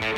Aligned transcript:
Zdravíme 0.00 0.16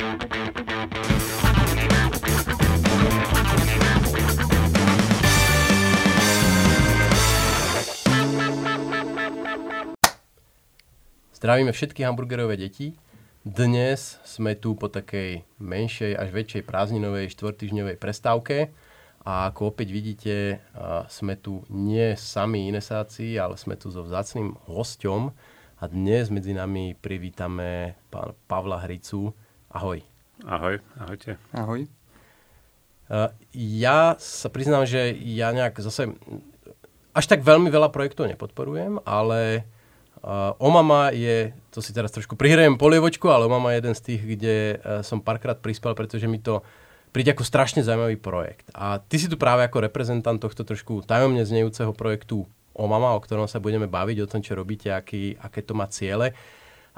všetky 11.75 12.07
hamburgerové 12.07 12.55
deti. 12.55 12.95
Dnes 13.43 14.23
sme 14.23 14.55
tu 14.55 14.79
po 14.79 14.87
takej 14.87 15.43
menšej 15.59 16.15
až 16.15 16.31
väčšej 16.31 16.63
prázdninovej 16.63 17.27
štvrtýždňovej 17.35 17.99
prestávke 17.99 18.71
a 19.27 19.51
ako 19.51 19.75
opäť 19.75 19.91
vidíte, 19.91 20.63
sme 21.11 21.35
tu 21.35 21.67
nie 21.67 22.15
sami 22.15 22.71
inesáci, 22.71 23.35
ale 23.35 23.59
sme 23.59 23.75
tu 23.75 23.91
so 23.91 24.07
vzácným 24.07 24.55
hosťom 24.71 25.35
a 25.75 25.83
dnes 25.91 26.31
medzi 26.31 26.55
nami 26.55 26.95
privítame 26.95 27.99
pán 28.07 28.31
Pavla 28.47 28.79
Hricu. 28.79 29.35
Ahoj. 29.73 30.05
Ahoj, 30.45 30.77
ahojte. 31.01 31.41
Ahoj. 31.49 31.89
Ja 33.57 34.13
sa 34.21 34.47
priznám, 34.53 34.85
že 34.85 35.17
ja 35.17 35.49
nejak 35.49 35.81
zase 35.81 36.13
až 37.13 37.25
tak 37.25 37.41
veľmi 37.41 37.73
veľa 37.73 37.89
projektov 37.89 38.29
nepodporujem, 38.29 39.01
ale 39.03 39.65
Uh, 40.23 40.55
Omama 40.55 41.11
je, 41.11 41.51
to 41.67 41.83
si 41.83 41.91
teraz 41.91 42.07
trošku 42.15 42.39
prihrajem 42.39 42.79
polievočku, 42.79 43.27
ale 43.27 43.43
Omama 43.43 43.75
je 43.75 43.83
jeden 43.83 43.91
z 43.91 44.01
tých, 44.07 44.21
kde 44.23 44.55
uh, 44.55 45.03
som 45.03 45.19
párkrát 45.19 45.59
prispel, 45.59 45.91
pretože 45.99 46.31
mi 46.31 46.39
to 46.39 46.63
príde 47.11 47.35
ako 47.35 47.43
strašne 47.43 47.83
zaujímavý 47.83 48.15
projekt. 48.23 48.71
A 48.71 49.03
ty 49.03 49.19
si 49.19 49.27
tu 49.27 49.35
práve 49.35 49.67
ako 49.67 49.83
reprezentant 49.83 50.39
tohto 50.39 50.63
trošku 50.63 51.03
tajomne 51.03 51.43
znejúceho 51.43 51.91
projektu 51.91 52.47
Omama, 52.71 53.11
o 53.11 53.19
ktorom 53.19 53.51
sa 53.51 53.59
budeme 53.59 53.83
baviť, 53.83 54.23
o 54.23 54.29
tom, 54.31 54.39
čo 54.39 54.55
robíte, 54.55 54.95
aký, 54.95 55.35
aké 55.43 55.59
to 55.59 55.75
má 55.75 55.91
ciele. 55.91 56.31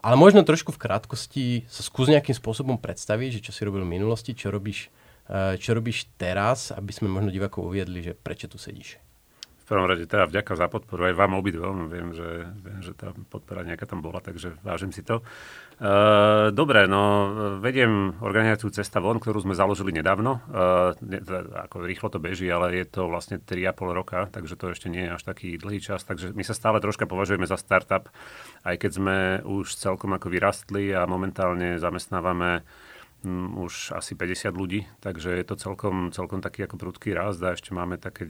Ale 0.05 0.21
možno 0.21 0.45
trošku 0.45 0.69
v 0.69 0.77
krátkosti 0.85 1.45
sa 1.65 1.81
skús 1.81 2.05
nejakým 2.13 2.37
spôsobom 2.37 2.77
predstaviť, 2.77 3.41
že 3.41 3.49
čo 3.49 3.51
si 3.57 3.65
robil 3.65 3.81
v 3.81 3.97
minulosti, 3.97 4.37
čo 4.37 4.53
robíš, 4.53 4.93
uh, 5.25 5.57
čo 5.57 5.73
robíš 5.73 6.05
teraz, 6.21 6.69
aby 6.69 6.93
sme 6.93 7.09
možno 7.09 7.33
divákov 7.33 7.65
uviedli, 7.65 8.05
že 8.05 8.13
prečo 8.13 8.45
tu 8.45 8.61
sedíš. 8.61 9.01
V 9.65 9.73
prvom 9.73 9.89
rade 9.89 10.05
teda 10.05 10.29
vďaka 10.29 10.61
za 10.61 10.69
podporu 10.69 11.09
aj 11.09 11.17
vám 11.17 11.41
obidvom. 11.41 11.89
Viem, 11.89 12.13
že, 12.13 12.53
viem, 12.53 12.85
že 12.85 12.93
tá 12.93 13.17
podpora 13.33 13.65
nejaká 13.65 13.89
tam 13.89 14.05
bola, 14.05 14.21
takže 14.21 14.53
vážim 14.61 14.93
si 14.93 15.01
to. 15.01 15.25
E, 15.75 16.55
dobre, 16.55 16.87
no 16.87 17.03
vediem 17.59 18.15
organizáciu 18.23 18.71
Cesta 18.71 19.03
von, 19.03 19.19
ktorú 19.19 19.43
sme 19.43 19.59
založili 19.59 19.91
nedávno. 19.91 20.39
E, 20.47 20.95
ako 21.67 21.83
rýchlo 21.83 22.07
to 22.07 22.23
beží, 22.23 22.47
ale 22.47 22.71
je 22.79 22.87
to 22.87 23.11
vlastne 23.11 23.43
3,5 23.43 23.91
roka, 23.91 24.31
takže 24.31 24.55
to 24.55 24.71
ešte 24.71 24.87
nie 24.87 25.03
je 25.03 25.19
až 25.19 25.23
taký 25.27 25.59
dlhý 25.59 25.83
čas. 25.83 26.07
Takže 26.07 26.31
my 26.31 26.43
sa 26.47 26.55
stále 26.55 26.79
troška 26.79 27.03
považujeme 27.03 27.43
za 27.43 27.59
startup, 27.59 28.07
aj 28.63 28.75
keď 28.79 28.91
sme 28.95 29.17
už 29.43 29.75
celkom 29.75 30.15
ako 30.15 30.31
vyrastli 30.31 30.95
a 30.95 31.03
momentálne 31.03 31.75
zamestnávame 31.75 32.63
um, 33.27 33.67
už 33.67 33.91
asi 33.99 34.15
50 34.15 34.55
ľudí, 34.55 34.87
takže 35.03 35.27
je 35.35 35.43
to 35.43 35.59
celkom, 35.59 36.15
celkom 36.15 36.39
taký 36.39 36.71
ako 36.71 36.79
prudký 36.79 37.11
rast 37.11 37.43
a 37.43 37.51
ešte 37.51 37.75
máme 37.75 37.99
také 37.99 38.23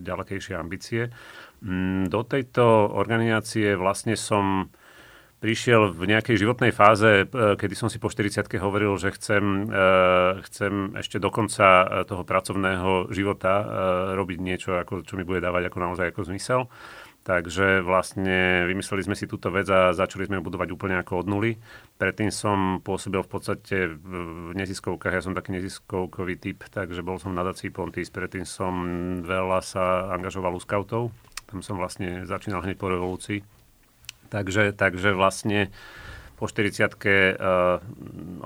ďalekejšie 0.00 0.56
ambície. 0.56 1.12
Um, 1.60 2.08
do 2.08 2.24
tejto 2.24 2.88
organizácie 2.88 3.76
vlastne 3.76 4.16
som 4.16 4.72
prišiel 5.40 5.96
v 5.96 6.04
nejakej 6.04 6.36
životnej 6.36 6.70
fáze, 6.70 7.24
e, 7.24 7.56
kedy 7.56 7.72
som 7.72 7.88
si 7.88 7.96
po 7.96 8.12
40 8.12 8.60
hovoril, 8.60 8.92
že 9.00 9.08
chcem, 9.16 9.66
e, 9.66 9.84
chcem 10.46 10.94
ešte 11.00 11.16
do 11.16 11.32
konca 11.32 11.66
e, 11.66 11.86
toho 12.04 12.22
pracovného 12.28 13.08
života 13.10 13.64
robiť 14.14 14.38
niečo, 14.38 14.76
ako, 14.76 15.02
čo 15.02 15.16
mi 15.16 15.24
bude 15.24 15.40
dávať 15.40 15.72
ako 15.72 15.78
naozaj 15.80 16.06
ako 16.12 16.28
zmysel. 16.28 16.68
Takže 17.20 17.84
vlastne 17.84 18.64
vymysleli 18.64 19.04
sme 19.04 19.16
si 19.16 19.28
túto 19.28 19.52
vec 19.52 19.68
a 19.68 19.92
začali 19.92 20.24
sme 20.24 20.40
ju 20.40 20.46
budovať 20.48 20.68
úplne 20.72 20.96
ako 21.04 21.20
od 21.20 21.26
nuly. 21.28 21.52
Predtým 22.00 22.32
som 22.32 22.80
pôsobil 22.80 23.20
v 23.20 23.28
podstate 23.28 23.92
v 23.92 24.56
neziskovkách, 24.56 25.20
ja 25.20 25.24
som 25.24 25.36
taký 25.36 25.52
neziskovkový 25.52 26.40
typ, 26.40 26.64
takže 26.72 27.04
bol 27.04 27.20
som 27.20 27.36
na 27.36 27.44
Dací 27.44 27.68
Pontis, 27.68 28.08
predtým 28.08 28.48
som 28.48 28.72
veľa 29.20 29.60
sa 29.60 30.08
angažoval 30.16 30.56
u 30.56 30.60
scoutov, 30.64 31.12
tam 31.44 31.60
som 31.60 31.76
vlastne 31.76 32.24
začínal 32.24 32.64
hneď 32.64 32.80
po 32.80 32.88
revolúcii. 32.88 33.59
Takže, 34.30 34.72
takže 34.72 35.10
vlastne 35.12 35.74
po 36.38 36.48
40 36.48 36.88
uh, 36.88 37.82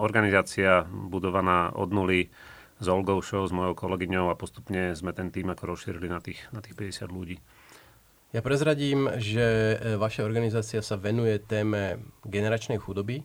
organizácia 0.00 0.82
budovaná 0.90 1.70
od 1.76 1.94
nuly 1.94 2.32
s 2.82 2.86
Olgou 2.90 3.22
Show, 3.22 3.46
s 3.46 3.54
mojou 3.54 3.78
kolegyňou 3.78 4.32
a 4.32 4.38
postupne 4.40 4.96
sme 4.98 5.14
ten 5.14 5.30
tým 5.30 5.46
ako 5.54 5.76
rozšírili 5.76 6.10
na 6.10 6.18
tých, 6.18 6.42
na 6.50 6.58
tých 6.58 6.74
50 6.74 7.06
ľudí. 7.14 7.38
Ja 8.34 8.42
prezradím, 8.42 9.06
že 9.22 9.78
e, 9.78 9.94
vaša 9.94 10.26
organizácia 10.26 10.82
sa 10.82 10.98
venuje 10.98 11.38
téme 11.38 12.02
generačnej 12.26 12.82
chudoby. 12.82 13.22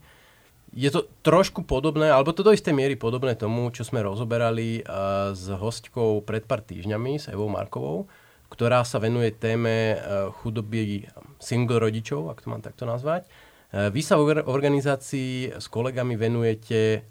Je 0.69 0.85
to 0.93 1.09
trošku 1.25 1.65
podobné, 1.65 2.13
alebo 2.13 2.29
to 2.29 2.45
do 2.45 2.53
istej 2.53 2.77
miery 2.77 2.93
podobné 2.93 3.33
tomu, 3.33 3.73
čo 3.73 3.81
sme 3.81 4.05
rozoberali 4.05 4.85
uh, 4.85 5.33
s 5.33 5.49
hostkou 5.49 6.21
pred 6.21 6.45
pár 6.45 6.61
týždňami, 6.61 7.17
s 7.17 7.25
Evou 7.25 7.49
Markovou, 7.49 8.05
ktorá 8.53 8.85
sa 8.85 9.01
venuje 9.01 9.33
téme 9.33 9.97
chudoby 10.45 11.09
single 11.39 11.79
rodičov, 11.79 12.29
ak 12.29 12.43
to 12.43 12.47
mám 12.51 12.61
takto 12.61 12.83
nazvať. 12.85 13.25
Uh, 13.71 13.89
vy 13.89 14.03
sa 14.03 14.19
v 14.19 14.43
organizácii 14.45 15.57
s 15.57 15.65
kolegami 15.71 16.19
venujete 16.19 17.07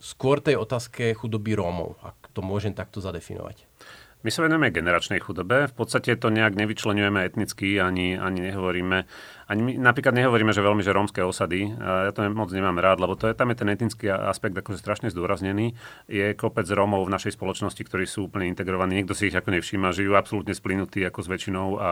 skôr 0.00 0.40
tej 0.40 0.56
otázke 0.56 1.12
chudoby 1.12 1.52
Rómov, 1.54 2.00
ak 2.00 2.32
to 2.32 2.40
môžem 2.40 2.72
takto 2.72 3.04
zadefinovať. 3.04 3.68
My 4.20 4.28
sa 4.28 4.44
venujeme 4.44 4.68
generačnej 4.68 5.16
chudobe. 5.24 5.64
V 5.72 5.74
podstate 5.76 6.12
to 6.12 6.28
nejak 6.28 6.52
nevyčlenujeme 6.52 7.24
etnicky, 7.24 7.80
ani, 7.80 8.20
ani 8.20 8.52
nehovoríme 8.52 9.08
ani 9.50 9.66
my 9.66 9.72
napríklad 9.82 10.14
nehovoríme, 10.14 10.54
že 10.54 10.62
veľmi, 10.62 10.78
že 10.78 10.94
rómske 10.94 11.26
osady. 11.26 11.74
Ja 11.74 12.14
to 12.14 12.22
moc 12.30 12.54
nemám 12.54 12.78
rád, 12.78 13.02
lebo 13.02 13.18
to 13.18 13.26
je, 13.26 13.34
tam 13.34 13.50
je 13.50 13.58
ten 13.58 13.66
etnický 13.66 14.06
aspekt 14.06 14.54
akože 14.54 14.78
strašne 14.78 15.10
zdôraznený. 15.10 15.74
Je 16.06 16.38
kopec 16.38 16.70
Rómov 16.70 17.10
v 17.10 17.14
našej 17.18 17.34
spoločnosti, 17.34 17.82
ktorí 17.82 18.06
sú 18.06 18.30
úplne 18.30 18.46
integrovaní. 18.46 19.02
Niekto 19.02 19.18
si 19.18 19.26
ich 19.26 19.34
ako 19.34 19.50
nevšíma, 19.58 19.90
žijú 19.90 20.14
absolútne 20.14 20.54
splynutí 20.54 21.02
ako 21.02 21.26
s 21.26 21.28
väčšinou 21.34 21.82
a 21.82 21.90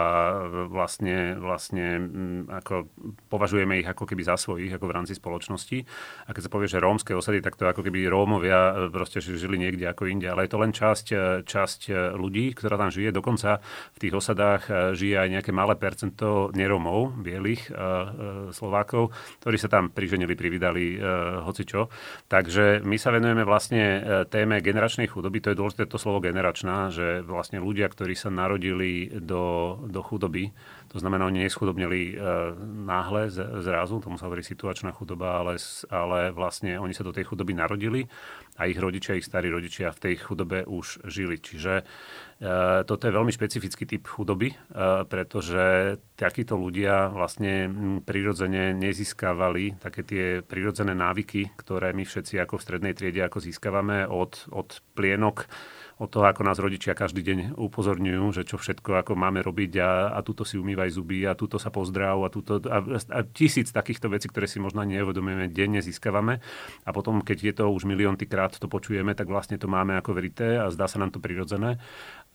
vlastne, 0.71 1.35
vlastne 1.35 1.99
mm, 1.99 2.41
ako 2.63 2.87
považujeme 3.27 3.83
ich 3.83 3.91
ako 3.91 4.07
keby 4.07 4.23
za 4.23 4.39
svojich, 4.39 4.71
ako 4.71 4.87
v 4.87 4.95
rámci 4.95 5.19
spoločnosti. 5.19 5.83
A 6.31 6.39
keď 6.39 6.47
sa 6.47 6.53
povie, 6.55 6.71
že 6.71 6.79
rómske 6.79 7.11
osady, 7.11 7.43
tak 7.43 7.59
to 7.59 7.67
ako 7.67 7.83
keby 7.83 8.07
Rómovia 8.07 8.87
e, 8.87 8.95
proste 8.95 9.19
žili 9.19 9.59
niekde 9.59 9.91
ako 9.91 10.07
inde. 10.07 10.31
Ale 10.31 10.47
je 10.47 10.55
to 10.55 10.63
len 10.63 10.71
časť, 10.71 11.07
e, 11.11 11.17
časť 11.43 11.81
e, 11.91 12.15
ľudí, 12.15 12.55
ktorá 12.55 12.79
tam 12.79 12.95
žije. 12.95 13.11
Dokonca 13.11 13.59
v 13.99 13.99
tých 13.99 14.15
osadách 14.15 14.95
žije 14.95 15.27
aj 15.27 15.29
nejaké 15.35 15.51
malé 15.51 15.75
percento 15.75 16.55
nerómov, 16.55 17.19
bieli 17.19 17.48
bývalých 17.49 17.73
uh, 17.73 18.53
Slovákov, 18.53 19.17
ktorí 19.41 19.57
sa 19.57 19.73
tam 19.73 19.89
priženili, 19.89 20.37
prividali 20.37 21.01
uh, 21.01 21.41
hocičo. 21.49 21.89
Takže 22.29 22.85
my 22.85 22.97
sa 23.01 23.09
venujeme 23.09 23.43
vlastne 23.49 24.05
téme 24.29 24.61
generačnej 24.61 25.09
chudoby. 25.09 25.41
To 25.41 25.51
je 25.53 25.59
dôležité 25.59 25.85
to 25.89 25.97
slovo 25.97 26.21
generačná, 26.21 26.93
že 26.93 27.25
vlastne 27.25 27.63
ľudia, 27.63 27.89
ktorí 27.89 28.13
sa 28.13 28.29
narodili 28.29 29.09
do, 29.17 29.77
do 29.89 30.05
chudoby, 30.05 30.53
to 30.89 30.97
znamená, 30.97 31.29
oni 31.29 31.45
neschudobnili 31.45 32.01
e, 32.09 32.25
náhle 32.89 33.29
z, 33.29 33.45
zrazu, 33.61 34.01
tomu 34.01 34.17
sa 34.17 34.25
hovorí 34.25 34.41
situačná 34.41 34.97
chudoba, 34.97 35.37
ale, 35.37 35.61
ale 35.93 36.33
vlastne 36.33 36.81
oni 36.81 36.97
sa 36.97 37.05
do 37.05 37.13
tej 37.13 37.29
chudoby 37.29 37.53
narodili 37.53 38.09
a 38.57 38.65
ich 38.65 38.81
rodičia, 38.81 39.21
ich 39.21 39.29
starí 39.29 39.53
rodičia 39.53 39.93
v 39.93 40.01
tej 40.01 40.15
chudobe 40.25 40.65
už 40.65 41.05
žili. 41.05 41.37
Čiže 41.37 41.85
toto 42.87 43.11
je 43.11 43.17
veľmi 43.19 43.35
špecifický 43.35 43.83
typ 43.83 44.07
chudoby, 44.07 44.55
e, 44.55 44.57
pretože 45.11 45.99
takíto 46.15 46.55
ľudia 46.55 47.11
vlastne 47.11 47.67
prirodzene 48.07 48.79
nezískavali 48.79 49.83
také 49.83 50.07
tie 50.07 50.25
prirodzené 50.47 50.95
návyky, 50.95 51.51
ktoré 51.59 51.91
my 51.91 52.07
všetci 52.07 52.39
ako 52.39 52.63
v 52.63 52.65
strednej 52.65 52.95
triede 52.95 53.27
ako 53.27 53.43
získavame 53.43 54.07
od, 54.07 54.47
od 54.55 54.71
plienok 54.95 55.51
od 55.99 56.07
toho, 56.15 56.31
ako 56.31 56.47
nás 56.47 56.63
rodičia 56.63 56.95
každý 56.95 57.27
deň 57.27 57.39
upozorňujú, 57.59 58.25
že 58.31 58.47
čo 58.47 58.55
všetko 58.55 59.03
ako 59.03 59.19
máme 59.19 59.43
robiť 59.43 59.73
a, 59.83 60.15
a 60.15 60.23
túto 60.23 60.47
si 60.47 60.55
umývaj 60.55 60.95
zuby 60.95 61.27
a 61.27 61.35
túto 61.35 61.59
sa 61.59 61.75
pozdrav 61.75 62.23
a, 62.23 62.31
túto, 62.31 62.63
a, 62.71 62.79
a 62.87 63.21
tisíc 63.27 63.75
takýchto 63.75 64.07
vecí, 64.07 64.31
ktoré 64.31 64.47
si 64.47 64.63
možno 64.63 64.79
ani 64.79 64.95
neuvedomujeme, 64.95 65.51
denne 65.51 65.83
získavame. 65.83 66.39
A 66.87 66.91
potom, 66.95 67.19
keď 67.19 67.39
je 67.43 67.55
to 67.59 67.65
už 67.75 67.83
miliónty 67.83 68.31
krát 68.31 68.55
to 68.55 68.71
počujeme, 68.71 69.11
tak 69.19 69.27
vlastne 69.27 69.59
to 69.59 69.67
máme 69.67 69.99
ako 69.99 70.15
verité 70.15 70.63
a 70.63 70.71
zdá 70.71 70.87
sa 70.87 71.03
nám 71.03 71.11
to 71.11 71.19
prirodzené 71.19 71.83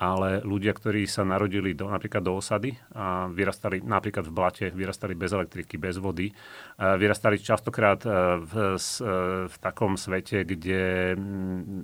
ale 0.02 0.42
ľudia, 0.42 0.74
ktorí 0.74 1.06
sa 1.06 1.24
narodili 1.24 1.78
do, 1.78 1.88
napríklad 1.88 2.26
do 2.26 2.36
osady 2.36 2.76
a 2.98 3.30
vyrastali 3.30 3.80
napríklad 3.80 4.26
v 4.28 4.34
blate, 4.34 4.66
vyrastali 4.74 5.14
bez 5.14 5.32
elektriky, 5.32 5.78
bez 5.78 6.02
vody, 6.02 6.34
vyrastali 6.78 7.38
častokrát 7.38 8.02
e, 8.04 8.10
v, 8.42 8.54
e, 8.76 9.14
v 9.48 9.56
takom 9.62 9.96
svete, 9.96 10.44
kde 10.44 11.14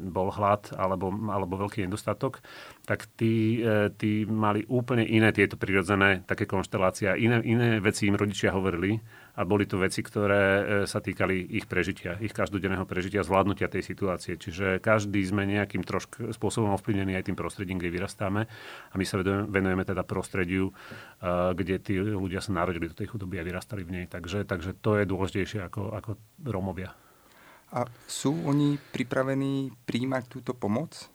bol 0.09 0.33
hlad 0.33 0.73
alebo, 0.75 1.13
alebo 1.29 1.61
veľký 1.61 1.85
nedostatok, 1.85 2.41
tak 2.83 3.05
tí, 3.13 3.61
e, 3.61 3.93
tí 3.93 4.25
mali 4.25 4.65
úplne 4.65 5.05
iné 5.05 5.29
tieto 5.29 5.55
prirodzené 5.55 6.25
také 6.25 6.49
konštelácie. 6.49 7.13
Iné, 7.15 7.39
iné 7.45 7.77
veci 7.79 8.09
im 8.09 8.17
rodičia 8.17 8.51
hovorili 8.51 8.99
a 9.39 9.47
boli 9.47 9.63
to 9.63 9.79
veci, 9.79 10.03
ktoré 10.03 10.43
e, 10.43 10.63
sa 10.83 10.99
týkali 10.99 11.55
ich 11.55 11.63
prežitia, 11.63 12.19
ich 12.19 12.35
každodenného 12.35 12.83
prežitia, 12.83 13.23
zvládnutia 13.23 13.71
tej 13.71 13.87
situácie. 13.87 14.35
Čiže 14.35 14.83
každý 14.83 15.23
sme 15.23 15.47
nejakým 15.47 15.79
trošku 15.79 16.35
spôsobom 16.35 16.75
ovplyvnení 16.75 17.15
aj 17.15 17.31
tým 17.31 17.39
prostredím, 17.39 17.79
kde 17.79 17.95
vyrastáme 17.95 18.51
a 18.91 18.93
my 18.99 19.05
sa 19.07 19.23
venujeme 19.23 19.87
teda 19.87 20.03
prostrediu, 20.03 20.75
e, 21.23 21.55
kde 21.55 21.79
tí 21.79 21.95
ľudia 21.95 22.43
sa 22.43 22.51
narodili 22.51 22.91
do 22.91 22.99
tej 22.99 23.15
chudoby 23.15 23.39
a 23.39 23.47
vyrastali 23.47 23.87
v 23.87 24.03
nej. 24.03 24.05
Takže, 24.11 24.43
takže 24.43 24.75
to 24.75 24.99
je 24.99 25.07
dôležitejšie 25.07 25.63
ako, 25.63 25.95
ako 25.95 26.09
Rómovia. 26.43 26.91
A 27.71 27.87
sú 28.11 28.35
oni 28.43 28.75
pripravení 28.91 29.71
príjmať 29.87 30.23
túto 30.27 30.51
pomoc? 30.51 31.07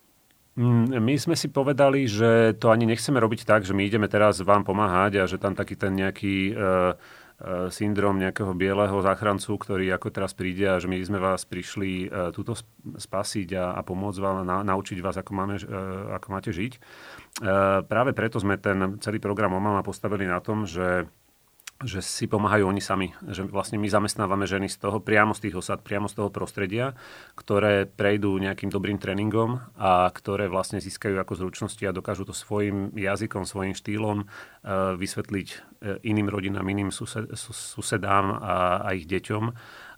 Mm, 0.55 1.03
my 1.03 1.15
sme 1.19 1.35
si 1.35 1.51
povedali, 1.51 2.07
že 2.07 2.55
to 2.63 2.71
ani 2.71 2.87
nechceme 2.87 3.19
robiť 3.19 3.43
tak, 3.43 3.67
že 3.67 3.75
my 3.75 3.83
ideme 3.83 4.07
teraz 4.07 4.39
vám 4.39 4.63
pomáhať 4.63 5.19
a 5.19 5.25
že 5.27 5.43
tam 5.43 5.59
taký 5.59 5.75
ten 5.75 5.99
nejaký 5.99 6.55
uh, 6.55 6.95
syndrom 7.69 8.17
nejakého 8.17 8.55
bieleho 8.55 8.95
záchrancu, 9.03 9.59
ktorý 9.59 9.91
ako 9.95 10.09
teraz 10.15 10.33
príde 10.33 10.71
a 10.71 10.79
že 10.79 10.87
my 10.87 11.03
sme 11.03 11.19
vás 11.19 11.43
prišli 11.43 12.07
uh, 12.07 12.31
túto 12.31 12.55
spasiť 12.95 13.49
a, 13.59 13.75
a 13.75 13.81
pomôcť 13.83 14.19
vám, 14.23 14.37
na, 14.47 14.63
naučiť 14.63 15.03
vás, 15.03 15.19
ako, 15.19 15.33
máme, 15.35 15.59
uh, 15.59 16.15
ako 16.15 16.27
máte 16.31 16.51
žiť. 16.55 16.79
Práve 17.91 18.15
preto 18.15 18.39
sme 18.39 18.55
ten 18.55 18.95
celý 19.03 19.19
program 19.19 19.59
OMAMA 19.59 19.83
postavili 19.83 20.23
na 20.23 20.39
tom, 20.39 20.71
že 20.71 21.11
že 21.83 21.99
si 21.99 22.31
pomáhajú 22.31 22.71
oni 22.71 22.79
sami. 22.79 23.11
Že 23.27 23.51
vlastne 23.51 23.83
my 23.83 23.91
zamestnávame 23.91 24.47
ženy 24.47 24.71
z 24.71 24.79
toho, 24.79 25.03
priamo 25.03 25.35
z 25.35 25.49
tých 25.49 25.59
osad, 25.59 25.83
priamo 25.83 26.07
z 26.07 26.23
toho 26.23 26.31
prostredia, 26.31 26.95
ktoré 27.35 27.91
prejdú 27.91 28.39
nejakým 28.39 28.71
dobrým 28.71 29.03
tréningom 29.03 29.59
a 29.75 30.07
ktoré 30.15 30.47
vlastne 30.47 30.79
získajú 30.79 31.19
ako 31.19 31.35
zručnosti 31.35 31.83
a 31.83 31.97
dokážu 31.97 32.23
to 32.23 32.33
svojim 32.33 32.95
jazykom, 32.95 33.43
svojim 33.43 33.75
štýlom 33.75 34.23
uh, 34.23 34.95
vysvetliť 34.95 35.49
uh, 35.51 35.99
iným 36.07 36.31
rodinám, 36.31 36.65
iným 36.71 36.95
sused, 36.95 37.27
susedám 37.35 38.39
a, 38.39 38.87
a 38.87 38.89
ich 38.95 39.11
deťom 39.11 39.51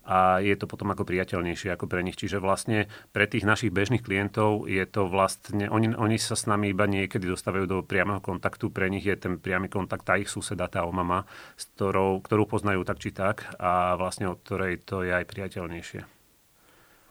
a 0.07 0.39
je 0.39 0.55
to 0.55 0.71
potom 0.71 0.95
ako 0.95 1.03
priateľnejšie 1.03 1.75
ako 1.75 1.91
pre 1.91 1.99
nich. 1.99 2.15
Čiže 2.15 2.39
vlastne 2.39 2.87
pre 3.11 3.27
tých 3.27 3.43
našich 3.43 3.75
bežných 3.75 3.99
klientov 3.99 4.71
je 4.71 4.79
to 4.87 5.11
vlastne, 5.11 5.67
oni, 5.67 5.91
oni 5.91 6.15
sa 6.15 6.39
s 6.39 6.47
nami 6.47 6.71
iba 6.71 6.87
niekedy 6.87 7.27
dostávajú 7.27 7.65
do 7.67 7.77
priameho 7.83 8.23
kontaktu, 8.23 8.71
pre 8.71 8.87
nich 8.87 9.03
je 9.03 9.19
ten 9.19 9.35
priamy 9.35 9.67
kontakt 9.67 10.07
tá 10.07 10.15
ich 10.15 10.31
suseda, 10.31 10.71
tá 10.71 10.87
omama, 10.87 11.27
s 11.59 11.67
ktorou, 11.75 12.23
ktorú 12.23 12.47
poznajú 12.47 12.87
tak 12.87 13.03
či 13.03 13.11
tak 13.11 13.43
a 13.59 13.99
vlastne 13.99 14.31
od 14.31 14.39
ktorej 14.39 14.79
to 14.87 15.03
je 15.03 15.11
aj 15.11 15.27
priateľnejšie. 15.27 16.01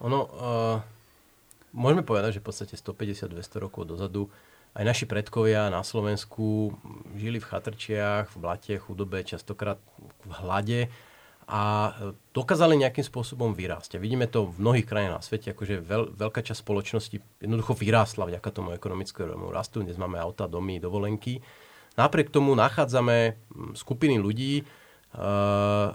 Ono, 0.01 0.19
uh, 0.25 0.77
môžeme 1.77 2.01
povedať, 2.01 2.41
že 2.41 2.43
v 2.43 2.49
podstate 2.49 2.75
150-200 2.81 3.61
rokov 3.61 3.85
dozadu 3.85 4.33
aj 4.77 4.85
naši 4.85 5.05
predkovia 5.09 5.73
na 5.73 5.81
Slovensku 5.81 6.77
žili 7.17 7.41
v 7.41 7.49
chatrčiach, 7.49 8.29
v 8.29 8.37
blate, 8.37 8.75
chudobe, 8.77 9.25
častokrát 9.25 9.81
v 10.25 10.33
hlade 10.37 10.81
a 11.47 11.95
dokázali 12.35 12.75
nejakým 12.75 13.07
spôsobom 13.07 13.55
vyrásť. 13.55 13.97
A 13.97 14.03
vidíme 14.03 14.27
to 14.27 14.51
v 14.51 14.59
mnohých 14.59 14.87
krajinách 14.87 15.23
na 15.23 15.23
svete, 15.23 15.55
akože 15.55 15.79
veľ, 15.79 16.19
veľká 16.19 16.43
časť 16.43 16.59
spoločnosti 16.59 17.17
jednoducho 17.39 17.79
vyrástla 17.79 18.27
vďaka 18.27 18.51
tomu 18.51 18.75
ekonomickému 18.75 19.55
rastu. 19.55 19.87
Dnes 19.87 19.95
máme 19.95 20.19
auta, 20.19 20.51
domy, 20.51 20.83
dovolenky. 20.83 21.39
Napriek 21.95 22.35
tomu 22.35 22.59
nachádzame 22.59 23.39
skupiny 23.79 24.19
ľudí, 24.19 24.67
uh, 25.17 25.95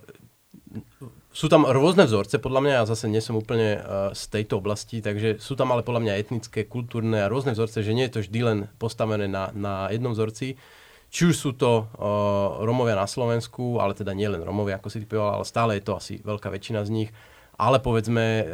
sú 1.31 1.47
tam 1.47 1.63
rôzne 1.63 2.07
vzorce, 2.07 2.43
podľa 2.43 2.61
mňa, 2.63 2.73
ja 2.83 2.83
zase 2.87 3.07
nie 3.07 3.23
som 3.23 3.39
úplne 3.39 3.79
uh, 3.79 4.11
z 4.11 4.23
tejto 4.31 4.59
oblasti, 4.59 4.99
takže 4.99 5.39
sú 5.39 5.55
tam 5.55 5.71
ale 5.71 5.83
podľa 5.83 6.03
mňa 6.03 6.19
etnické, 6.19 6.67
kultúrne 6.67 7.23
a 7.23 7.31
rôzne 7.31 7.55
vzorce, 7.55 7.83
že 7.83 7.95
nie 7.95 8.07
je 8.07 8.19
to 8.19 8.23
vždy 8.23 8.39
len 8.43 8.59
postavené 8.79 9.31
na, 9.31 9.51
na 9.55 9.87
jednom 9.91 10.11
vzorci. 10.11 10.59
Či 11.11 11.27
už 11.27 11.35
sú 11.35 11.51
to 11.59 11.91
uh, 11.91 12.63
Romovia 12.63 12.95
na 12.95 13.03
Slovensku, 13.03 13.83
ale 13.83 13.91
teda 13.91 14.15
nie 14.15 14.31
len 14.31 14.39
Romovia, 14.47 14.79
ako 14.79 14.87
si 14.87 15.03
ty 15.03 15.05
povedal, 15.05 15.43
ale 15.43 15.45
stále 15.45 15.71
je 15.75 15.83
to 15.83 15.99
asi 15.99 16.23
veľká 16.23 16.47
väčšina 16.47 16.87
z 16.87 16.89
nich. 16.95 17.09
Ale 17.59 17.83
povedzme 17.83 18.23
uh, 18.23 18.45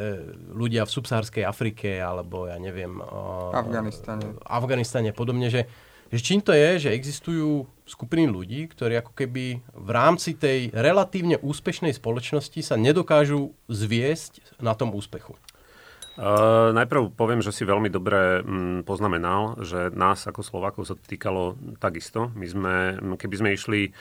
ľudia 0.57 0.89
v 0.89 0.93
subsahárskej 0.97 1.45
Afrike, 1.45 2.01
alebo 2.01 2.49
ja 2.49 2.57
neviem... 2.57 2.97
Uh, 2.97 3.53
Afganistane. 3.53 4.41
Afganistane 4.41 5.13
podobne, 5.13 5.53
že, 5.53 5.69
že 6.09 6.17
čím 6.17 6.41
to 6.41 6.49
je, 6.49 6.89
že 6.89 6.97
existujú 6.97 7.69
skupiny 7.85 8.25
ľudí, 8.25 8.65
ktorí 8.73 9.05
ako 9.05 9.13
keby 9.13 9.61
v 9.61 9.89
rámci 9.93 10.33
tej 10.33 10.73
relatívne 10.73 11.37
úspešnej 11.37 11.93
spoločnosti 11.93 12.57
sa 12.65 12.73
nedokážu 12.73 13.53
zviesť 13.69 14.41
na 14.57 14.73
tom 14.73 14.97
úspechu. 14.97 15.37
Uh, 16.17 16.73
najprv 16.73 17.13
poviem, 17.13 17.45
že 17.45 17.53
si 17.53 17.61
veľmi 17.61 17.93
dobre 17.93 18.41
mm, 18.41 18.89
poznamenal, 18.89 19.61
že 19.61 19.93
nás 19.93 20.25
ako 20.25 20.41
Slovákov 20.41 20.89
sa 20.89 20.97
týkalo 20.97 21.53
takisto. 21.77 22.33
My 22.33 22.47
sme, 22.49 22.75
keby 23.21 23.35
sme 23.37 23.49
išli 23.53 23.93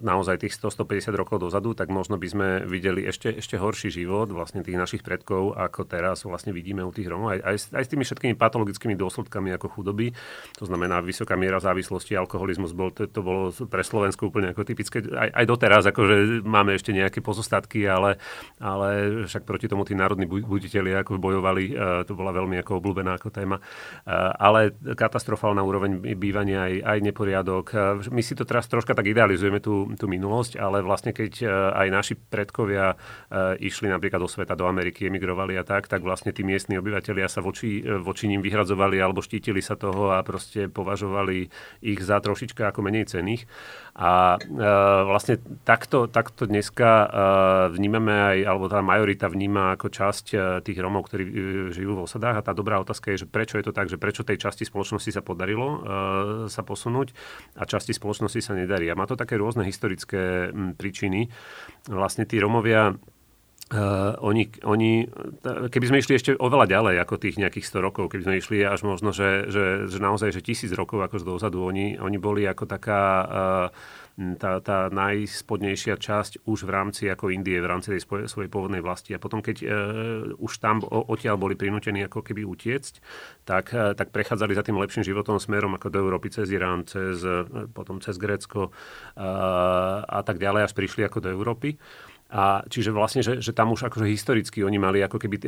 naozaj 0.00 0.42
tých 0.42 0.54
100-150 0.58 1.14
rokov 1.14 1.38
dozadu, 1.42 1.76
tak 1.76 1.90
možno 1.92 2.18
by 2.18 2.28
sme 2.30 2.48
videli 2.66 3.06
ešte, 3.06 3.30
ešte 3.30 3.60
horší 3.60 3.92
život 3.92 4.30
vlastne 4.30 4.64
tých 4.66 4.78
našich 4.78 5.02
predkov, 5.06 5.54
ako 5.54 5.86
teraz 5.86 6.26
vlastne 6.26 6.50
vidíme 6.50 6.82
u 6.82 6.90
tých 6.90 7.06
Romov, 7.06 7.34
aj, 7.36 7.40
aj, 7.44 7.56
aj 7.78 7.84
s 7.84 7.90
tými 7.90 8.04
všetkými 8.06 8.34
patologickými 8.34 8.94
dôsledkami 8.98 9.54
ako 9.54 9.66
chudoby. 9.78 10.10
To 10.58 10.64
znamená 10.66 10.98
vysoká 11.04 11.38
miera 11.38 11.62
závislosti, 11.62 12.18
alkoholizmus, 12.18 12.74
bol, 12.74 12.90
to, 12.90 13.06
to 13.06 13.20
bolo 13.22 13.54
pre 13.68 13.82
Slovensko 13.86 14.30
úplne 14.32 14.50
ako 14.50 14.66
typické. 14.66 15.04
Aj, 15.14 15.30
aj 15.30 15.44
doteraz, 15.46 15.82
akože 15.86 16.42
máme 16.42 16.74
ešte 16.74 16.90
nejaké 16.90 17.22
pozostatky, 17.22 17.86
ale, 17.86 18.18
ale 18.58 19.22
však 19.30 19.46
proti 19.46 19.70
tomu 19.70 19.86
tí 19.86 19.94
národní 19.94 20.26
buditeľi 20.26 21.04
ako 21.04 21.20
bojovali, 21.20 21.62
uh, 21.74 22.02
to 22.02 22.16
bola 22.16 22.34
veľmi 22.34 22.58
ako 22.60 22.82
obľúbená 22.82 23.20
ako 23.20 23.28
téma. 23.30 23.56
Uh, 23.58 24.32
ale 24.36 24.74
katastrofálna 24.74 25.62
úroveň 25.62 26.00
bývania, 26.18 26.66
aj, 26.66 26.74
aj 26.82 26.98
neporiadok. 27.04 27.66
Uh, 27.70 28.02
my 28.10 28.22
si 28.24 28.34
to 28.34 28.42
teraz 28.42 28.66
troška 28.66 28.96
tak 28.96 29.06
idealizujeme, 29.06 29.62
tú 29.62 29.83
tú, 29.92 30.06
minulosť, 30.08 30.56
ale 30.56 30.80
vlastne 30.80 31.12
keď 31.12 31.32
e, 31.40 31.46
aj 31.50 31.88
naši 31.92 32.14
predkovia 32.16 32.94
e, 32.94 32.96
išli 33.68 33.92
napríklad 33.92 34.24
do 34.24 34.30
sveta, 34.30 34.56
do 34.56 34.64
Ameriky, 34.64 35.06
emigrovali 35.06 35.60
a 35.60 35.64
tak, 35.64 35.86
tak 35.86 36.00
vlastne 36.00 36.32
tí 36.32 36.40
miestni 36.40 36.80
obyvateľia 36.80 37.28
sa 37.28 37.44
voči, 37.44 37.84
e, 37.84 38.00
voči 38.00 38.26
ním 38.26 38.40
vyhradzovali 38.40 38.96
alebo 38.98 39.20
štítili 39.20 39.60
sa 39.60 39.76
toho 39.76 40.16
a 40.16 40.24
proste 40.24 40.72
považovali 40.72 41.52
ich 41.84 42.00
za 42.00 42.18
trošička 42.20 42.72
ako 42.72 42.80
menej 42.80 43.12
cených. 43.12 43.44
A 43.94 44.42
vlastne 45.06 45.38
takto, 45.62 46.10
takto 46.10 46.50
dneska 46.50 47.06
vnímame 47.70 48.10
aj, 48.10 48.38
alebo 48.42 48.66
tá 48.66 48.82
majorita 48.82 49.30
vníma 49.30 49.78
ako 49.78 49.86
časť 49.86 50.24
tých 50.66 50.78
Romov, 50.82 51.06
ktorí 51.06 51.22
žijú 51.70 51.94
v 51.94 52.02
osadách. 52.02 52.42
A 52.42 52.46
tá 52.46 52.50
dobrá 52.50 52.82
otázka 52.82 53.14
je, 53.14 53.22
že 53.22 53.30
prečo 53.30 53.54
je 53.54 53.70
to 53.70 53.72
tak, 53.72 53.86
že 53.86 53.94
prečo 53.94 54.26
tej 54.26 54.42
časti 54.42 54.66
spoločnosti 54.66 55.14
sa 55.14 55.22
podarilo 55.22 55.86
sa 56.50 56.66
posunúť 56.66 57.14
a 57.54 57.62
časti 57.70 57.94
spoločnosti 57.94 58.42
sa 58.42 58.58
nedarí. 58.58 58.90
A 58.90 58.98
má 58.98 59.06
to 59.06 59.14
také 59.14 59.38
rôzne 59.38 59.62
historické 59.62 60.50
mm, 60.50 60.74
príčiny. 60.74 61.30
Vlastne 61.86 62.26
tí 62.26 62.42
Romovia 62.42 62.98
Uh, 63.72 64.12
oni, 64.20 64.52
oni, 64.60 65.08
keby 65.72 65.86
sme 65.88 66.00
išli 66.04 66.20
ešte 66.20 66.30
oveľa 66.36 66.68
ďalej 66.68 66.94
ako 67.00 67.16
tých 67.16 67.40
nejakých 67.40 67.64
100 67.64 67.80
rokov, 67.80 68.12
keby 68.12 68.28
sme 68.28 68.36
išli 68.36 68.56
až 68.60 68.84
možno, 68.84 69.08
že, 69.16 69.48
že, 69.48 69.88
že 69.88 69.98
naozaj, 70.04 70.36
že 70.36 70.44
tisíc 70.44 70.68
rokov 70.76 71.00
ako 71.00 71.24
dozadu, 71.24 71.64
oni, 71.64 71.96
oni 71.96 72.20
boli 72.20 72.44
ako 72.44 72.68
taká 72.68 73.02
uh, 73.24 74.04
tá, 74.14 74.62
tá 74.62 74.86
najspodnejšia 74.94 75.98
časť 75.98 76.46
už 76.46 76.58
v 76.62 76.70
rámci 76.70 77.02
ako 77.10 77.34
Indie, 77.34 77.58
v 77.58 77.66
rámci 77.66 77.90
tej 77.90 78.06
svojej, 78.06 78.26
svojej 78.30 78.50
pôvodnej 78.50 78.78
vlasti. 78.78 79.10
A 79.10 79.18
potom, 79.18 79.42
keď 79.42 79.56
e, 79.58 79.66
už 80.38 80.62
tam 80.62 80.86
odtiaľ 80.86 81.34
boli 81.34 81.58
prinútení 81.58 82.06
ako 82.06 82.22
keby 82.22 82.46
utiecť, 82.46 82.94
tak, 83.42 83.74
e, 83.74 83.98
tak 83.98 84.14
prechádzali 84.14 84.54
za 84.54 84.62
tým 84.62 84.78
lepším 84.78 85.02
životom 85.02 85.42
smerom 85.42 85.74
ako 85.74 85.90
do 85.90 85.98
Európy 85.98 86.30
cez 86.30 86.46
Irán, 86.54 86.86
cez, 86.86 87.26
e, 87.26 87.42
potom 87.74 87.98
cez 87.98 88.14
Grécko 88.14 88.70
e, 88.70 88.72
a 90.06 90.22
tak 90.22 90.38
ďalej, 90.38 90.70
až 90.70 90.72
prišli 90.78 91.02
ako 91.10 91.18
do 91.18 91.28
Európy. 91.34 91.74
A 92.34 92.66
čiže 92.66 92.90
vlastne, 92.90 93.22
že, 93.22 93.38
že 93.38 93.54
tam 93.54 93.70
už 93.70 93.86
akože 93.86 94.10
historicky 94.10 94.66
oni 94.66 94.74
mali 94.74 94.98
ako 95.06 95.22
keby 95.22 95.36
e, 95.38 95.42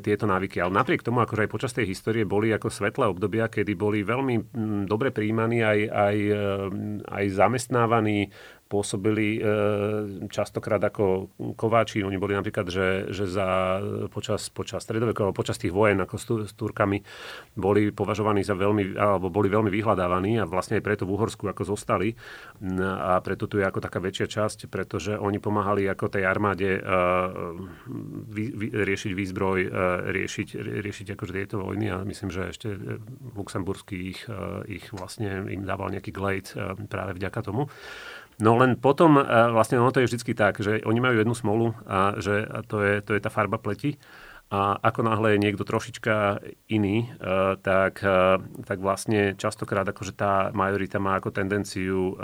tieto 0.00 0.24
návyky. 0.24 0.64
Ale 0.64 0.72
napriek 0.72 1.04
tomu, 1.04 1.20
akože 1.20 1.44
aj 1.44 1.52
počas 1.52 1.76
tej 1.76 1.92
histórie 1.92 2.24
boli 2.24 2.48
ako 2.48 2.72
svetlé 2.72 3.12
obdobia, 3.12 3.52
kedy 3.52 3.76
boli 3.76 4.00
veľmi 4.00 4.34
m, 4.56 4.88
dobre 4.88 5.12
príjmaní 5.12 5.60
aj, 5.60 5.80
aj, 5.92 6.16
e, 6.16 6.44
aj 7.12 7.24
zamestnávaní 7.36 8.32
pôsobili 8.70 9.42
e, 9.42 9.50
častokrát 10.30 10.78
ako 10.78 11.34
kováči. 11.58 12.06
Oni 12.06 12.14
boli 12.22 12.38
napríklad, 12.38 12.70
že, 12.70 13.10
že 13.10 13.26
za, 13.26 13.82
počas, 14.14 14.46
počas 14.46 14.86
stredovekov, 14.86 15.34
počas 15.34 15.58
tých 15.58 15.74
vojen 15.74 15.98
ako 15.98 16.14
s, 16.14 16.24
s 16.46 16.52
Turkami 16.54 17.02
boli 17.58 17.90
považovaní 17.90 18.46
za 18.46 18.54
veľmi, 18.54 18.94
alebo 18.94 19.26
boli 19.26 19.50
veľmi 19.50 19.74
vyhľadávaní 19.74 20.38
a 20.38 20.46
vlastne 20.46 20.78
aj 20.78 20.86
preto 20.86 21.02
v 21.02 21.18
Uhorsku 21.18 21.50
ako 21.50 21.66
zostali. 21.66 22.14
A 22.78 23.18
preto 23.26 23.50
tu 23.50 23.58
je 23.58 23.66
ako 23.66 23.82
taká 23.82 23.98
väčšia 23.98 24.30
časť, 24.30 24.70
pretože 24.70 25.18
oni 25.18 25.42
pomáhali 25.42 25.90
ako 25.90 26.06
tej 26.06 26.30
armáde 26.30 26.78
e, 26.78 26.80
vy, 28.30 28.44
vy, 28.54 28.66
riešiť 28.86 29.12
výzbroj, 29.18 29.60
e, 29.66 29.68
riešiť, 30.14 30.48
riešiť 30.78 31.06
akože 31.18 31.32
tieto 31.34 31.58
vojny 31.58 31.90
a 31.90 32.06
myslím, 32.06 32.30
že 32.30 32.54
ešte 32.54 32.78
Luxemburský 33.34 34.14
ich, 34.14 34.22
ich 34.70 34.86
vlastne 34.94 35.50
im 35.50 35.66
dával 35.66 35.90
nejaký 35.90 36.14
glade 36.14 36.54
práve 36.86 37.18
vďaka 37.18 37.42
tomu. 37.42 37.66
No 38.40 38.56
len 38.56 38.80
potom, 38.80 39.20
vlastne 39.52 39.76
ono 39.76 39.92
to 39.92 40.00
je 40.00 40.08
vždy 40.08 40.32
tak, 40.32 40.58
že 40.58 40.80
oni 40.82 41.00
majú 41.00 41.20
jednu 41.20 41.36
smolu 41.36 41.76
a 41.84 42.16
že 42.16 42.48
to, 42.66 42.80
je, 42.80 42.94
to 43.04 43.12
je 43.14 43.20
tá 43.20 43.28
farba 43.28 43.60
pleti. 43.60 44.00
A 44.50 44.74
ako 44.82 45.06
náhle 45.06 45.38
je 45.38 45.42
niekto 45.46 45.62
trošička 45.62 46.42
iný, 46.66 47.06
tak, 47.62 48.02
tak 48.66 48.78
vlastne 48.82 49.38
častokrát 49.38 49.86
akože 49.86 50.10
tá 50.10 50.50
majorita 50.50 50.98
má 50.98 51.22
ako 51.22 51.30
tendenciu 51.30 52.18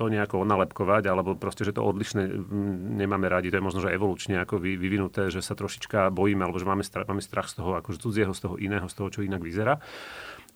to 0.00 0.04
nejako 0.08 0.48
onalepkovať, 0.48 1.04
alebo 1.04 1.36
proste, 1.36 1.68
že 1.68 1.76
to 1.76 1.84
odlišné 1.84 2.24
nemáme 2.96 3.28
radi. 3.28 3.52
To 3.52 3.60
je 3.60 3.66
možno, 3.68 3.84
že 3.84 3.92
evolučne 3.92 4.40
ako 4.40 4.64
vyvinuté, 4.64 5.28
že 5.28 5.44
sa 5.44 5.52
trošička 5.52 6.08
bojíme, 6.08 6.40
alebo 6.40 6.56
že 6.56 6.64
máme 6.64 6.80
strach, 6.80 7.04
máme 7.04 7.20
strach 7.20 7.52
z 7.52 7.60
toho, 7.60 7.76
akože 7.84 8.00
cudzieho, 8.00 8.32
z 8.32 8.40
toho 8.40 8.56
iného, 8.56 8.88
z 8.88 8.96
toho, 8.96 9.12
čo 9.12 9.20
inak 9.20 9.44
vyzerá. 9.44 9.76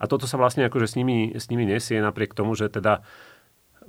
A 0.01 0.09
toto 0.09 0.25
sa 0.25 0.41
vlastne 0.41 0.65
akože 0.65 0.89
s 0.89 0.95
nimi, 0.97 1.37
s 1.37 1.53
nimi 1.53 1.69
nesie 1.69 2.01
napriek 2.01 2.33
tomu, 2.33 2.57
že 2.57 2.73
teda 2.73 3.05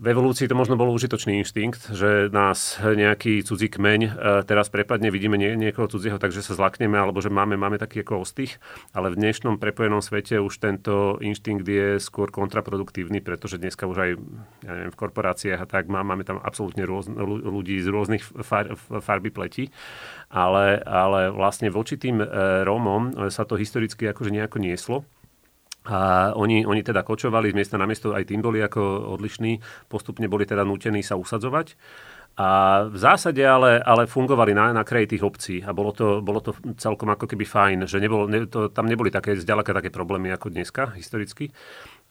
v 0.01 0.09
evolúcii 0.09 0.49
to 0.49 0.57
možno 0.57 0.81
bol 0.81 0.89
užitočný 0.89 1.37
inštinkt, 1.45 1.93
že 1.93 2.33
nás 2.33 2.81
nejaký 2.81 3.45
cudzí 3.45 3.69
kmeň 3.69 4.01
e, 4.01 4.11
teraz 4.49 4.73
prepadne, 4.73 5.13
vidíme 5.13 5.37
nie, 5.37 5.53
niekoho 5.53 5.85
cudzieho, 5.85 6.17
takže 6.17 6.41
sa 6.41 6.57
zlakneme, 6.57 6.97
alebo 6.97 7.21
že 7.21 7.29
máme, 7.29 7.53
máme 7.53 7.77
taký 7.77 8.01
ako 8.01 8.25
ostých, 8.25 8.57
ale 8.97 9.13
v 9.13 9.21
dnešnom 9.21 9.61
prepojenom 9.61 10.01
svete 10.01 10.41
už 10.41 10.57
tento 10.57 11.21
inštinkt 11.21 11.69
je 11.69 12.01
skôr 12.01 12.33
kontraproduktívny, 12.33 13.21
pretože 13.21 13.61
dneska 13.61 13.85
už 13.85 13.97
aj 14.01 14.11
ja 14.65 14.71
neviem, 14.73 14.89
v 14.89 14.99
korporáciách 15.05 15.61
a 15.61 15.69
tak 15.69 15.85
má, 15.85 16.01
máme 16.01 16.25
tam 16.25 16.41
absolútne 16.41 16.81
rôz, 16.81 17.05
ľudí 17.45 17.77
z 17.77 17.93
rôznych 17.93 18.25
far, 18.41 18.73
farby 19.05 19.29
pleti, 19.29 19.69
ale, 20.33 20.81
ale 20.81 21.29
vlastne 21.29 21.69
voči 21.69 22.01
tým 22.01 22.25
e, 22.25 22.27
Rómom 22.65 23.29
sa 23.29 23.45
to 23.45 23.53
historicky 23.53 24.09
akože 24.09 24.33
nejako 24.33 24.57
nieslo. 24.57 25.05
A 25.89 26.29
oni, 26.37 26.61
oni 26.61 26.85
teda 26.85 27.01
kočovali 27.01 27.49
z 27.49 27.57
miesta 27.57 27.77
na 27.77 27.89
miesto, 27.89 28.13
aj 28.13 28.29
tým 28.29 28.41
boli 28.45 28.61
ako 28.61 29.11
odlišní, 29.17 29.57
postupne 29.89 30.29
boli 30.29 30.45
teda 30.45 30.61
nutení 30.61 31.01
sa 31.01 31.17
usadzovať. 31.17 31.73
A 32.37 32.81
v 32.87 32.95
zásade 32.95 33.43
ale, 33.43 33.83
ale 33.83 34.07
fungovali 34.07 34.55
na, 34.55 34.71
na 34.71 34.87
kraji 34.87 35.17
tých 35.17 35.23
obcí 35.25 35.55
a 35.59 35.75
bolo 35.75 35.91
to, 35.91 36.23
bolo 36.23 36.39
to 36.39 36.55
celkom 36.79 37.11
ako 37.11 37.27
keby 37.27 37.43
fajn, 37.43 37.77
že 37.91 37.99
nebolo, 37.99 38.23
ne, 38.29 38.47
to, 38.47 38.71
tam 38.71 38.87
neboli 38.87 39.11
také 39.11 39.35
zďaleka 39.35 39.75
také 39.75 39.91
problémy 39.91 40.31
ako 40.31 40.47
dneska 40.47 40.95
historicky. 40.95 41.51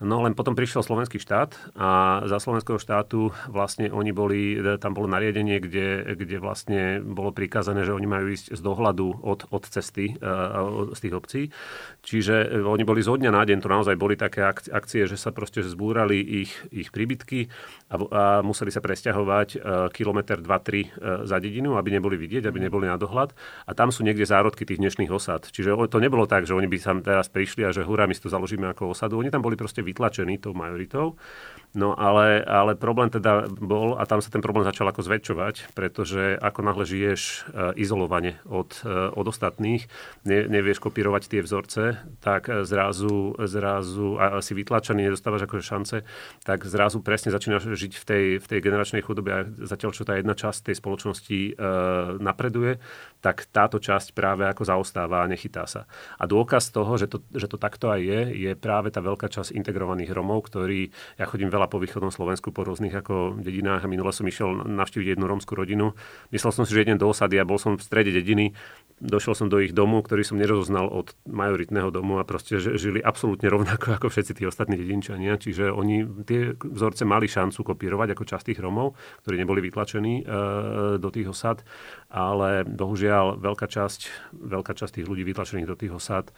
No 0.01 0.25
len 0.25 0.33
potom 0.33 0.57
prišiel 0.57 0.81
slovenský 0.81 1.21
štát 1.21 1.77
a 1.77 2.25
za 2.25 2.41
slovenského 2.41 2.81
štátu 2.81 3.37
vlastne 3.53 3.93
oni 3.93 4.17
boli, 4.17 4.57
tam 4.81 4.97
bolo 4.97 5.05
nariadenie, 5.05 5.61
kde, 5.61 6.17
kde 6.17 6.41
vlastne 6.41 7.05
bolo 7.05 7.37
prikázané, 7.37 7.85
že 7.85 7.93
oni 7.93 8.09
majú 8.09 8.33
ísť 8.33 8.57
z 8.57 8.61
dohľadu 8.65 9.21
od, 9.21 9.53
od 9.53 9.63
cesty 9.69 10.17
uh, 10.17 10.89
z 10.97 10.99
tých 11.05 11.15
obcí. 11.15 11.43
Čiže 12.01 12.65
oni 12.65 12.81
boli 12.89 13.05
zo 13.05 13.21
dňa 13.21 13.29
na 13.29 13.45
deň, 13.45 13.61
to 13.61 13.69
naozaj 13.69 14.01
boli 14.01 14.17
také 14.17 14.41
akcie, 14.49 15.05
že 15.05 15.21
sa 15.21 15.37
proste 15.37 15.61
zbúrali 15.61 16.17
ich, 16.49 16.57
ich 16.73 16.89
príbytky 16.89 17.53
a, 17.93 17.95
a 18.01 18.23
museli 18.41 18.73
sa 18.73 18.81
presťahovať 18.81 19.49
uh, 19.61 19.93
kilometr 19.93 20.41
2-3 20.41 20.49
uh, 20.49 21.29
za 21.29 21.37
dedinu, 21.45 21.77
aby 21.77 21.93
neboli 21.93 22.17
vidieť, 22.17 22.49
aby 22.49 22.57
neboli 22.57 22.89
na 22.89 22.97
dohľad. 22.97 23.37
A 23.69 23.77
tam 23.77 23.93
sú 23.93 24.01
niekde 24.01 24.25
zárodky 24.25 24.65
tých 24.65 24.81
dnešných 24.81 25.13
osad. 25.13 25.45
Čiže 25.53 25.77
to 25.93 26.01
nebolo 26.01 26.25
tak, 26.25 26.49
že 26.49 26.57
oni 26.57 26.73
by 26.73 26.77
tam 26.81 27.05
teraz 27.05 27.29
prišli 27.29 27.69
a 27.69 27.77
že 27.77 27.85
hurá, 27.85 28.09
my 28.09 28.17
to 28.17 28.33
založíme 28.33 28.65
ako 28.73 28.97
osadu. 28.97 29.21
Oni 29.21 29.29
tam 29.29 29.45
boli 29.45 29.61
proste 29.61 29.90
vytlačení 29.91 30.39
tou 30.39 30.55
majoritou. 30.55 31.19
No 31.71 31.95
ale, 31.95 32.43
ale 32.43 32.75
problém 32.75 33.15
teda 33.15 33.47
bol, 33.47 33.95
a 33.95 34.03
tam 34.03 34.19
sa 34.19 34.27
ten 34.27 34.43
problém 34.43 34.67
začal 34.67 34.91
ako 34.91 35.07
zväčšovať, 35.07 35.71
pretože 35.79 36.35
ako 36.43 36.67
náhle 36.67 36.83
žiješ 36.83 37.23
e, 37.23 37.39
izolovane 37.79 38.43
od, 38.51 38.83
e, 38.83 39.15
od 39.15 39.27
ostatných, 39.31 39.87
ne, 40.27 40.51
nevieš 40.51 40.83
kopírovať 40.83 41.31
tie 41.31 41.41
vzorce, 41.47 42.03
tak 42.19 42.51
zrazu, 42.67 43.39
zrazu 43.47 44.19
a 44.19 44.43
si 44.43 44.59
vytlačený, 44.59 45.07
nedostávaš 45.07 45.47
akože 45.47 45.63
šance, 45.63 45.97
tak 46.43 46.67
zrazu 46.67 47.07
presne 47.07 47.31
začínaš 47.31 47.71
žiť 47.71 47.93
v 47.95 48.05
tej, 48.05 48.25
v 48.43 48.47
tej 48.51 48.59
generačnej 48.67 49.07
chudobe 49.07 49.31
a 49.31 49.47
zatiaľ, 49.63 49.95
čo 49.95 50.03
tá 50.03 50.19
jedna 50.19 50.35
časť 50.35 50.75
tej 50.75 50.77
spoločnosti 50.83 51.39
e, 51.39 51.53
napreduje, 52.19 52.83
tak 53.21 53.47
táto 53.53 53.77
časť 53.77 54.17
práve 54.17 54.49
ako 54.49 54.65
zaostáva 54.65 55.23
a 55.23 55.31
nechytá 55.31 55.69
sa. 55.69 55.85
A 56.17 56.25
dôkaz 56.25 56.73
toho, 56.73 56.97
že 56.97 57.07
to, 57.07 57.21
že 57.31 57.47
to 57.47 57.61
takto 57.61 57.93
aj 57.93 58.01
je, 58.01 58.21
je 58.49 58.53
práve 58.57 58.89
tá 58.89 59.05
veľká 59.05 59.29
časť 59.29 59.53
integrovaných 59.53 60.11
Romov, 60.11 60.49
ktorí, 60.49 60.89
ja 61.21 61.29
chodím 61.29 61.53
veľa 61.53 61.60
veľa 61.61 61.69
po 61.69 61.77
východnom 61.77 62.09
Slovensku, 62.09 62.57
po 62.57 62.65
rôznych 62.65 62.97
ako 62.97 63.37
dedinách 63.37 63.85
a 63.85 63.91
minule 63.93 64.09
som 64.17 64.25
išiel 64.25 64.65
navštíviť 64.65 65.13
jednu 65.13 65.29
rómskú 65.29 65.53
rodinu. 65.53 65.93
Myslel 66.33 66.57
som 66.57 66.65
si, 66.65 66.73
že 66.73 66.89
idem 66.89 66.97
do 66.97 67.05
osady 67.05 67.37
a 67.37 67.45
bol 67.45 67.61
som 67.61 67.77
v 67.77 67.85
strede 67.85 68.17
dediny. 68.17 68.57
Došiel 68.97 69.37
som 69.37 69.53
do 69.53 69.61
ich 69.61 69.77
domu, 69.77 70.01
ktorý 70.01 70.25
som 70.25 70.41
nerozoznal 70.41 70.89
od 70.89 71.13
majoritného 71.29 71.93
domu 71.93 72.17
a 72.17 72.25
proste 72.25 72.57
žili 72.57 73.05
absolútne 73.05 73.53
rovnako 73.53 73.93
ako 74.01 74.09
všetci 74.09 74.41
tí 74.41 74.49
ostatní 74.49 74.81
dedinčania. 74.81 75.37
Čiže 75.37 75.69
oni 75.69 76.09
tie 76.25 76.57
vzorce 76.57 77.05
mali 77.05 77.29
šancu 77.29 77.61
kopírovať 77.61 78.17
ako 78.17 78.25
časť 78.25 78.45
tých 78.49 78.61
Romov, 78.65 78.97
ktorí 79.21 79.37
neboli 79.37 79.61
vytlačení 79.61 80.15
e, 80.21 80.33
do 80.97 81.09
tých 81.13 81.29
osad, 81.29 81.61
ale 82.09 82.65
bohužiaľ 82.65 83.37
veľká 83.37 83.69
časť, 83.69 84.33
veľká 84.33 84.73
časť 84.73 85.01
tých 85.01 85.09
ľudí 85.09 85.29
vytlačených 85.29 85.69
do 85.69 85.77
tých 85.77 85.93
osad 85.93 86.33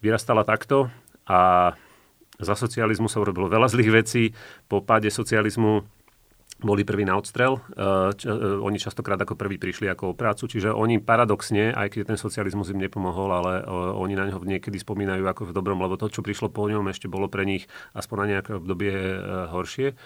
vyrastala 0.00 0.42
takto 0.42 0.90
a 1.28 1.72
za 2.40 2.54
socializmu 2.56 3.10
sa 3.10 3.20
urobilo 3.20 3.50
veľa 3.50 3.68
zlých 3.68 3.90
vecí. 3.92 4.22
Po 4.70 4.80
páde 4.80 5.12
socializmu 5.12 5.84
boli 6.62 6.86
prví 6.86 7.02
na 7.02 7.18
odstrel. 7.18 7.58
Uh, 7.74 8.14
uh, 8.14 8.62
oni 8.62 8.78
častokrát 8.78 9.18
ako 9.18 9.34
prví 9.34 9.58
prišli 9.58 9.90
ako 9.90 10.14
o 10.14 10.18
prácu, 10.18 10.46
čiže 10.46 10.70
oni 10.70 11.02
paradoxne, 11.02 11.74
aj 11.74 11.90
keď 11.92 12.14
ten 12.14 12.18
socializmus 12.18 12.70
im 12.70 12.78
nepomohol, 12.78 13.34
ale 13.34 13.52
uh, 13.66 13.98
oni 13.98 14.14
na 14.14 14.30
neho 14.30 14.38
niekedy 14.38 14.78
spomínajú 14.78 15.26
ako 15.26 15.50
v 15.50 15.54
dobrom, 15.58 15.82
lebo 15.82 15.98
to, 15.98 16.08
čo 16.08 16.22
prišlo 16.22 16.54
po 16.54 16.70
ňom, 16.70 16.86
ešte 16.88 17.10
bolo 17.10 17.26
pre 17.26 17.42
nich 17.42 17.66
aspoň 17.92 18.16
na 18.22 18.26
nejaké 18.38 18.50
obdobie 18.56 18.94
horšie. 19.50 19.98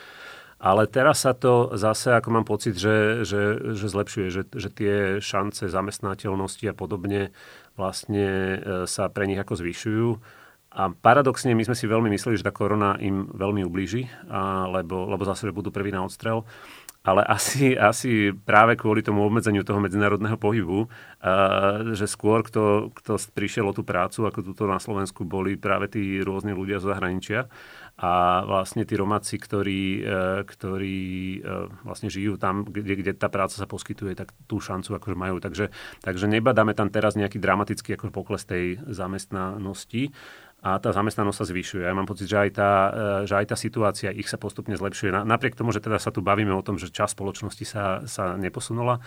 Ale 0.56 0.88
teraz 0.88 1.28
sa 1.28 1.36
to 1.36 1.76
zase, 1.76 2.16
ako 2.16 2.32
mám 2.32 2.48
pocit, 2.48 2.80
že, 2.80 3.28
že, 3.28 3.76
že 3.76 3.86
zlepšuje, 3.92 4.26
že, 4.32 4.42
že 4.48 4.68
tie 4.72 4.94
šance 5.20 5.68
zamestnateľnosti 5.68 6.64
a 6.64 6.72
podobne 6.72 7.36
vlastne 7.76 8.56
sa 8.88 9.12
pre 9.12 9.28
nich 9.28 9.36
ako 9.36 9.52
zvyšujú. 9.52 10.08
A 10.76 10.92
paradoxne 10.92 11.56
my 11.56 11.64
sme 11.64 11.72
si 11.72 11.88
veľmi 11.88 12.12
mysleli, 12.12 12.36
že 12.36 12.44
tá 12.44 12.52
korona 12.52 13.00
im 13.00 13.32
veľmi 13.32 13.64
ublíži, 13.64 14.12
a, 14.28 14.68
lebo, 14.68 15.08
lebo 15.08 15.24
zase 15.24 15.48
budú 15.48 15.72
prvý 15.72 15.88
na 15.88 16.04
odstrel. 16.04 16.44
Ale 17.06 17.22
asi, 17.22 17.78
asi 17.78 18.34
práve 18.34 18.74
kvôli 18.74 18.98
tomu 18.98 19.22
obmedzeniu 19.22 19.62
toho 19.62 19.78
medzinárodného 19.78 20.36
pohybu, 20.36 20.84
a, 20.84 21.80
že 21.96 22.04
skôr 22.04 22.44
kto, 22.44 22.92
kto 22.92 23.16
prišiel 23.32 23.70
o 23.70 23.72
tú 23.72 23.88
prácu, 23.88 24.28
ako 24.28 24.52
tuto 24.52 24.68
na 24.68 24.76
Slovensku, 24.76 25.24
boli 25.24 25.56
práve 25.56 25.88
tí 25.88 26.20
rôzni 26.20 26.52
ľudia 26.52 26.76
zo 26.76 26.92
zahraničia. 26.92 27.48
A 27.96 28.44
vlastne 28.44 28.84
tí 28.84 28.92
Romáci, 28.92 29.40
ktorí, 29.40 30.04
e, 30.04 30.44
ktorí 30.44 31.00
e, 31.40 31.72
vlastne 31.80 32.12
žijú 32.12 32.36
tam, 32.36 32.68
kde, 32.68 32.92
kde 32.92 33.16
tá 33.16 33.32
práca 33.32 33.56
sa 33.56 33.64
poskytuje, 33.64 34.12
tak 34.12 34.36
tú 34.44 34.60
šancu 34.60 35.00
akože 35.00 35.16
majú. 35.16 35.40
Takže, 35.40 35.72
takže 36.04 36.28
nebadáme 36.28 36.76
tam 36.76 36.92
teraz 36.92 37.16
nejaký 37.16 37.40
dramatický 37.40 37.96
ako 37.96 38.12
pokles 38.12 38.44
tej 38.44 38.76
zamestnanosti 38.84 40.12
a 40.66 40.82
tá 40.82 40.90
zamestnanosť 40.90 41.38
sa 41.38 41.46
zvyšuje. 41.46 41.86
Ja 41.86 41.94
mám 41.94 42.10
pocit, 42.10 42.26
že 42.26 42.42
aj 42.42 42.50
tá, 42.58 42.70
e, 42.90 43.30
že 43.30 43.38
aj 43.38 43.54
tá 43.54 43.56
situácia 43.56 44.10
ich 44.10 44.26
sa 44.26 44.34
postupne 44.34 44.74
zlepšuje. 44.74 45.14
Napriek 45.22 45.54
tomu, 45.54 45.70
že 45.70 45.78
teda 45.78 46.02
sa 46.02 46.10
tu 46.10 46.26
bavíme 46.26 46.50
o 46.50 46.66
tom, 46.66 46.74
že 46.74 46.90
čas 46.90 47.14
spoločnosti 47.14 47.62
sa, 47.62 48.02
sa 48.02 48.34
neposunula, 48.34 48.98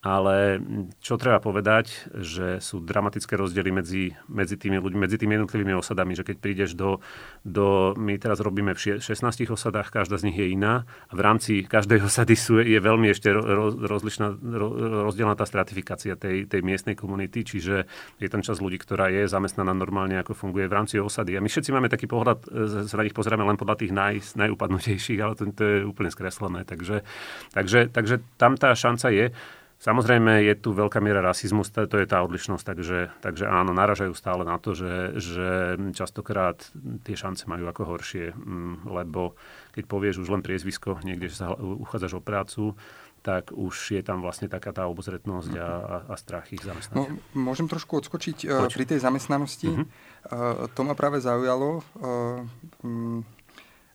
ale 0.00 0.56
čo 1.04 1.20
treba 1.20 1.44
povedať, 1.44 2.08
že 2.16 2.56
sú 2.64 2.80
dramatické 2.80 3.36
rozdiely 3.36 3.68
medzi, 3.68 4.16
medzi 4.32 4.56
tými 4.56 4.80
ľuďmi, 4.80 4.96
medzi 4.96 5.20
tými 5.20 5.36
jednotlivými 5.36 5.76
osadami, 5.76 6.16
že 6.16 6.24
keď 6.24 6.36
prídeš 6.40 6.72
do, 6.72 7.04
do 7.44 7.92
my 8.00 8.16
teraz 8.16 8.40
robíme 8.40 8.72
v 8.72 8.96
16 8.96 9.04
osadách, 9.52 9.92
každá 9.92 10.16
z 10.16 10.32
nich 10.32 10.40
je 10.40 10.56
iná 10.56 10.88
a 11.04 11.12
v 11.12 11.20
rámci 11.20 11.52
každej 11.68 12.00
osady 12.08 12.32
sú, 12.32 12.64
je 12.64 12.80
veľmi 12.80 13.12
ešte 13.12 13.28
rozlišná, 13.28 14.40
rozdielna 15.04 15.36
tá 15.36 15.44
stratifikácia 15.44 16.16
tej, 16.16 16.48
tej 16.48 16.64
miestnej 16.64 16.96
komunity, 16.96 17.44
čiže 17.44 17.84
je 18.16 18.28
tam 18.32 18.40
časť 18.40 18.56
ľudí, 18.56 18.80
ktorá 18.80 19.12
je 19.12 19.28
zamestnaná 19.28 19.76
normálne, 19.76 20.16
ako 20.16 20.32
funguje 20.32 20.64
v 20.64 20.76
rámci 20.80 20.96
osady. 20.96 21.36
A 21.36 21.44
my 21.44 21.52
všetci 21.52 21.76
máme 21.76 21.92
taký 21.92 22.08
pohľad, 22.08 22.48
sa 22.88 22.96
na 22.96 23.04
nich 23.04 23.12
pozeráme 23.12 23.44
len 23.44 23.60
podľa 23.60 23.76
tých 23.84 23.92
naj, 23.92 24.32
najúpadnutejších, 24.32 25.20
ale 25.20 25.36
to, 25.36 25.44
to 25.52 25.62
je 25.68 25.76
úplne 25.84 26.08
skreslené. 26.08 26.64
Takže, 26.64 27.04
takže, 27.52 27.92
takže 27.92 28.24
tam 28.40 28.56
tá 28.56 28.72
šanca 28.72 29.12
je. 29.12 29.28
Samozrejme 29.80 30.44
je 30.44 30.54
tu 30.60 30.76
veľká 30.76 31.00
miera 31.00 31.24
rasizmu, 31.24 31.64
to 31.64 31.96
je 31.96 32.04
tá 32.04 32.20
odlišnosť, 32.20 32.64
takže, 32.68 32.98
takže 33.24 33.48
áno, 33.48 33.72
naražajú 33.72 34.12
stále 34.12 34.44
na 34.44 34.60
to, 34.60 34.76
že, 34.76 35.16
že 35.16 35.48
častokrát 35.96 36.60
tie 37.08 37.16
šance 37.16 37.48
majú 37.48 37.64
ako 37.64 37.96
horšie, 37.96 38.36
mm, 38.36 38.84
lebo 38.84 39.40
keď 39.72 39.84
povieš 39.88 40.20
už 40.20 40.28
len 40.36 40.44
priezvisko 40.44 41.00
niekde, 41.00 41.32
že 41.32 41.40
sa 41.40 41.56
uchádzaš 41.56 42.12
o 42.12 42.20
prácu, 42.20 42.76
tak 43.24 43.52
už 43.52 43.96
je 43.96 44.02
tam 44.04 44.20
vlastne 44.24 44.48
taká 44.48 44.72
tá 44.72 44.84
obozretnosť 44.88 45.52
a, 45.56 45.64
a, 45.64 45.96
a 46.12 46.14
strach 46.16 46.48
ich 46.52 46.60
zamestnať. 46.60 46.96
No, 46.96 47.04
môžem 47.36 47.68
trošku 47.68 48.00
odskočiť 48.00 48.48
uh, 48.48 48.68
pri 48.68 48.84
tej 48.84 49.00
zamestnanosti. 49.04 49.68
Uh-huh. 49.68 49.84
Uh, 50.28 50.68
to 50.72 50.80
ma 50.84 50.96
práve 50.96 51.20
zaujalo. 51.20 51.84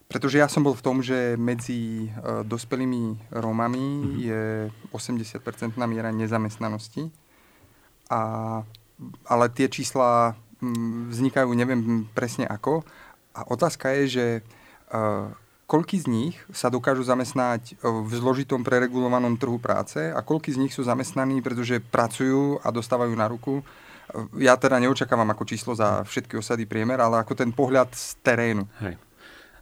Pretože 0.06 0.38
ja 0.38 0.46
som 0.46 0.62
bol 0.62 0.78
v 0.78 0.86
tom, 0.86 1.02
že 1.02 1.34
medzi 1.36 2.08
uh, 2.08 2.46
dospelými 2.46 3.34
Rómami 3.34 3.88
mm-hmm. 3.90 4.18
je 4.22 4.44
80-percentná 4.94 5.90
miera 5.90 6.14
nezamestnanosti. 6.14 7.10
A, 8.14 8.22
ale 9.26 9.46
tie 9.50 9.66
čísla 9.66 10.38
m, 10.62 11.10
vznikajú 11.10 11.50
neviem 11.58 12.06
presne 12.14 12.46
ako. 12.46 12.86
A 13.34 13.50
otázka 13.50 13.98
je, 13.98 14.04
že 14.06 14.26
uh, 14.94 15.34
koľky 15.66 15.98
z 15.98 16.06
nich 16.06 16.36
sa 16.54 16.70
dokážu 16.70 17.02
zamestnať 17.02 17.82
v 17.82 18.12
zložitom 18.14 18.62
preregulovanom 18.62 19.36
trhu 19.42 19.58
práce 19.58 19.98
a 19.98 20.22
koľky 20.22 20.54
z 20.54 20.62
nich 20.62 20.74
sú 20.74 20.86
zamestnaní, 20.86 21.42
pretože 21.42 21.82
pracujú 21.82 22.62
a 22.62 22.70
dostávajú 22.70 23.14
na 23.18 23.26
ruku. 23.26 23.66
Ja 24.38 24.54
teda 24.54 24.78
neočakávam 24.78 25.26
ako 25.34 25.44
číslo 25.50 25.74
za 25.74 26.06
všetky 26.06 26.38
osady 26.38 26.70
priemer, 26.70 27.02
ale 27.02 27.26
ako 27.26 27.34
ten 27.34 27.50
pohľad 27.50 27.90
z 27.98 28.14
terénu. 28.22 28.70
Hej. 28.86 29.02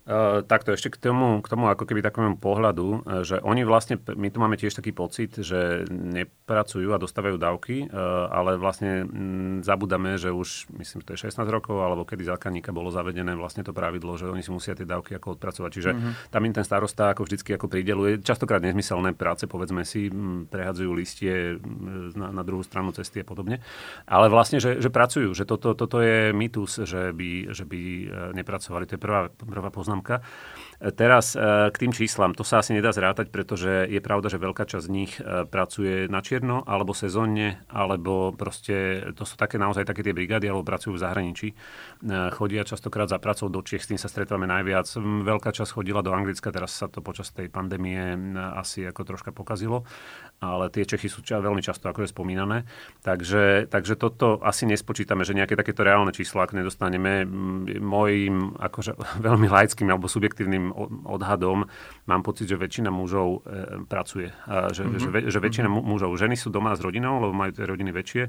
Uh, 0.04 0.44
takto 0.44 0.76
ešte 0.76 0.92
k 0.92 1.00
tomu, 1.00 1.40
k 1.40 1.48
tomu 1.48 1.72
ako 1.72 1.88
keby 1.88 2.04
takému 2.04 2.36
pohľadu, 2.36 3.08
uh, 3.08 3.24
že 3.24 3.40
oni 3.40 3.64
vlastne, 3.64 3.96
my 3.96 4.28
tu 4.28 4.36
máme 4.44 4.60
tiež 4.60 4.76
taký 4.76 4.92
pocit, 4.92 5.40
že 5.40 5.88
nepracujú 5.88 6.92
a 6.92 7.00
dostávajú 7.00 7.40
dávky, 7.40 7.88
uh, 7.88 8.28
ale 8.28 8.60
vlastne 8.60 9.08
m, 9.08 9.64
zabudame, 9.64 10.20
že 10.20 10.28
už, 10.28 10.68
myslím, 10.76 11.08
to 11.08 11.16
je 11.16 11.32
16 11.32 11.48
rokov, 11.48 11.80
alebo 11.80 12.04
kedy 12.04 12.28
z 12.28 12.36
Alkaníka 12.36 12.76
bolo 12.76 12.92
zavedené 12.92 13.32
vlastne 13.40 13.64
to 13.64 13.72
pravidlo, 13.72 14.20
že 14.20 14.28
oni 14.28 14.44
si 14.44 14.52
musia 14.52 14.76
tie 14.76 14.84
dávky 14.84 15.16
ako 15.16 15.40
odpracovať. 15.40 15.72
Čiže 15.72 15.92
uh-huh. 15.96 16.12
tam 16.36 16.42
im 16.44 16.52
ten 16.52 16.68
starosta 16.68 17.16
ako 17.16 17.24
vždycky 17.24 17.56
ako 17.56 17.72
prideluje 17.72 18.20
častokrát 18.20 18.60
nezmyselné 18.60 19.16
práce, 19.16 19.48
povedzme 19.48 19.88
si, 19.88 20.12
m, 20.12 20.52
prehadzujú 20.52 20.92
listie 21.00 21.56
na, 22.12 22.28
na 22.28 22.44
druhú 22.44 22.60
stranu 22.60 22.92
cesty 22.92 23.24
a 23.24 23.26
podobne. 23.26 23.64
Ale 24.04 24.28
vlastne, 24.28 24.60
že, 24.60 24.84
že 24.84 24.92
pracujú, 24.92 25.32
že 25.32 25.48
toto, 25.48 25.72
toto 25.80 26.04
je 26.04 26.36
mýtus, 26.36 26.84
že 26.84 27.16
by, 27.16 27.56
že 27.56 27.64
by 27.64 27.82
nepracovali. 28.36 28.84
To 28.92 29.00
je 29.00 29.02
prvá, 29.02 29.32
prvá 29.32 29.72
poznámka 29.72 29.93
poznámka. 29.94 30.26
Teraz 30.84 31.32
e, 31.32 31.40
k 31.72 31.80
tým 31.80 31.96
číslam. 31.96 32.36
To 32.36 32.44
sa 32.44 32.60
asi 32.60 32.76
nedá 32.76 32.92
zrátať, 32.92 33.32
pretože 33.32 33.88
je 33.88 34.04
pravda, 34.04 34.28
že 34.28 34.36
veľká 34.36 34.68
časť 34.68 34.84
z 34.84 34.92
nich 34.92 35.16
e, 35.16 35.48
pracuje 35.48 36.12
na 36.12 36.20
čierno, 36.20 36.60
alebo 36.68 36.92
sezónne, 36.92 37.64
alebo 37.72 38.36
proste 38.36 39.08
to 39.16 39.24
sú 39.24 39.40
také 39.40 39.56
naozaj 39.56 39.88
také 39.88 40.04
tie 40.04 40.12
brigády, 40.12 40.52
alebo 40.52 40.68
pracujú 40.68 41.00
v 41.00 41.04
zahraničí. 41.08 41.48
E, 41.54 41.56
chodia 42.36 42.68
častokrát 42.68 43.08
za 43.08 43.16
pracou 43.16 43.48
do 43.48 43.64
Čiech, 43.64 43.88
s 43.88 43.96
tým 43.96 44.00
sa 44.02 44.12
stretávame 44.12 44.44
najviac. 44.44 44.92
Veľká 45.24 45.56
časť 45.56 45.72
chodila 45.72 46.04
do 46.04 46.12
Anglicka, 46.12 46.52
teraz 46.52 46.76
sa 46.76 46.92
to 46.92 47.00
počas 47.00 47.32
tej 47.32 47.48
pandémie 47.48 48.36
asi 48.60 48.84
ako 48.84 49.08
troška 49.08 49.32
pokazilo 49.32 49.88
ale 50.44 50.68
tie 50.68 50.84
Čechy 50.84 51.08
sú 51.08 51.24
ča, 51.24 51.40
veľmi 51.40 51.64
často 51.64 51.88
akože 51.88 52.12
spomínané. 52.12 52.68
Takže, 53.00 53.72
takže 53.72 53.96
toto 53.96 54.44
asi 54.44 54.68
nespočítame, 54.68 55.24
že 55.24 55.32
nejaké 55.32 55.56
takéto 55.56 55.88
reálne 55.88 56.12
číslo, 56.12 56.44
ak 56.44 56.52
nedostaneme, 56.52 57.24
môjim 57.80 58.60
akože 58.60 59.00
veľmi 59.28 59.48
laickým 59.48 59.88
alebo 59.88 60.12
subjektívnym 60.12 60.76
odhadom 61.08 61.66
mám 62.04 62.22
pocit, 62.22 62.52
že 62.52 62.60
väčšina 62.60 62.92
mužov 62.92 63.48
e, 63.48 63.88
pracuje. 63.88 64.32
A 64.48 64.76
že, 64.76 64.84
mm-hmm. 64.84 65.30
že, 65.30 65.32
že 65.32 65.40
väčšina 65.40 65.68
mužov, 65.72 66.16
ženy 66.20 66.36
sú 66.36 66.52
doma 66.52 66.76
s 66.76 66.84
rodinou, 66.84 67.24
lebo 67.24 67.32
majú 67.32 67.56
tie 67.56 67.64
rodiny 67.64 67.96
väčšie, 67.96 68.24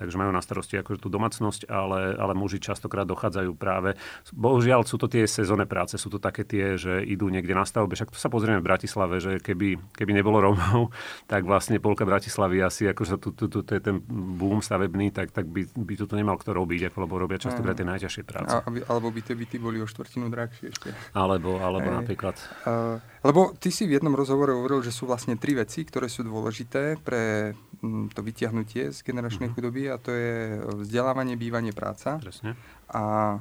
takže 0.00 0.18
majú 0.18 0.34
na 0.34 0.42
starosti 0.42 0.80
akože 0.80 0.98
tú 0.98 1.08
domácnosť, 1.12 1.70
ale, 1.70 2.16
ale 2.18 2.32
muži 2.34 2.58
častokrát 2.58 3.06
dochádzajú 3.06 3.52
práve. 3.54 3.94
Bohužiaľ 4.34 4.82
sú 4.88 4.96
to 4.96 5.06
tie 5.06 5.28
sezónne 5.28 5.68
práce, 5.68 5.94
sú 6.00 6.08
to 6.10 6.18
také 6.18 6.42
tie, 6.42 6.74
že 6.74 7.04
idú 7.04 7.28
niekde 7.28 7.52
na 7.52 7.62
stavbe. 7.62 7.94
Však 7.94 8.10
to 8.10 8.18
sa 8.18 8.32
pozrieme 8.32 8.58
v 8.58 8.66
Bratislave, 8.66 9.20
že 9.20 9.38
keby, 9.38 9.94
keby 9.94 10.12
nebolo 10.16 10.40
Rómov, 10.40 10.90
tak 11.32 11.44
vlastne 11.44 11.59
vlastne 11.60 11.76
polka 11.76 12.08
Bratislavy 12.08 12.64
asi, 12.64 12.88
akože 12.88 13.20
tu, 13.20 13.36
tu, 13.36 13.44
tu, 13.52 13.60
tu 13.60 13.70
je 13.76 13.84
ten 13.84 14.00
boom 14.08 14.64
stavebný, 14.64 15.12
tak, 15.12 15.28
tak 15.28 15.44
by, 15.44 15.68
by 15.68 15.92
tu 15.92 16.08
to 16.08 16.16
nemal 16.16 16.40
kto 16.40 16.56
robiť, 16.56 16.96
lebo 16.96 17.20
robia 17.20 17.36
často 17.36 17.60
tie 17.60 17.84
najťažšie 17.84 18.22
práce. 18.24 18.56
A, 18.56 18.64
alebo 18.64 19.12
by 19.12 19.20
tie 19.20 19.36
byty 19.36 19.60
boli 19.60 19.76
o 19.76 19.84
štvrtinu 19.84 20.32
drahšie 20.32 20.72
ešte. 20.72 20.88
Alebo, 21.12 21.60
alebo 21.60 21.92
Ej. 21.92 21.96
napríklad. 22.00 22.36
Uh, 22.64 22.96
lebo 23.20 23.52
ty 23.60 23.68
si 23.68 23.84
v 23.84 24.00
jednom 24.00 24.16
rozhovore 24.16 24.56
hovoril, 24.56 24.80
že 24.80 24.88
sú 24.88 25.04
vlastne 25.04 25.36
tri 25.36 25.52
veci, 25.52 25.84
ktoré 25.84 26.08
sú 26.08 26.24
dôležité 26.24 26.96
pre 26.96 27.52
mm, 27.84 28.16
to 28.16 28.24
vytiahnutie 28.24 28.96
z 28.96 28.98
generačnej 29.04 29.52
uh-huh. 29.52 29.60
chudoby 29.60 29.92
a 29.92 30.00
to 30.00 30.16
je 30.16 30.64
vzdelávanie, 30.80 31.36
bývanie, 31.36 31.76
práca. 31.76 32.16
Presne. 32.24 32.56
A 32.88 33.36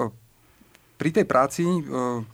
uh, 0.00 0.08
pri 0.96 1.10
tej 1.12 1.28
práci 1.28 1.68
uh, 1.68 2.24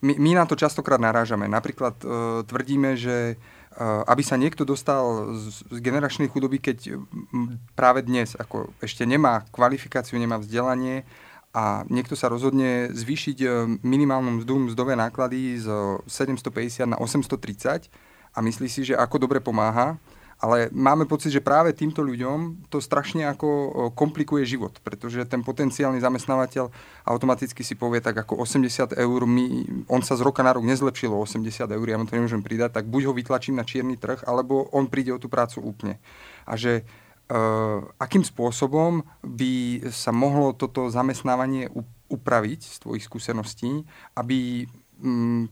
my, 0.00 0.14
my 0.16 0.30
na 0.32 0.48
to 0.48 0.56
častokrát 0.56 0.96
narážame. 0.96 1.44
Napríklad 1.44 2.00
uh, 2.00 2.40
tvrdíme, 2.48 2.96
že 2.96 3.36
aby 3.82 4.22
sa 4.26 4.34
niekto 4.34 4.66
dostal 4.66 5.30
z, 5.38 5.62
generačnej 5.70 6.26
chudoby, 6.26 6.58
keď 6.58 6.98
práve 7.78 8.02
dnes 8.02 8.34
ako 8.34 8.74
ešte 8.82 9.06
nemá 9.06 9.46
kvalifikáciu, 9.54 10.18
nemá 10.18 10.34
vzdelanie 10.42 11.06
a 11.56 11.82
niekto 11.88 12.12
sa 12.12 12.28
rozhodne 12.28 12.92
zvýšiť 12.92 13.38
eh, 13.42 13.50
minimálnu 13.80 14.42
mzdu, 14.42 14.54
mzdové 14.72 14.94
náklady 14.94 15.62
z 15.62 15.66
750 16.04 16.86
na 16.86 16.96
830 17.00 17.88
a 18.34 18.38
myslí 18.44 18.68
si, 18.68 18.80
že 18.84 18.94
ako 18.94 19.16
dobre 19.24 19.40
pomáha, 19.40 19.96
ale 20.38 20.70
máme 20.70 21.02
pocit, 21.10 21.34
že 21.34 21.42
práve 21.42 21.74
týmto 21.74 21.98
ľuďom 21.98 22.70
to 22.70 22.78
strašne 22.78 23.26
ako 23.26 23.48
komplikuje 23.98 24.46
život, 24.46 24.78
pretože 24.86 25.26
ten 25.26 25.42
potenciálny 25.42 25.98
zamestnávateľ 25.98 26.70
automaticky 27.10 27.66
si 27.66 27.74
povie 27.74 27.98
tak 27.98 28.14
ako 28.22 28.46
80 28.46 28.94
eur, 28.94 29.20
my, 29.26 29.44
on 29.90 29.98
sa 30.06 30.14
z 30.14 30.22
roka 30.22 30.46
na 30.46 30.54
rok 30.54 30.62
nezlepšilo 30.62 31.18
80 31.18 31.66
eur, 31.66 31.86
ja 31.90 31.98
mu 31.98 32.06
to 32.06 32.14
nemôžem 32.14 32.38
pridať, 32.38 32.78
tak 32.78 32.86
buď 32.86 33.10
ho 33.10 33.12
vytlačím 33.18 33.58
na 33.58 33.66
čierny 33.66 33.98
trh, 33.98 34.22
alebo 34.30 34.70
on 34.70 34.86
príde 34.86 35.10
o 35.10 35.18
tú 35.18 35.26
prácu 35.26 35.58
úplne. 35.58 35.98
A 36.46 36.54
že 36.54 36.86
uh, 36.86 37.82
akým 37.98 38.22
spôsobom 38.22 39.02
by 39.26 39.84
sa 39.90 40.14
mohlo 40.14 40.54
toto 40.54 40.86
zamestnávanie 40.86 41.66
upraviť 42.08 42.60
z 42.62 42.76
tvojich 42.78 43.04
skúseností, 43.04 43.82
aby 44.14 44.70
um, 45.02 45.50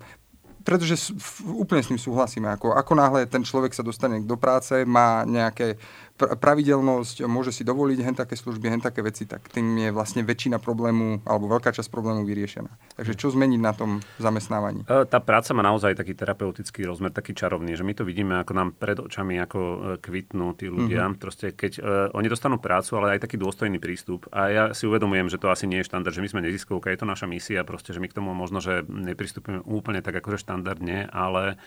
pretože 0.67 1.15
úplne 1.47 1.79
s 1.79 1.95
ním 1.95 2.03
súhlasíme. 2.03 2.51
Ako, 2.59 2.75
ako 2.75 2.93
náhle 2.99 3.31
ten 3.31 3.47
človek 3.47 3.71
sa 3.71 3.87
dostane 3.87 4.19
do 4.27 4.35
práce, 4.35 4.83
má 4.83 5.23
nejaké 5.23 5.79
pravidelnosť, 6.17 7.29
môže 7.29 7.53
si 7.53 7.63
dovoliť 7.63 7.99
hen 8.01 8.17
také 8.17 8.35
služby, 8.35 8.73
hen 8.73 8.83
také 8.83 9.05
veci, 9.05 9.29
tak 9.29 9.53
tým 9.53 9.77
je 9.77 9.91
vlastne 9.93 10.25
väčšina 10.25 10.57
problému, 10.57 11.23
alebo 11.29 11.53
veľká 11.53 11.71
časť 11.77 11.93
problému 11.93 12.25
vyriešená. 12.25 12.97
Takže 12.97 13.13
čo 13.15 13.29
zmeniť 13.33 13.61
na 13.61 13.73
tom 13.77 14.01
zamestnávaní? 14.17 14.89
E, 14.89 15.05
tá 15.05 15.21
práca 15.21 15.53
má 15.53 15.61
naozaj 15.61 15.95
taký 15.95 16.17
terapeutický 16.17 16.89
rozmer, 16.89 17.13
taký 17.13 17.37
čarovný, 17.37 17.77
že 17.77 17.85
my 17.85 17.93
to 17.93 18.09
vidíme, 18.09 18.41
ako 18.41 18.53
nám 18.57 18.69
pred 18.73 18.97
očami, 18.97 19.37
ako 19.37 19.61
e, 19.61 19.77
kvitnú 20.01 20.57
tí 20.57 20.73
ľudia. 20.73 21.07
Mm-hmm. 21.07 21.21
Proste, 21.21 21.53
keď 21.53 21.73
uh, 21.81 21.85
oni 22.15 22.31
dostanú 22.31 22.57
prácu, 22.63 22.97
ale 22.99 23.17
aj 23.17 23.29
taký 23.29 23.37
dôstojný 23.41 23.83
prístup. 23.83 24.31
A 24.31 24.49
ja 24.49 24.65
si 24.73 24.87
uvedomujem, 24.87 25.29
že 25.29 25.41
to 25.41 25.51
asi 25.51 25.67
nie 25.67 25.83
je 25.83 25.89
štandard, 25.89 26.15
že 26.15 26.23
my 26.23 26.31
sme 26.31 26.45
neziskovka, 26.47 26.93
je 26.93 27.01
to 27.03 27.09
naša 27.09 27.27
misia, 27.27 27.67
proste, 27.67 27.91
že 27.91 28.01
my 28.01 28.09
k 28.09 28.17
tomu 28.17 28.33
možno, 28.33 28.63
že 28.63 28.87
nepristupujeme 28.87 29.65
úplne 29.67 30.01
tak 30.01 30.17
akože 30.23 30.41
štandardne, 30.41 31.11
ale 31.11 31.59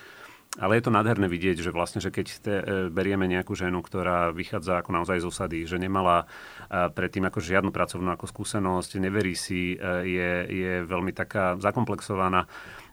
ale 0.58 0.82
je 0.82 0.82
to 0.82 0.90
nádherné 0.90 1.30
vidieť, 1.30 1.62
že 1.62 1.70
vlastne, 1.70 2.02
že 2.02 2.10
keď 2.10 2.26
te, 2.42 2.54
e, 2.58 2.64
berieme 2.90 3.30
nejakú 3.30 3.54
ženu, 3.54 3.86
ktorá 3.86 4.34
vychádza 4.34 4.82
ako 4.82 4.90
naozaj 4.98 5.22
z 5.22 5.28
osady, 5.30 5.58
že 5.62 5.78
nemala 5.78 6.26
e, 6.66 6.90
predtým 6.90 7.22
ako 7.30 7.38
žiadnu 7.38 7.70
pracovnú 7.70 8.10
ako 8.10 8.26
skúsenosť, 8.26 8.98
neverí 8.98 9.38
si, 9.38 9.78
e, 9.78 10.10
je, 10.10 10.30
je 10.50 10.72
veľmi 10.82 11.14
taká 11.14 11.54
zakomplexovaná, 11.62 12.50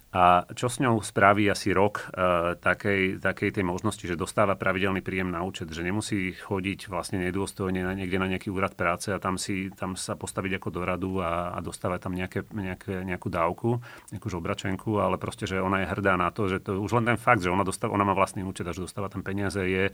a 0.08 0.48
čo 0.56 0.72
s 0.72 0.80
ňou 0.80 1.04
spraví 1.04 1.52
asi 1.52 1.76
rok 1.76 2.08
uh, 2.15 2.56
takej, 2.56 3.20
takej 3.20 3.50
tej 3.52 3.65
možnosti, 3.67 4.08
že 4.08 4.15
dostáva 4.15 4.56
pravidelný 4.56 5.04
príjem 5.04 5.28
na 5.28 5.43
účet, 5.43 5.67
že 5.67 5.84
nemusí 5.84 6.32
chodiť 6.32 6.88
vlastne 6.88 7.20
nedôstojne 7.28 7.84
na, 7.84 7.91
niekde 7.91 8.15
na 8.15 8.32
nejaký 8.32 8.48
úrad 8.48 8.72
práce 8.80 9.12
a 9.12 9.20
tam, 9.20 9.36
si, 9.36 9.67
tam 9.76 10.00
sa 10.00 10.15
postaviť 10.15 10.63
ako 10.63 10.70
do 10.72 10.82
radu 10.88 11.12
a, 11.20 11.52
a 11.52 11.60
dostávať 11.60 12.00
tam 12.08 12.15
nejaké, 12.15 12.48
nejaké, 12.56 13.04
nejakú 13.04 13.28
dávku, 13.28 13.84
nejakú 14.15 14.28
žobračenku, 14.32 14.96
ale 14.96 15.20
proste, 15.20 15.43
že 15.43 15.60
ona 15.60 15.84
je 15.84 15.91
hrdá 15.91 16.15
na 16.15 16.32
to, 16.32 16.48
že 16.48 16.63
to 16.63 16.80
už 16.80 17.04
len 17.04 17.06
ten 17.12 17.20
fakt, 17.20 17.43
že 17.43 17.52
ona, 17.52 17.67
dostáva, 17.67 17.91
ona 17.91 18.08
má 18.08 18.15
vlastný 18.15 18.48
účet 18.48 18.63
a 18.63 18.72
že 18.72 18.88
dostáva 18.88 19.12
tam 19.12 19.28
peniaze, 19.28 19.60
je, 19.60 19.91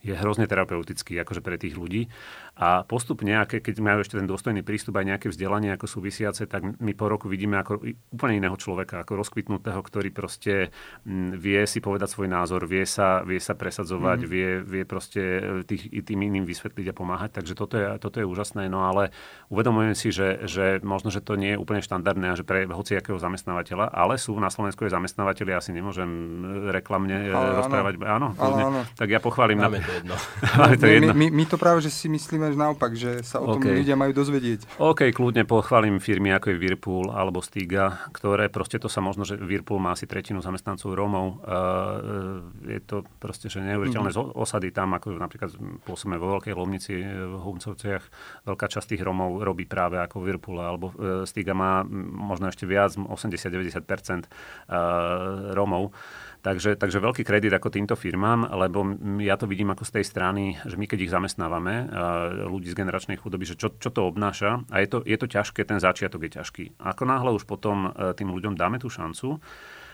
je 0.00 0.16
hrozne 0.16 0.48
terapeutický 0.48 1.20
akože 1.20 1.44
pre 1.44 1.60
tých 1.60 1.76
ľudí. 1.76 2.08
A 2.60 2.84
postupne, 2.84 3.40
keď 3.48 3.74
majú 3.80 4.04
ešte 4.04 4.20
ten 4.20 4.28
dôstojný 4.28 4.60
prístup 4.60 5.00
aj 5.00 5.16
nejaké 5.16 5.26
vzdelanie 5.32 5.72
ako 5.76 5.88
súvisiace, 5.88 6.44
tak 6.44 6.76
my 6.80 6.92
po 6.92 7.08
roku 7.08 7.28
vidíme 7.28 7.56
ako 7.60 7.84
úplne 8.12 8.40
iného 8.40 8.56
človeka, 8.56 9.00
ako 9.04 9.20
rozkvitnutého, 9.20 9.80
ktorý 9.80 10.12
proste 10.12 10.68
vie 11.36 11.60
si 11.64 11.80
povedať 11.80 12.12
svoj 12.12 12.28
názor, 12.28 12.68
vie 12.68 12.84
sa, 12.84 13.24
vie 13.24 13.40
sa 13.40 13.56
presadzovať, 13.56 14.24
mm. 14.24 14.28
vie, 14.28 14.48
vie 14.60 14.82
proste 14.84 15.22
tých, 15.64 15.88
tým 16.04 16.20
iným 16.20 16.44
vysvetliť 16.44 16.92
a 16.92 16.94
pomáhať. 16.96 17.40
Takže 17.40 17.52
toto 17.56 17.80
je, 17.80 17.84
toto 17.96 18.20
je 18.20 18.28
úžasné, 18.28 18.68
no 18.68 18.84
ale 18.84 19.12
uvedomujem 19.48 19.96
si, 19.96 20.12
že, 20.12 20.44
že 20.44 20.80
možno, 20.84 21.08
že 21.08 21.24
to 21.24 21.36
nie 21.36 21.56
je 21.56 21.60
úplne 21.60 21.80
štandardné 21.80 22.32
a 22.32 22.36
že 22.36 22.44
pre 22.44 22.68
hociakého 22.68 23.16
zamestnávateľa, 23.16 23.92
ale 23.92 24.20
sú 24.20 24.36
na 24.36 24.52
Slovensku 24.52 24.84
aj 24.84 24.96
zamestnávateľi, 24.96 25.52
asi 25.56 25.72
nemôžem 25.72 26.08
reklamne 26.72 27.32
ale, 27.32 27.56
rozprávať. 27.64 27.92
Áno, 28.04 28.36
áno, 28.36 28.56
áno. 28.68 28.80
Tak 28.96 29.08
ja 29.08 29.20
pochválim. 29.20 29.60
Máme 29.60 29.89
jedno. 29.90 30.14
to 30.80 30.86
my, 30.86 30.92
jedno. 30.94 31.12
My, 31.12 31.26
my 31.34 31.44
to 31.50 31.56
práve, 31.58 31.82
že 31.82 31.90
si 31.90 32.06
myslíme 32.06 32.54
že 32.54 32.58
naopak, 32.58 32.92
že 32.94 33.20
sa 33.26 33.42
o 33.42 33.58
tom 33.58 33.62
okay. 33.62 33.82
ľudia 33.82 33.98
majú 33.98 34.12
dozvedieť. 34.14 34.78
OK, 34.78 35.10
kľudne 35.10 35.42
pochválim 35.44 35.98
firmy 35.98 36.30
ako 36.30 36.54
je 36.54 36.56
Whirlpool 36.56 37.06
alebo 37.10 37.42
Stiga, 37.42 38.06
ktoré 38.14 38.46
proste 38.48 38.78
to 38.78 38.86
sa 38.86 39.02
možno, 39.02 39.26
že 39.26 39.36
Whirlpool 39.36 39.82
má 39.82 39.92
asi 39.92 40.06
tretinu 40.06 40.38
zamestnancov 40.40 40.94
Rómov. 40.94 41.26
Uh, 41.42 42.40
je 42.66 42.80
to 42.82 43.02
proste, 43.18 43.50
že 43.50 43.60
neuveriteľné 43.60 44.10
mm-hmm. 44.14 44.38
osady 44.38 44.70
tam, 44.70 44.94
ako 44.94 45.18
napríklad 45.18 45.50
pôsobíme 45.84 46.16
vo 46.16 46.38
Veľkej 46.38 46.54
Lomnici 46.54 46.94
v 47.04 47.34
Humcovciach. 47.36 48.04
Veľká 48.46 48.66
časť 48.70 48.96
tých 48.96 49.02
Rómov 49.02 49.42
robí 49.42 49.66
práve 49.66 49.98
ako 49.98 50.22
Whirlpool 50.22 50.58
alebo 50.62 50.86
Stiga 51.26 51.52
má 51.56 51.82
možno 52.30 52.48
ešte 52.48 52.64
viac, 52.68 52.94
80-90% 52.94 54.26
uh, 54.26 55.54
Rómov. 55.56 55.92
Takže, 56.40 56.80
takže 56.80 57.04
veľký 57.04 57.20
kredit 57.20 57.52
ako 57.52 57.68
týmto 57.68 57.92
firmám, 58.00 58.48
lebo 58.56 58.96
ja 59.20 59.36
to 59.36 59.44
vidím 59.44 59.76
ako 59.76 59.84
z 59.84 60.00
tej 60.00 60.04
strany, 60.08 60.56
že 60.64 60.80
my 60.80 60.88
keď 60.88 60.98
ich 61.04 61.12
zamestnávame, 61.12 61.84
ľudí 62.48 62.72
z 62.72 62.80
generačnej 62.80 63.20
chudoby, 63.20 63.44
že 63.44 63.60
čo, 63.60 63.68
čo 63.76 63.92
to 63.92 64.08
obnáša 64.08 64.64
a 64.72 64.80
je 64.80 64.88
to, 64.88 64.98
je 65.04 65.16
to 65.20 65.28
ťažké, 65.28 65.68
ten 65.68 65.76
začiatok 65.76 66.24
je 66.24 66.40
ťažký. 66.40 66.64
Ako 66.80 67.04
náhle 67.04 67.36
už 67.36 67.44
potom 67.44 67.92
e, 67.92 68.16
tým 68.16 68.32
ľuďom 68.32 68.56
dáme 68.56 68.80
tú 68.80 68.88
šancu, 68.88 69.36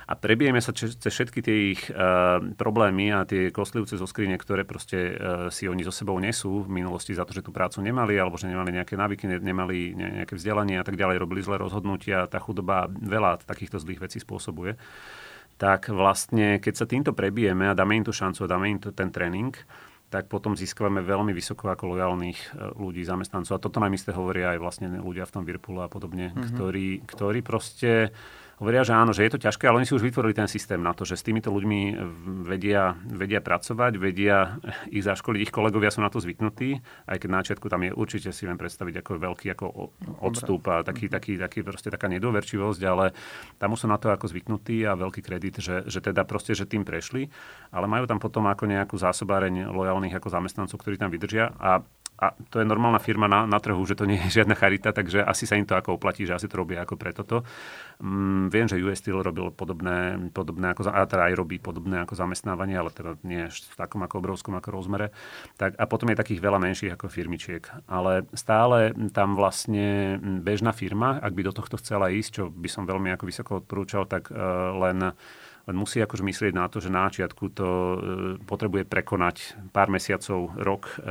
a 0.07 0.15
prebijeme 0.15 0.63
sa 0.63 0.71
cez 0.71 0.95
všetky 0.95 1.43
tie 1.43 1.57
ich 1.75 1.83
uh, 1.91 2.39
problémy 2.55 3.11
a 3.11 3.27
tie 3.27 3.51
kostlivce 3.51 3.99
zo 3.99 4.07
skrine, 4.07 4.39
ktoré 4.39 4.63
proste 4.63 5.19
uh, 5.19 5.51
si 5.51 5.67
oni 5.67 5.83
so 5.83 5.91
sebou 5.91 6.15
nesú 6.23 6.63
v 6.63 6.71
minulosti 6.71 7.11
za 7.11 7.27
to, 7.27 7.35
že 7.35 7.43
tú 7.43 7.51
prácu 7.51 7.83
nemali, 7.83 8.15
alebo 8.15 8.39
že 8.39 8.47
nemali 8.47 8.71
nejaké 8.71 8.95
návyky, 8.95 9.27
nemali 9.43 9.99
nejaké 9.99 10.39
vzdelanie 10.39 10.79
a 10.79 10.87
tak 10.87 10.95
ďalej, 10.95 11.19
robili 11.19 11.43
zlé 11.43 11.59
rozhodnutia, 11.59 12.31
tá 12.31 12.39
chudoba 12.39 12.87
veľa 12.87 13.43
takýchto 13.51 13.83
zlých 13.83 14.07
vecí 14.07 14.23
spôsobuje 14.23 14.79
tak 15.57 15.89
vlastne, 15.89 16.61
keď 16.61 16.75
sa 16.77 16.87
týmto 16.87 17.17
prebijeme 17.17 17.69
a 17.69 17.77
dáme 17.77 17.97
im 17.97 18.05
tú 18.05 18.13
šancu 18.13 18.45
a 18.45 18.51
dáme 18.53 18.77
im 18.77 18.79
ten 18.81 19.09
tréning, 19.09 19.57
tak 20.07 20.31
potom 20.31 20.55
získavame 20.55 21.03
veľmi 21.03 21.35
vysoko 21.35 21.67
ako 21.67 21.97
lojálnych 21.97 22.39
e, 22.39 22.49
ľudí, 22.79 23.03
zamestnancov. 23.03 23.59
A 23.59 23.63
toto 23.63 23.83
nám 23.83 23.91
isté 23.91 24.15
hovoria 24.15 24.55
aj 24.55 24.59
vlastne 24.63 24.87
ľudia 25.03 25.27
v 25.27 25.35
tom 25.35 25.43
Virpule 25.43 25.83
a 25.83 25.91
podobne, 25.91 26.31
mm-hmm. 26.31 26.47
ktorí, 26.55 26.89
ktorí 27.11 27.39
proste 27.43 28.15
hovoria, 28.57 28.83
že 28.85 28.97
áno, 28.97 29.13
že 29.13 29.29
je 29.29 29.37
to 29.37 29.43
ťažké, 29.45 29.69
ale 29.69 29.85
oni 29.85 29.89
si 29.89 29.93
už 29.93 30.05
vytvorili 30.05 30.33
ten 30.33 30.49
systém 30.49 30.81
na 30.81 30.97
to, 30.97 31.05
že 31.05 31.21
s 31.21 31.27
týmito 31.27 31.53
ľuďmi 31.53 31.81
vedia, 32.49 32.97
vedia 33.05 33.45
pracovať, 33.45 33.93
vedia 34.01 34.57
ich 34.89 35.05
zaškoliť, 35.05 35.41
ich 35.45 35.53
kolegovia 35.53 35.93
sú 35.93 36.01
na 36.01 36.09
to 36.09 36.23
zvyknutí, 36.23 36.81
aj 37.05 37.17
keď 37.21 37.29
na 37.29 37.41
začiatku 37.45 37.67
tam 37.69 37.85
je 37.85 37.93
určite 37.93 38.33
si 38.33 38.49
len 38.49 38.57
predstaviť 38.57 39.05
ako 39.05 39.11
veľký 39.21 39.47
ako 39.53 39.67
odstup 40.25 40.63
a 40.73 40.81
taký, 40.81 41.13
taký, 41.13 41.37
taký 41.37 41.61
proste 41.61 41.93
taká 41.93 42.09
nedôverčivosť, 42.09 42.81
ale 42.89 43.13
tam 43.61 43.77
sú 43.77 43.87
na 43.93 44.01
to 44.01 44.09
ako 44.09 44.33
zvyknutí 44.33 44.89
a 44.89 44.97
veľký 44.97 45.21
kredit, 45.21 45.61
že, 45.61 45.85
že 45.85 46.01
teda 46.01 46.25
proste, 46.25 46.57
že 46.57 46.65
tým 46.65 46.83
prešli, 46.83 47.29
ale 47.71 47.85
majú 47.85 48.09
tam 48.09 48.17
potom 48.17 48.49
ako 48.49 48.65
nejakú 48.65 48.97
zásobáreň 48.97 49.69
lojálnych 49.69 50.17
ako 50.17 50.33
zamestnancov, 50.33 50.81
ktorí 50.81 50.97
tam 50.97 51.13
vydržia. 51.13 51.53
A 51.61 51.85
a 52.17 52.33
to 52.49 52.61
je 52.61 52.67
normálna 52.67 52.97
firma 52.97 53.29
na, 53.29 53.45
na 53.45 53.61
trhu, 53.61 53.79
že 53.85 53.93
to 53.93 54.09
nie 54.09 54.17
je 54.27 54.41
žiadna 54.41 54.57
charita, 54.57 54.93
takže 54.93 55.21
asi 55.21 55.45
sa 55.45 55.61
im 55.61 55.69
to 55.69 55.77
ako 55.77 56.01
oplatí, 56.01 56.25
že 56.25 56.33
asi 56.33 56.49
to 56.49 56.57
robia 56.57 56.81
ako 56.81 56.97
pre 56.97 57.13
toto. 57.13 57.45
Mm, 58.01 58.49
viem, 58.49 58.65
že 58.65 58.81
US 58.81 59.05
Steel 59.05 59.21
robil 59.21 59.53
podobné, 59.53 60.17
podobné 60.33 60.73
ako, 60.73 60.89
a 60.89 61.05
teda 61.05 61.29
aj 61.29 61.35
robí 61.37 61.61
podobné 61.61 62.01
ako 62.01 62.17
zamestnávanie, 62.17 62.77
ale 62.81 62.89
teda 62.89 63.21
nie 63.21 63.45
v 63.53 63.77
takom 63.77 64.01
ako 64.01 64.25
obrovskom 64.25 64.57
ako 64.57 64.69
rozmere. 64.73 65.13
Tak, 65.61 65.77
a 65.77 65.85
potom 65.85 66.09
je 66.09 66.21
takých 66.21 66.41
veľa 66.41 66.57
menších 66.57 66.97
ako 66.97 67.13
firmičiek. 67.13 67.69
Ale 67.85 68.25
stále 68.33 68.97
tam 69.13 69.37
vlastne 69.37 70.17
bežná 70.41 70.73
firma, 70.73 71.21
ak 71.21 71.37
by 71.37 71.43
do 71.45 71.53
tohto 71.53 71.77
chcela 71.77 72.09
ísť, 72.09 72.31
čo 72.33 72.45
by 72.49 72.69
som 72.73 72.89
veľmi 72.89 73.13
ako 73.13 73.25
vysoko 73.29 73.51
odporúčal, 73.61 74.09
tak 74.09 74.33
uh, 74.33 74.73
len 74.77 75.13
len 75.67 75.75
musí 75.75 75.99
akože 75.99 76.23
myslieť 76.23 76.55
na 76.55 76.71
to, 76.71 76.79
že 76.79 76.95
na 76.95 77.11
začiatku 77.11 77.51
to 77.51 77.67
e, 77.67 77.97
potrebuje 78.47 78.87
prekonať 78.87 79.59
pár 79.75 79.91
mesiacov, 79.91 80.55
rok, 80.55 80.95
e, 81.03 81.11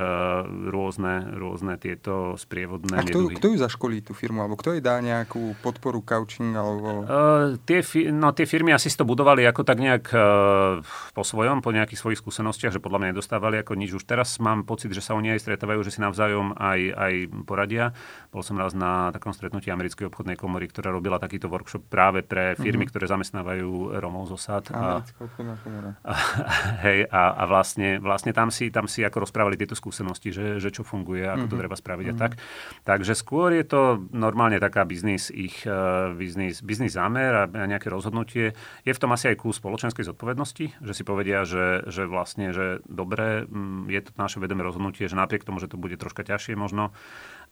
rôzne, 0.72 1.36
rôzne 1.36 1.76
tieto 1.76 2.40
sprievodné 2.40 3.04
A 3.04 3.04
kto, 3.04 3.36
kto 3.36 3.52
ju 3.52 3.58
zaškolí 3.60 4.00
tú 4.00 4.16
firmu? 4.16 4.40
Alebo 4.40 4.56
kto 4.56 4.80
jej 4.80 4.80
dá 4.80 5.04
nejakú 5.04 5.60
podporu 5.60 6.00
coaching? 6.00 6.56
Alebo... 6.56 7.04
Uh, 7.04 7.60
tie, 7.68 7.84
no, 8.16 8.32
tie 8.32 8.48
firmy 8.48 8.72
asi 8.72 8.88
si 8.88 8.96
to 8.96 9.04
budovali 9.04 9.44
ako 9.44 9.68
tak 9.68 9.76
nejak 9.76 10.08
uh, 10.16 10.80
po 11.12 11.24
svojom, 11.28 11.60
po 11.60 11.76
nejakých 11.76 12.00
svojich 12.00 12.24
skúsenostiach, 12.24 12.72
že 12.72 12.80
podľa 12.80 13.04
mňa 13.04 13.08
nedostávali 13.12 13.60
ako 13.60 13.76
nič. 13.76 13.92
Už 13.92 14.08
teraz 14.08 14.40
mám 14.40 14.64
pocit, 14.64 14.96
že 14.96 15.04
sa 15.04 15.20
oni 15.20 15.36
aj 15.36 15.44
stretávajú, 15.44 15.84
že 15.84 15.92
si 15.92 16.00
navzájom 16.00 16.56
aj, 16.56 16.80
aj 16.96 17.14
poradia. 17.44 17.92
Bol 18.32 18.40
som 18.40 18.56
raz 18.56 18.72
na 18.72 19.12
takom 19.12 19.36
stretnutí 19.36 19.68
americkej 19.68 20.08
obchodnej 20.08 20.40
komory, 20.40 20.72
ktorá 20.72 20.96
robila 20.96 21.20
takýto 21.20 21.52
workshop 21.52 21.92
práve 21.92 22.24
pre 22.24 22.56
firmy, 22.56 22.88
mm-hmm. 22.88 22.96
ktoré 22.96 23.12
zamestnávajú 23.12 24.00
Romov 24.00 24.32
zo 24.32 24.45
sad. 24.46 24.70
A, 24.70 25.02
a, 25.02 26.14
hej, 26.86 27.10
a, 27.10 27.34
a 27.34 27.44
vlastne, 27.50 27.98
vlastne 27.98 28.30
tam, 28.30 28.54
si, 28.54 28.70
tam 28.70 28.86
si 28.86 29.02
ako 29.02 29.26
rozprávali 29.26 29.58
tieto 29.58 29.74
skúsenosti, 29.74 30.30
že, 30.30 30.62
že 30.62 30.70
čo 30.70 30.86
funguje, 30.86 31.26
ako 31.26 31.34
mm-hmm. 31.34 31.50
to 31.50 31.56
mhm. 31.58 31.62
treba 31.66 31.76
spraviť 31.76 32.06
mm-hmm. 32.06 32.22
a 32.22 32.28
mhm. 32.30 32.34
tak. 32.38 32.86
Takže 32.86 33.14
skôr 33.18 33.50
je 33.58 33.66
to 33.66 34.06
normálne 34.14 34.62
taká 34.62 34.86
biznis, 34.86 35.34
ich 35.34 35.66
uh, 35.66 36.14
biznis, 36.14 36.62
biznis 36.62 36.94
zámer 36.94 37.34
a, 37.34 37.44
nejaké 37.50 37.90
rozhodnutie. 37.90 38.54
Je 38.86 38.94
v 38.94 39.02
tom 39.02 39.10
asi 39.18 39.34
aj 39.34 39.42
kus 39.42 39.58
spoločenskej 39.58 40.06
zodpovednosti, 40.06 40.66
že 40.86 40.94
si 40.94 41.02
povedia, 41.02 41.42
že, 41.48 41.90
že 41.90 42.06
vlastne, 42.06 42.54
že 42.54 42.86
dobre, 42.86 43.50
mm, 43.50 43.90
je 43.90 44.02
to 44.06 44.12
naše 44.22 44.38
vedomé 44.38 44.62
rozhodnutie, 44.62 45.10
že 45.10 45.18
napriek 45.18 45.42
tomu, 45.42 45.58
že 45.58 45.72
to 45.72 45.82
bude 45.82 45.98
troška 45.98 46.22
ťažšie 46.22 46.54
možno, 46.54 46.94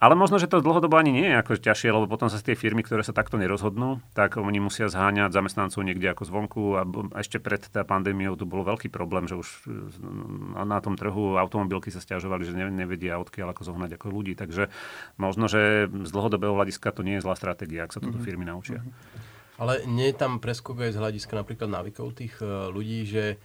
ale 0.04 0.20
možno, 0.20 0.36
že 0.36 0.52
to 0.52 0.60
dlhodobo 0.60 1.00
ani 1.00 1.16
nie 1.16 1.32
je 1.32 1.39
ako 1.39 1.63
ťažšie, 1.63 1.96
lebo 1.96 2.12
potom 2.12 2.28
sa 2.28 2.36
tie 2.36 2.60
firmy, 2.60 2.84
ktoré 2.84 3.08
sa 3.08 3.16
takto 3.16 3.39
nerozhodnú, 3.39 4.04
tak 4.12 4.36
oni 4.36 4.60
musia 4.60 4.92
zháňať 4.92 5.32
zamestnancov 5.32 5.80
niekde 5.80 6.12
ako 6.12 6.24
zvonku 6.28 6.62
a 6.76 6.84
ešte 7.24 7.39
pred 7.39 7.63
tá 7.63 7.88
pandémiou 7.88 8.36
tu 8.36 8.44
bol 8.44 8.68
veľký 8.68 8.92
problém, 8.92 9.32
že 9.32 9.39
už 9.39 9.48
na 10.60 10.84
tom 10.84 11.00
trhu 11.00 11.39
automobilky 11.39 11.88
sa 11.88 12.04
stiažovali, 12.04 12.44
že 12.44 12.52
nevedia 12.52 13.16
odkiaľ 13.16 13.56
ako 13.56 13.63
zohnať 13.63 13.96
ako 13.96 14.12
ľudí. 14.12 14.36
Takže 14.36 14.68
možno, 15.16 15.48
že 15.48 15.88
z 15.88 16.12
dlhodobého 16.12 16.52
hľadiska 16.52 16.92
to 16.92 17.08
nie 17.08 17.16
je 17.16 17.24
zlá 17.24 17.39
stratégia, 17.39 17.88
ak 17.88 17.96
sa 17.96 18.04
toto 18.04 18.20
mm-hmm. 18.20 18.28
firmy 18.28 18.44
naučia. 18.44 18.84
Ale 19.56 19.88
nie 19.88 20.12
je 20.12 20.20
tam 20.20 20.44
preskok 20.44 20.84
aj 20.84 20.98
z 20.98 21.00
hľadiska 21.00 21.34
napríklad 21.39 21.70
návykov 21.72 22.18
tých 22.20 22.36
eh, 22.44 22.68
ľudí, 22.68 23.08
že 23.08 23.39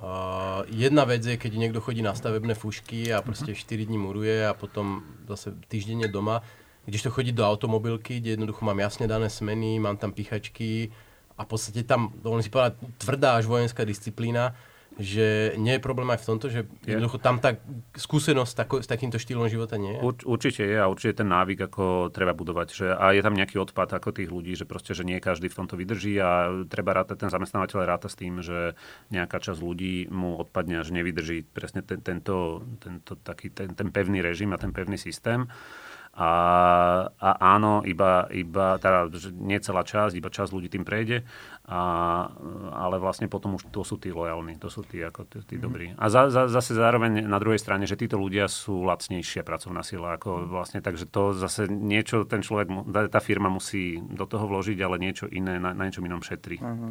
Uh, 0.00 0.64
jedna 0.72 1.04
vec 1.04 1.20
je, 1.20 1.36
keď 1.36 1.60
niekto 1.60 1.80
chodí 1.84 2.00
na 2.00 2.16
stavebné 2.16 2.56
fušky 2.56 3.12
a 3.12 3.20
proste 3.20 3.52
4 3.52 3.84
dní 3.84 4.00
muruje 4.00 4.48
a 4.48 4.56
potom 4.56 5.04
zase 5.28 5.52
týždenne 5.68 6.08
doma, 6.08 6.40
kdežto 6.88 7.12
chodí 7.12 7.36
do 7.36 7.44
automobilky, 7.44 8.16
kde 8.16 8.40
jednoducho 8.40 8.64
mám 8.64 8.80
jasne 8.80 9.04
dané 9.04 9.28
smeny, 9.28 9.76
mám 9.76 10.00
tam 10.00 10.16
pichačky 10.16 10.88
a 11.36 11.44
v 11.44 11.48
podstate 11.52 11.84
tam, 11.84 12.16
dovolím 12.16 12.40
si 12.40 12.48
povedať, 12.48 12.80
tvrdá 12.96 13.36
až 13.36 13.44
vojenská 13.44 13.84
disciplína, 13.84 14.56
že 15.00 15.56
nie 15.56 15.80
je 15.80 15.82
problém 15.82 16.12
aj 16.12 16.20
v 16.20 16.28
tomto, 16.28 16.46
že 16.52 16.68
je. 16.84 16.92
jednoducho 16.92 17.16
tam 17.16 17.40
tá 17.40 17.56
skúsenosť 17.96 18.52
tako, 18.52 18.74
s 18.84 18.88
takýmto 18.88 19.16
štýlom 19.16 19.48
života 19.48 19.80
nie 19.80 19.96
je? 19.96 20.00
Ur, 20.04 20.14
určite 20.28 20.62
je 20.68 20.76
a 20.76 20.86
určite 20.92 21.24
ten 21.24 21.28
návyk, 21.32 21.72
ako 21.72 22.12
treba 22.12 22.36
budovať. 22.36 22.68
Že, 22.68 22.86
a 22.92 23.16
je 23.16 23.24
tam 23.24 23.32
nejaký 23.32 23.56
odpad 23.56 23.96
ako 23.96 24.12
tých 24.12 24.28
ľudí, 24.28 24.52
že 24.52 24.68
proste, 24.68 24.92
že 24.92 25.08
nie 25.08 25.16
každý 25.16 25.48
v 25.48 25.56
tomto 25.56 25.80
vydrží 25.80 26.20
a 26.20 26.52
treba 26.68 26.92
rátať, 26.92 27.24
ten 27.24 27.32
zamestnávateľ 27.32 27.78
ráta 27.88 28.12
s 28.12 28.20
tým, 28.20 28.44
že 28.44 28.76
nejaká 29.08 29.40
časť 29.40 29.60
ľudí 29.64 30.12
mu 30.12 30.36
odpadne 30.44 30.78
a 30.78 30.86
že 30.86 30.92
nevydrží 30.92 31.48
presne 31.48 31.80
ten, 31.80 32.04
tento, 32.04 32.60
tento 32.76 33.16
taký, 33.16 33.48
ten, 33.56 33.72
ten 33.72 33.88
pevný 33.88 34.20
režim 34.20 34.52
a 34.52 34.60
ten 34.60 34.76
pevný 34.76 35.00
systém. 35.00 35.48
A, 36.10 36.30
a 37.06 37.30
áno, 37.54 37.86
iba, 37.86 38.26
iba 38.34 38.82
teda, 38.82 39.06
nie 39.38 39.62
celá 39.62 39.86
časť, 39.86 40.18
iba 40.18 40.26
časť 40.26 40.50
ľudí 40.50 40.66
tým 40.66 40.82
prejde, 40.82 41.22
a, 41.70 41.80
ale 42.74 42.98
vlastne 42.98 43.30
potom 43.30 43.54
už 43.54 43.70
to 43.70 43.86
sú 43.86 43.94
tí 43.94 44.10
lojálni, 44.10 44.58
to 44.58 44.66
sú 44.66 44.82
tí, 44.82 44.98
ako, 45.06 45.30
tí, 45.30 45.38
tí 45.46 45.56
mm. 45.56 45.62
dobrí. 45.62 45.86
A 45.94 46.10
za, 46.10 46.26
za, 46.26 46.50
zase 46.50 46.74
zároveň 46.74 47.22
na 47.22 47.38
druhej 47.38 47.62
strane, 47.62 47.86
že 47.86 47.94
títo 47.94 48.18
ľudia 48.18 48.50
sú 48.50 48.82
lacnejšia 48.90 49.46
pracovná 49.46 49.86
sila, 49.86 50.18
ako 50.18 50.50
vlastne, 50.50 50.82
takže 50.82 51.06
to 51.06 51.30
zase 51.30 51.70
niečo 51.70 52.26
ten 52.26 52.42
človek, 52.42 52.90
tá 53.06 53.22
firma 53.22 53.46
musí 53.46 54.02
do 54.02 54.26
toho 54.26 54.50
vložiť, 54.50 54.82
ale 54.82 54.98
niečo 54.98 55.30
iné, 55.30 55.62
na, 55.62 55.70
na 55.70 55.82
niečom 55.86 56.02
inom 56.02 56.26
šetrí. 56.26 56.58
Uh-huh. 56.58 56.90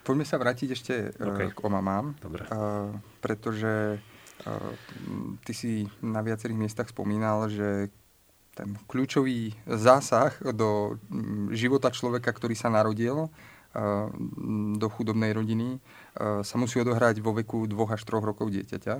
Poďme 0.00 0.24
sa 0.24 0.40
vrátiť 0.40 0.68
ešte 0.72 0.94
e, 1.12 1.28
okay. 1.28 1.52
k 1.52 1.60
omamám, 1.60 2.16
Dobre. 2.16 2.48
Uh, 2.48 2.96
pretože 3.20 4.00
ty 5.44 5.52
si 5.54 5.70
na 6.00 6.20
viacerých 6.20 6.58
miestach 6.58 6.88
spomínal, 6.90 7.48
že 7.50 7.92
ten 8.58 8.74
kľúčový 8.90 9.54
zásah 9.70 10.34
do 10.50 10.98
mm, 11.08 11.54
života 11.54 11.94
človeka, 11.94 12.34
ktorý 12.34 12.58
sa 12.58 12.72
narodil 12.72 13.30
do 14.74 14.88
chudobnej 14.90 15.30
rodiny, 15.36 15.78
sa 16.18 16.56
musí 16.56 16.80
odohrať 16.80 17.20
vo 17.20 17.36
veku 17.36 17.68
dvoch 17.68 17.94
až 17.94 18.02
troch 18.02 18.24
rokov 18.24 18.50
dieťaťa. 18.50 18.96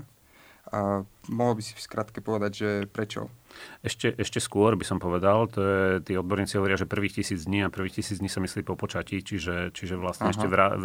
A 0.68 1.00
mohol 1.32 1.56
by 1.56 1.62
si 1.64 1.72
v 1.72 1.80
skratke 1.80 2.20
povedať, 2.20 2.52
že 2.52 2.70
prečo? 2.84 3.32
Ešte, 3.80 4.12
ešte 4.20 4.36
skôr 4.36 4.76
by 4.76 4.84
som 4.84 5.00
povedal, 5.00 5.48
to 5.48 5.64
je, 5.64 5.80
tí 6.04 6.12
odborníci 6.12 6.60
hovoria, 6.60 6.76
že 6.76 6.84
prvých 6.84 7.24
tisíc 7.24 7.48
dní 7.48 7.64
a 7.64 7.72
prvých 7.72 8.04
tisíc 8.04 8.20
dní 8.20 8.28
sa 8.28 8.44
myslí 8.44 8.68
po 8.68 8.76
počatí, 8.76 9.24
čiže, 9.24 9.72
čiže 9.72 9.96
vlastne 9.96 10.28
Aha. 10.28 10.36
ešte 10.36 10.44
vrá, 10.44 10.76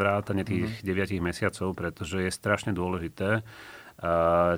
tých 0.47 0.71
uh-huh. 0.71 0.88
deviatich 0.88 1.19
mesiacov, 1.19 1.76
pretože 1.76 2.23
je 2.23 2.32
strašne 2.32 2.71
dôležité, 2.71 3.43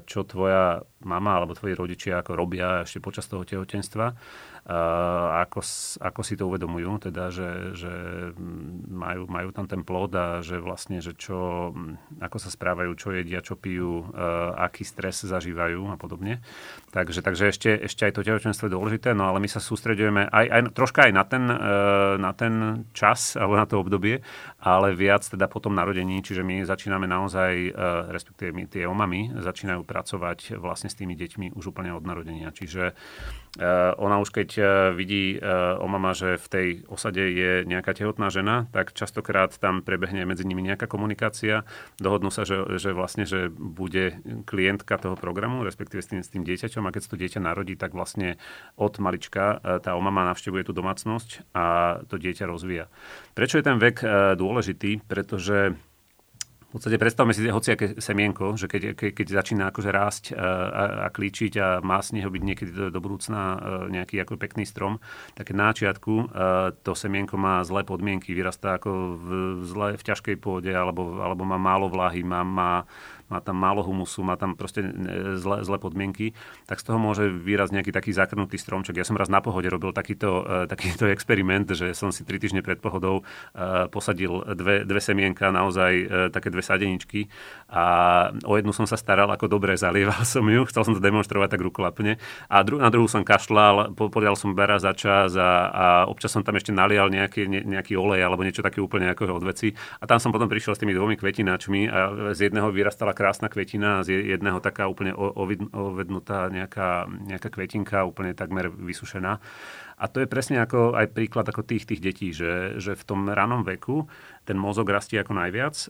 čo 0.09 0.25
tvoja 0.25 0.81
mama 1.05 1.37
alebo 1.37 1.53
tvoji 1.53 1.77
rodičia 1.77 2.25
ako 2.25 2.33
robia 2.33 2.81
ešte 2.81 2.97
počas 2.97 3.29
toho 3.29 3.45
tehotenstva 3.45 4.17
ako, 4.65 5.61
ako 6.01 6.21
si 6.25 6.33
to 6.33 6.49
uvedomujú, 6.49 7.09
teda, 7.09 7.29
že, 7.29 7.77
že 7.77 7.93
majú, 8.89 9.29
majú 9.29 9.49
tam 9.53 9.69
ten 9.69 9.85
plod 9.85 10.11
a 10.17 10.41
že 10.41 10.57
vlastne, 10.57 10.99
že 10.99 11.13
čo, 11.13 11.69
ako 12.17 12.37
sa 12.41 12.49
správajú, 12.49 12.91
čo 12.97 13.13
jedia, 13.13 13.45
čo 13.45 13.53
pijú, 13.55 14.09
aký 14.57 14.81
stres 14.81 15.21
zažívajú 15.21 15.93
a 15.93 15.97
podobne. 16.01 16.41
Takže, 16.89 17.21
takže 17.21 17.53
ešte, 17.53 17.69
ešte 17.77 18.09
aj 18.09 18.13
to 18.17 18.25
tehotenstvo 18.25 18.67
je 18.67 18.75
dôležité, 18.75 19.13
no 19.13 19.29
ale 19.29 19.37
my 19.37 19.49
sa 19.51 19.61
sústredujeme 19.61 20.25
aj, 20.31 20.45
aj 20.49 20.61
troška 20.73 21.05
aj 21.05 21.13
na 21.13 21.23
ten, 21.23 21.43
e, 21.45 21.57
na 22.17 22.31
ten 22.33 22.53
čas 22.91 23.37
alebo 23.37 23.55
na 23.55 23.65
to 23.69 23.77
obdobie, 23.77 24.25
ale 24.59 24.97
viac 24.97 25.21
teda 25.27 25.45
po 25.45 25.61
tom 25.61 25.77
narodení, 25.77 26.25
čiže 26.25 26.41
my 26.41 26.65
začíname 26.65 27.05
naozaj, 27.05 27.51
e, 27.53 27.71
respektíve 28.09 28.49
my 28.49 28.63
tie 28.65 28.89
omamy, 28.89 29.29
e, 29.29 29.43
začínajú 29.43 29.85
pracovať 29.85 30.57
vlastne 30.57 30.89
s 30.89 30.97
tými 30.97 31.13
deťmi 31.13 31.53
už 31.53 31.69
úplne 31.69 31.93
od 31.93 32.03
narodenia. 32.03 32.49
Čiže 32.49 32.97
ona 33.95 34.19
už 34.19 34.35
keď 34.35 34.49
vidí 34.95 35.39
o 35.79 35.87
mama, 35.87 36.15
že 36.15 36.39
v 36.39 36.47
tej 36.47 36.67
osade 36.87 37.21
je 37.21 37.63
nejaká 37.67 37.95
tehotná 37.95 38.31
žena, 38.33 38.69
tak 38.71 38.95
častokrát 38.95 39.53
tam 39.57 39.81
prebehne 39.83 40.23
medzi 40.23 40.47
nimi 40.47 40.63
nejaká 40.63 40.87
komunikácia. 40.87 41.67
Dohodnú 41.97 42.29
sa, 42.29 42.47
že, 42.47 42.79
že 42.79 42.95
vlastne, 42.95 43.27
že 43.27 43.51
bude 43.51 44.19
klientka 44.47 44.95
toho 44.97 45.19
programu, 45.19 45.65
respektíve 45.65 46.01
s 46.03 46.09
tým, 46.11 46.21
s 46.21 46.29
tým 46.31 46.43
dieťaťom 46.45 46.83
a 46.85 46.93
keď 46.93 47.01
sa 47.03 47.11
to 47.13 47.21
dieťa 47.21 47.39
narodí, 47.43 47.75
tak 47.75 47.95
vlastne 47.95 48.37
od 48.79 48.97
malička 49.01 49.59
tá 49.81 49.91
mama 49.97 50.27
navštevuje 50.31 50.67
tú 50.67 50.73
domácnosť 50.75 51.51
a 51.55 51.97
to 52.05 52.21
dieťa 52.21 52.45
rozvíja. 52.45 52.91
Prečo 53.33 53.57
je 53.57 53.65
ten 53.65 53.77
vek 53.81 54.03
dôležitý? 54.37 55.01
Pretože 55.09 55.77
v 56.75 56.83
podstate 56.83 56.99
predstavme 56.99 57.31
si 57.31 57.47
hociaké 57.47 58.03
semienko, 58.03 58.59
že 58.59 58.67
keď, 58.67 58.99
keď, 58.99 59.11
keď 59.15 59.27
začína 59.31 59.71
akože 59.71 59.89
rásť 59.95 60.23
a, 60.35 60.35
a, 60.35 60.83
a 61.03 61.07
klíčiť 61.07 61.53
a 61.55 61.67
má 61.79 62.03
z 62.03 62.19
neho 62.19 62.27
byť 62.27 62.43
niekedy 62.43 62.71
do, 62.75 62.91
do 62.91 62.99
budúcna 62.99 63.55
nejaký 63.87 64.19
ako 64.19 64.35
pekný 64.35 64.67
strom, 64.67 64.99
tak 65.39 65.55
na 65.55 65.71
začiatku 65.71 66.35
to 66.83 66.91
semienko 66.91 67.39
má 67.39 67.63
zlé 67.63 67.87
podmienky, 67.87 68.35
vyrastá 68.35 68.75
ako 68.75 68.91
v, 69.15 69.27
zle, 69.63 69.87
v 69.95 70.03
ťažkej 70.03 70.35
pôde 70.35 70.75
alebo, 70.75 71.23
alebo 71.23 71.47
má 71.47 71.55
málo 71.55 71.87
vlahy, 71.87 72.27
má, 72.27 72.43
má 72.43 72.83
má 73.27 73.41
tam 73.41 73.57
málo 73.57 73.81
humusu, 73.81 74.21
má 74.21 74.37
tam 74.37 74.53
proste 74.53 74.85
e, 74.85 74.89
zlé, 75.41 75.65
zlé 75.65 75.77
podmienky, 75.81 76.37
tak 76.69 76.77
z 76.77 76.85
toho 76.85 77.01
môže 77.01 77.25
výraz 77.27 77.73
nejaký 77.73 77.89
taký 77.89 78.13
zakrnutý 78.13 78.61
stromček. 78.61 78.95
Ja 78.95 79.07
som 79.07 79.17
raz 79.17 79.27
na 79.27 79.41
pohode 79.41 79.65
robil 79.65 79.89
takýto, 79.91 80.45
e, 80.45 80.69
takýto 80.69 81.09
experiment, 81.09 81.65
že 81.73 81.97
som 81.97 82.13
si 82.13 82.21
tri 82.21 82.37
týždne 82.37 82.61
pred 82.61 82.77
pohodou 82.77 83.25
e, 83.55 83.89
posadil 83.89 84.45
dve, 84.53 84.85
dve 84.85 85.01
semienka, 85.01 85.49
naozaj 85.49 86.29
také 86.29 86.53
dve 86.53 86.61
sadeničky. 86.61 87.27
A 87.71 87.83
o 88.45 88.53
jednu 88.55 88.71
som 88.71 88.85
sa 88.85 88.99
staral 88.99 89.29
ako 89.33 89.49
dobre, 89.49 89.73
zalieval 89.73 90.21
som 90.37 90.45
ju, 90.45 90.61
chcel 90.69 90.85
som 90.85 90.93
to 90.93 91.01
demonstrovať 91.01 91.57
tak 91.57 91.61
rukolapne. 91.65 92.21
A 92.49 92.61
dru, 92.61 92.77
na 92.77 92.93
druhú 92.93 93.09
som 93.09 93.25
kašľal, 93.25 93.97
podal 93.97 94.37
som 94.37 94.53
bera 94.53 94.77
za 94.77 94.93
čas 94.93 95.33
a, 95.33 95.51
a 95.73 95.85
občas 96.05 96.29
som 96.29 96.45
tam 96.45 96.59
ešte 96.61 96.69
nalial 96.69 97.09
nejaký, 97.09 97.49
ne, 97.49 97.61
nejaký 97.65 97.97
olej 97.97 98.21
alebo 98.21 98.45
niečo 98.45 98.61
také 98.61 98.83
úplne 98.83 99.09
ako 99.09 99.41
od 99.41 99.45
a 100.01 100.03
tam 100.03 100.19
som 100.19 100.33
potom 100.35 100.51
prišiel 100.51 100.75
s 100.75 100.81
tými 100.81 100.91
dvomi 100.91 101.15
kvetináčmi 101.15 101.87
a 101.87 101.97
z 102.35 102.49
jedného 102.51 102.69
vyrastala 102.69 103.14
krásna 103.15 103.47
kvetina, 103.47 104.03
z 104.03 104.35
jedného 104.35 104.59
taká 104.59 104.91
úplne 104.91 105.15
ovednutá 105.15 106.51
nejaká, 106.51 107.07
nejaká 107.07 107.49
kvetinka, 107.49 108.05
úplne 108.05 108.35
takmer 108.35 108.69
vysušená. 108.69 109.39
A 109.95 110.11
to 110.11 110.19
je 110.19 110.27
presne 110.27 110.59
ako 110.59 110.91
aj 110.91 111.15
príklad 111.15 111.47
ako 111.47 111.63
tých, 111.63 111.87
tých 111.87 112.03
detí, 112.03 112.35
že, 112.35 112.75
že 112.83 112.99
v 112.99 113.03
tom 113.07 113.31
ranom 113.31 113.63
veku 113.63 114.11
ten 114.43 114.59
mozog 114.59 114.91
rastie 114.91 115.23
ako 115.23 115.39
najviac. 115.39 115.75
E, 115.79 115.87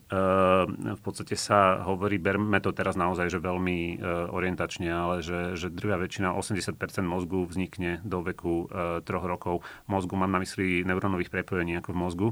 v 0.93 1.01
podstate 1.01 1.33
sa 1.33 1.81
hovorí, 1.81 2.21
berme 2.21 2.61
to 2.61 2.69
teraz 2.69 2.93
naozaj, 2.93 3.33
že 3.33 3.41
veľmi 3.41 3.97
e, 3.97 4.29
orientačne, 4.29 4.87
ale 4.93 5.25
že, 5.25 5.57
že 5.57 5.73
druhá 5.73 5.97
väčšina, 5.97 6.37
80% 6.37 6.77
mozgu 7.01 7.49
vznikne 7.49 8.05
do 8.05 8.21
veku 8.21 8.69
e, 8.69 9.01
troch 9.01 9.25
rokov. 9.25 9.65
Mozgu 9.89 10.13
mám 10.13 10.29
na 10.29 10.39
mysli 10.45 10.85
neurónových 10.85 11.33
prepojení 11.33 11.81
ako 11.81 11.89
v 11.91 11.97
mozgu. 11.97 12.27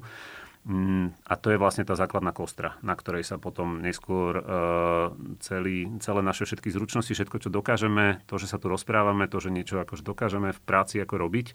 Mm, 0.64 1.12
a 1.28 1.34
to 1.36 1.52
je 1.52 1.60
vlastne 1.60 1.84
tá 1.84 1.92
základná 1.92 2.32
kostra, 2.32 2.80
na 2.80 2.96
ktorej 2.96 3.28
sa 3.28 3.36
potom 3.36 3.84
neskôr 3.84 4.40
uh, 4.40 5.12
celý, 5.44 5.92
celé 6.00 6.24
naše 6.24 6.48
všetky 6.48 6.72
zručnosti, 6.72 7.12
všetko, 7.12 7.36
čo 7.44 7.50
dokážeme, 7.52 8.24
to, 8.32 8.40
že 8.40 8.48
sa 8.48 8.56
tu 8.56 8.72
rozprávame, 8.72 9.28
to, 9.28 9.44
že 9.44 9.52
niečo 9.52 9.84
akože 9.84 10.08
dokážeme 10.08 10.56
v 10.56 10.64
práci 10.64 11.04
ako 11.04 11.20
robiť, 11.20 11.52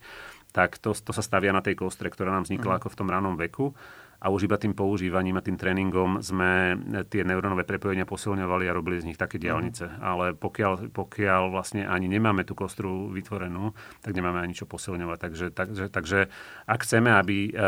tak 0.58 0.82
to, 0.82 0.90
to 0.90 1.14
sa 1.14 1.22
stavia 1.22 1.54
na 1.54 1.62
tej 1.62 1.78
kostre, 1.78 2.10
ktorá 2.10 2.34
nám 2.34 2.50
vznikla 2.50 2.74
uh-huh. 2.74 2.82
ako 2.82 2.90
v 2.90 2.98
tom 2.98 3.08
ranom 3.14 3.38
veku 3.38 3.70
a 4.18 4.34
už 4.34 4.50
iba 4.50 4.58
tým 4.58 4.74
používaním 4.74 5.38
a 5.38 5.46
tým 5.46 5.54
tréningom 5.54 6.18
sme 6.18 6.74
tie 7.06 7.22
neurónové 7.22 7.62
prepojenia 7.62 8.02
posilňovali 8.02 8.66
a 8.66 8.74
robili 8.74 8.98
z 8.98 9.06
nich 9.06 9.18
také 9.18 9.38
diálnice. 9.38 9.86
Mm. 9.86 9.98
Ale 10.02 10.26
pokiaľ, 10.34 10.90
pokiaľ 10.90 11.42
vlastne 11.54 11.86
ani 11.86 12.10
nemáme 12.10 12.42
tú 12.42 12.58
kostru 12.58 13.14
vytvorenú, 13.14 13.70
tak 14.02 14.18
nemáme 14.18 14.42
ani 14.42 14.58
čo 14.58 14.66
posilňovať. 14.66 15.18
Takže, 15.22 15.46
takže, 15.54 15.84
takže 15.86 16.18
ak 16.66 16.82
chceme, 16.82 17.14
aby 17.14 17.38
e, 17.46 17.50
e, 17.54 17.62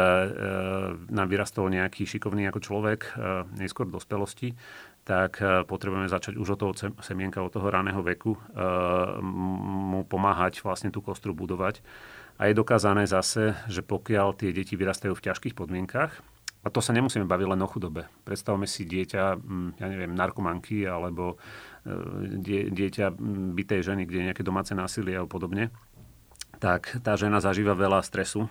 nám 1.14 1.30
vyrastol 1.30 1.70
nejaký 1.70 2.02
šikovný 2.02 2.50
ako 2.50 2.58
človek 2.58 3.00
e, 3.06 3.10
neskôr 3.62 3.86
v 3.86 3.94
dospelosti, 3.94 4.58
tak 5.06 5.40
potrebujeme 5.66 6.12
začať 6.12 6.36
už 6.36 6.54
od 6.54 6.58
toho 6.60 6.72
semienka, 7.02 7.42
od 7.42 7.50
toho 7.50 7.66
raného 7.72 7.98
veku 8.04 8.36
mu 9.24 10.06
pomáhať 10.06 10.60
vlastne 10.60 10.92
tú 10.92 11.00
kostru 11.00 11.32
budovať. 11.34 11.82
A 12.40 12.48
je 12.48 12.56
dokázané 12.56 13.04
zase, 13.04 13.52
že 13.68 13.84
pokiaľ 13.84 14.32
tie 14.32 14.56
deti 14.56 14.72
vyrastajú 14.72 15.12
v 15.12 15.24
ťažkých 15.28 15.52
podmienkach, 15.52 16.24
a 16.60 16.68
to 16.68 16.80
sa 16.80 16.96
nemusíme 16.96 17.24
baviť 17.24 17.46
len 17.56 17.60
o 17.60 17.68
chudobe. 17.68 18.08
Predstavme 18.24 18.68
si 18.68 18.84
dieťa, 18.84 19.36
mm, 19.36 19.68
ja 19.80 19.86
neviem, 19.88 20.12
narkomanky 20.12 20.84
alebo 20.84 21.36
e, 21.84 22.36
die, 22.36 22.68
dieťa 22.68 23.16
mm, 23.16 23.56
bytej 23.56 23.80
ženy, 23.80 24.02
kde 24.04 24.16
je 24.20 24.26
nejaké 24.32 24.44
domáce 24.44 24.72
násilie 24.76 25.16
a 25.16 25.24
podobne. 25.24 25.72
Tak 26.60 27.00
tá 27.00 27.16
žena 27.16 27.40
zažíva 27.40 27.72
veľa 27.72 28.04
stresu. 28.04 28.48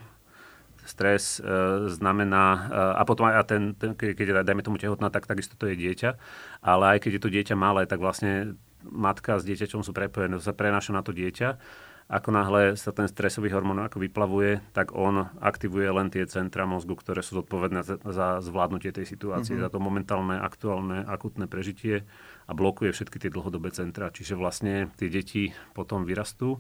Stres 0.90 1.38
e, 1.38 1.46
znamená, 1.94 2.46
e, 2.46 2.60
a 2.98 3.02
potom 3.06 3.30
aj 3.30 3.46
ten, 3.46 3.78
ten, 3.78 3.94
keď 3.94 4.26
je, 4.26 4.34
dajme 4.42 4.66
tomu 4.66 4.82
tehotná, 4.82 5.14
tak 5.14 5.30
takisto 5.30 5.54
to 5.54 5.70
je 5.70 5.78
dieťa. 5.78 6.18
Ale 6.66 6.98
aj 6.98 7.06
keď 7.06 7.12
je 7.14 7.22
to 7.22 7.30
dieťa 7.30 7.54
malé, 7.54 7.86
tak 7.86 8.02
vlastne 8.02 8.58
matka 8.82 9.38
s 9.38 9.46
dieťaťom 9.46 9.86
sú 9.86 9.94
prepojené, 9.94 10.42
sa 10.42 10.58
prenáša 10.58 10.98
na 10.98 11.06
to 11.06 11.14
dieťa 11.14 11.62
ako 12.10 12.34
náhle 12.34 12.74
sa 12.74 12.90
ten 12.90 13.06
stresový 13.06 13.54
hormón 13.54 13.86
ako 13.86 14.02
vyplavuje, 14.02 14.66
tak 14.74 14.98
on 14.98 15.30
aktivuje 15.46 15.86
len 15.94 16.10
tie 16.10 16.26
centra 16.26 16.66
mozgu, 16.66 16.98
ktoré 16.98 17.22
sú 17.22 17.38
zodpovedné 17.38 17.86
za, 17.86 18.42
zvládnutie 18.42 18.90
tej 18.90 19.06
situácie, 19.06 19.54
mm-hmm. 19.54 19.70
za 19.70 19.74
to 19.74 19.78
momentálne, 19.78 20.42
aktuálne, 20.42 21.06
akutné 21.06 21.46
prežitie 21.46 22.10
a 22.50 22.58
blokuje 22.58 22.98
všetky 22.98 23.22
tie 23.22 23.30
dlhodobé 23.30 23.70
centra. 23.70 24.10
Čiže 24.10 24.34
vlastne 24.34 24.90
tie 24.98 25.06
deti 25.06 25.54
potom 25.78 26.02
vyrastú 26.02 26.58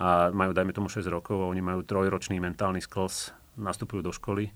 a 0.00 0.32
majú, 0.32 0.56
dajme 0.56 0.72
tomu 0.72 0.88
6 0.88 1.04
rokov, 1.12 1.44
a 1.44 1.50
oni 1.52 1.60
majú 1.60 1.84
trojročný 1.84 2.40
mentálny 2.40 2.80
skls, 2.80 3.36
nastupujú 3.60 4.00
do 4.00 4.16
školy 4.16 4.48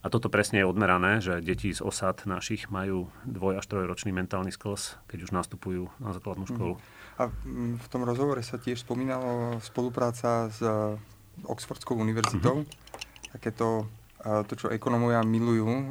a 0.00 0.06
toto 0.08 0.32
presne 0.32 0.64
je 0.64 0.70
odmerané, 0.70 1.20
že 1.20 1.44
deti 1.44 1.68
z 1.76 1.84
osad 1.84 2.24
našich 2.24 2.72
majú 2.72 3.12
dvoj 3.28 3.60
až 3.60 3.68
trojročný 3.68 4.16
mentálny 4.16 4.48
skls, 4.48 4.96
keď 5.04 5.28
už 5.28 5.30
nastupujú 5.36 5.92
na 6.00 6.16
základnú 6.16 6.48
mhm. 6.48 6.52
školu. 6.56 6.74
A 7.20 7.28
mm, 7.28 7.84
v 7.84 7.88
tom 7.92 8.02
rozhovore 8.08 8.40
sa 8.40 8.56
tiež 8.56 8.80
spomínalo 8.80 9.60
spolupráca 9.60 10.48
s 10.48 10.64
e, 10.64 10.96
Oxfordskou 11.44 11.92
univerzitou. 12.00 12.64
Mm-hmm. 12.64 13.32
Takéto, 13.36 13.84
e, 14.24 14.40
to, 14.48 14.56
čo 14.56 14.72
ekonomovia 14.72 15.20
milujú, 15.20 15.68
e, 15.68 15.84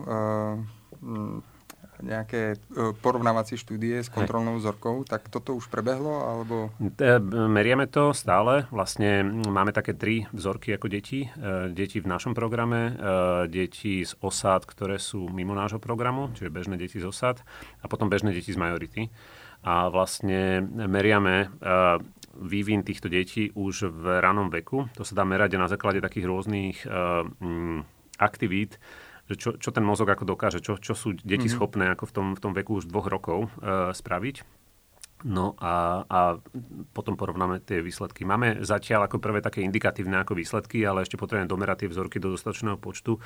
nejaké 2.01 2.55
e, 2.55 2.95
porovnávacie 2.99 3.59
štúdie 3.59 3.99
s 4.01 4.09
kontrolnou 4.11 4.59
vzorkou, 4.59 5.03
tak 5.03 5.27
toto 5.27 5.55
už 5.55 5.67
prebehlo? 5.67 6.23
Alebo... 6.23 6.55
Meriame 7.29 7.85
to 7.87 8.15
stále. 8.15 8.65
Vlastne 8.71 9.23
máme 9.27 9.75
také 9.75 9.95
tri 9.95 10.25
vzorky 10.31 10.75
ako 10.75 10.87
deti. 10.87 11.27
E, 11.27 11.69
deti 11.71 11.99
v 11.99 12.07
našom 12.07 12.33
programe, 12.33 12.81
e, 12.81 12.91
deti 13.51 14.03
z 14.03 14.15
osad, 14.23 14.63
ktoré 14.63 14.97
sú 14.97 15.27
mimo 15.29 15.51
nášho 15.55 15.79
programu, 15.79 16.31
čiže 16.35 16.53
bežné 16.53 16.75
deti 16.79 16.99
z 16.99 17.07
osad 17.07 17.43
a 17.83 17.85
potom 17.91 18.07
bežné 18.07 18.31
deti 18.31 18.51
z 18.51 18.59
majority. 18.59 19.11
A 19.59 19.91
vlastne 19.91 20.63
meriame 20.71 21.51
vývin 22.39 22.79
týchto 22.79 23.11
detí 23.11 23.51
už 23.51 23.91
v 23.91 24.23
ranom 24.23 24.47
veku. 24.47 24.87
To 24.95 25.03
sa 25.03 25.19
dá 25.19 25.27
merať 25.27 25.59
na 25.59 25.67
základe 25.67 25.99
takých 25.99 26.31
rôznych 26.31 26.87
aktivít, 28.15 28.79
že 29.29 29.35
čo, 29.37 29.49
čo 29.61 29.69
ten 29.69 29.85
mozog 29.85 30.09
ako 30.09 30.25
dokáže, 30.25 30.59
čo, 30.59 30.81
čo 30.81 30.97
sú 30.97 31.13
deti 31.13 31.45
mm-hmm. 31.45 31.53
schopné 31.53 31.85
ako 31.93 32.09
v 32.09 32.13
tom, 32.13 32.27
v 32.33 32.41
tom 32.41 32.51
veku 32.57 32.81
už 32.81 32.89
dvoch 32.89 33.05
rokov 33.05 33.53
e, 33.61 33.93
spraviť. 33.93 34.41
No 35.19 35.51
a, 35.59 36.07
a 36.07 36.19
potom 36.95 37.19
porovnáme 37.19 37.59
tie 37.59 37.83
výsledky. 37.83 38.23
Máme 38.23 38.63
zatiaľ 38.63 39.11
ako 39.11 39.19
prvé 39.19 39.43
také 39.43 39.59
indikatívne 39.67 40.23
ako 40.23 40.39
výsledky, 40.39 40.79
ale 40.87 41.03
ešte 41.03 41.19
potrebujeme 41.19 41.51
domerať 41.51 41.83
tie 41.83 41.91
vzorky 41.91 42.23
do 42.23 42.31
dostatočného 42.31 42.79
počtu. 42.79 43.19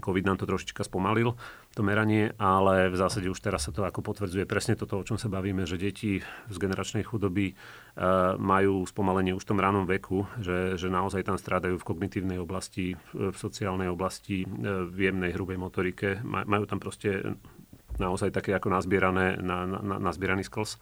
COVID 0.00 0.24
nám 0.26 0.38
to 0.40 0.48
trošička 0.48 0.86
spomalil, 0.86 1.36
to 1.74 1.82
meranie, 1.82 2.32
ale 2.38 2.90
v 2.90 2.96
zásade 2.96 3.26
už 3.30 3.38
teraz 3.38 3.66
sa 3.66 3.72
to 3.74 3.82
ako 3.82 4.00
potvrdzuje 4.02 4.46
presne 4.46 4.74
toto, 4.78 4.98
o 4.98 5.06
čom 5.06 5.18
sa 5.18 5.30
bavíme, 5.30 5.66
že 5.66 5.78
deti 5.78 6.22
z 6.22 6.56
generačnej 6.56 7.02
chudoby 7.06 7.54
uh, 7.54 8.34
majú 8.38 8.86
spomalenie 8.86 9.34
už 9.34 9.44
v 9.44 9.50
tom 9.54 9.58
ranom 9.62 9.84
veku, 9.84 10.26
že, 10.38 10.78
že 10.78 10.86
naozaj 10.90 11.26
tam 11.26 11.36
strádajú 11.38 11.78
v 11.78 11.86
kognitívnej 11.86 12.38
oblasti, 12.38 12.94
v 13.14 13.36
sociálnej 13.36 13.90
oblasti, 13.90 14.46
uh, 14.46 14.86
v 14.86 15.10
jemnej, 15.10 15.34
hrubej 15.34 15.58
motorike. 15.58 16.22
Majú 16.24 16.64
tam 16.64 16.78
proste 16.78 17.36
naozaj 17.98 18.34
také 18.34 18.54
ako 18.54 18.74
nazbierané, 18.74 19.38
na, 19.38 19.66
na, 19.66 19.96
nazbieraný 20.02 20.46
skls. 20.46 20.78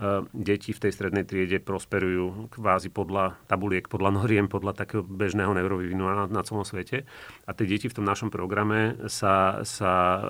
E, 0.00 0.24
deti 0.32 0.72
v 0.72 0.80
tej 0.80 0.96
strednej 0.96 1.28
triede 1.28 1.60
prosperujú 1.60 2.48
kvázi 2.56 2.88
podľa 2.88 3.36
tabuliek, 3.44 3.84
podľa 3.84 4.10
noriem, 4.24 4.48
podľa 4.48 4.72
takého 4.72 5.04
bežného 5.04 5.52
neurovývinu 5.52 6.00
na, 6.00 6.24
na 6.24 6.40
celom 6.40 6.64
svete. 6.64 7.04
A 7.44 7.52
tie 7.52 7.68
deti 7.68 7.84
v 7.84 8.00
tom 8.00 8.08
našom 8.08 8.32
programe 8.32 8.96
sa, 9.12 9.60
sa 9.68 9.92
e, 9.92 10.20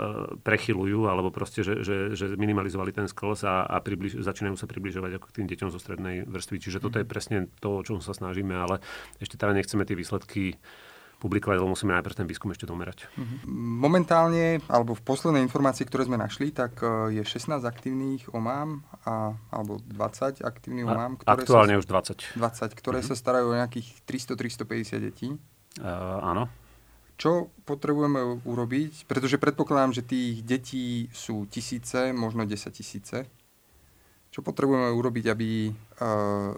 prechylujú, 0.42 1.06
alebo 1.06 1.30
proste, 1.30 1.62
že, 1.62 1.86
že, 1.86 2.18
že 2.18 2.34
minimalizovali 2.34 2.90
ten 2.90 3.06
skls 3.06 3.46
a, 3.46 3.62
a 3.62 3.78
približ, 3.78 4.18
začínajú 4.18 4.58
sa 4.58 4.66
približovať 4.66 5.22
ako 5.22 5.26
k 5.30 5.36
tým 5.38 5.46
deťom 5.54 5.70
zo 5.70 5.78
strednej 5.78 6.26
vrstvy. 6.26 6.56
Čiže 6.58 6.82
toto 6.82 6.98
je 6.98 7.06
mhm. 7.06 7.10
presne 7.10 7.38
to, 7.62 7.78
o 7.78 7.84
čom 7.86 8.02
sa 8.02 8.10
snažíme, 8.10 8.50
ale 8.50 8.82
ešte 9.22 9.38
teda 9.38 9.54
nechceme 9.54 9.86
tie 9.86 9.94
výsledky 9.94 10.58
publikovať, 11.20 11.60
lebo 11.60 11.76
musíme 11.76 11.92
najprv 11.92 12.24
ten 12.24 12.26
výskum 12.26 12.48
ešte 12.50 12.64
domerať. 12.64 13.06
Mhm. 13.14 13.36
Momentálne, 13.84 14.64
alebo 14.66 14.96
v 14.96 15.02
poslednej 15.04 15.44
informácii, 15.44 15.84
ktoré 15.84 16.08
sme 16.08 16.16
našli, 16.16 16.50
tak 16.50 16.80
e, 16.80 17.20
je 17.20 17.22
16 17.22 17.60
aktívnych 17.60 18.32
omám, 18.32 18.80
a, 19.04 19.36
alebo 19.52 19.78
20 19.84 20.40
aktívnych 20.40 20.88
omám. 20.88 21.20
Ktoré 21.20 21.44
Aktuálne 21.44 21.74
sa, 21.76 21.80
už 21.84 21.86
20. 21.86 22.40
20, 22.40 22.80
ktoré 22.80 22.98
mm-hmm. 23.04 23.12
sa 23.12 23.20
starajú 23.20 23.46
o 23.52 23.58
nejakých 23.60 23.88
300-350 24.08 25.06
detí. 25.06 25.28
Uh, 25.78 26.18
áno. 26.24 26.50
Čo 27.20 27.52
potrebujeme 27.68 28.40
urobiť? 28.48 29.04
Pretože 29.04 29.36
predpokladám, 29.36 29.92
že 29.92 30.08
tých 30.08 30.40
detí 30.40 31.12
sú 31.12 31.44
tisíce, 31.52 32.16
možno 32.16 32.48
10 32.48 32.72
tisíce. 32.72 33.28
Čo 34.32 34.40
potrebujeme 34.40 34.88
urobiť, 34.88 35.24
aby 35.28 35.68
uh, 35.68 36.56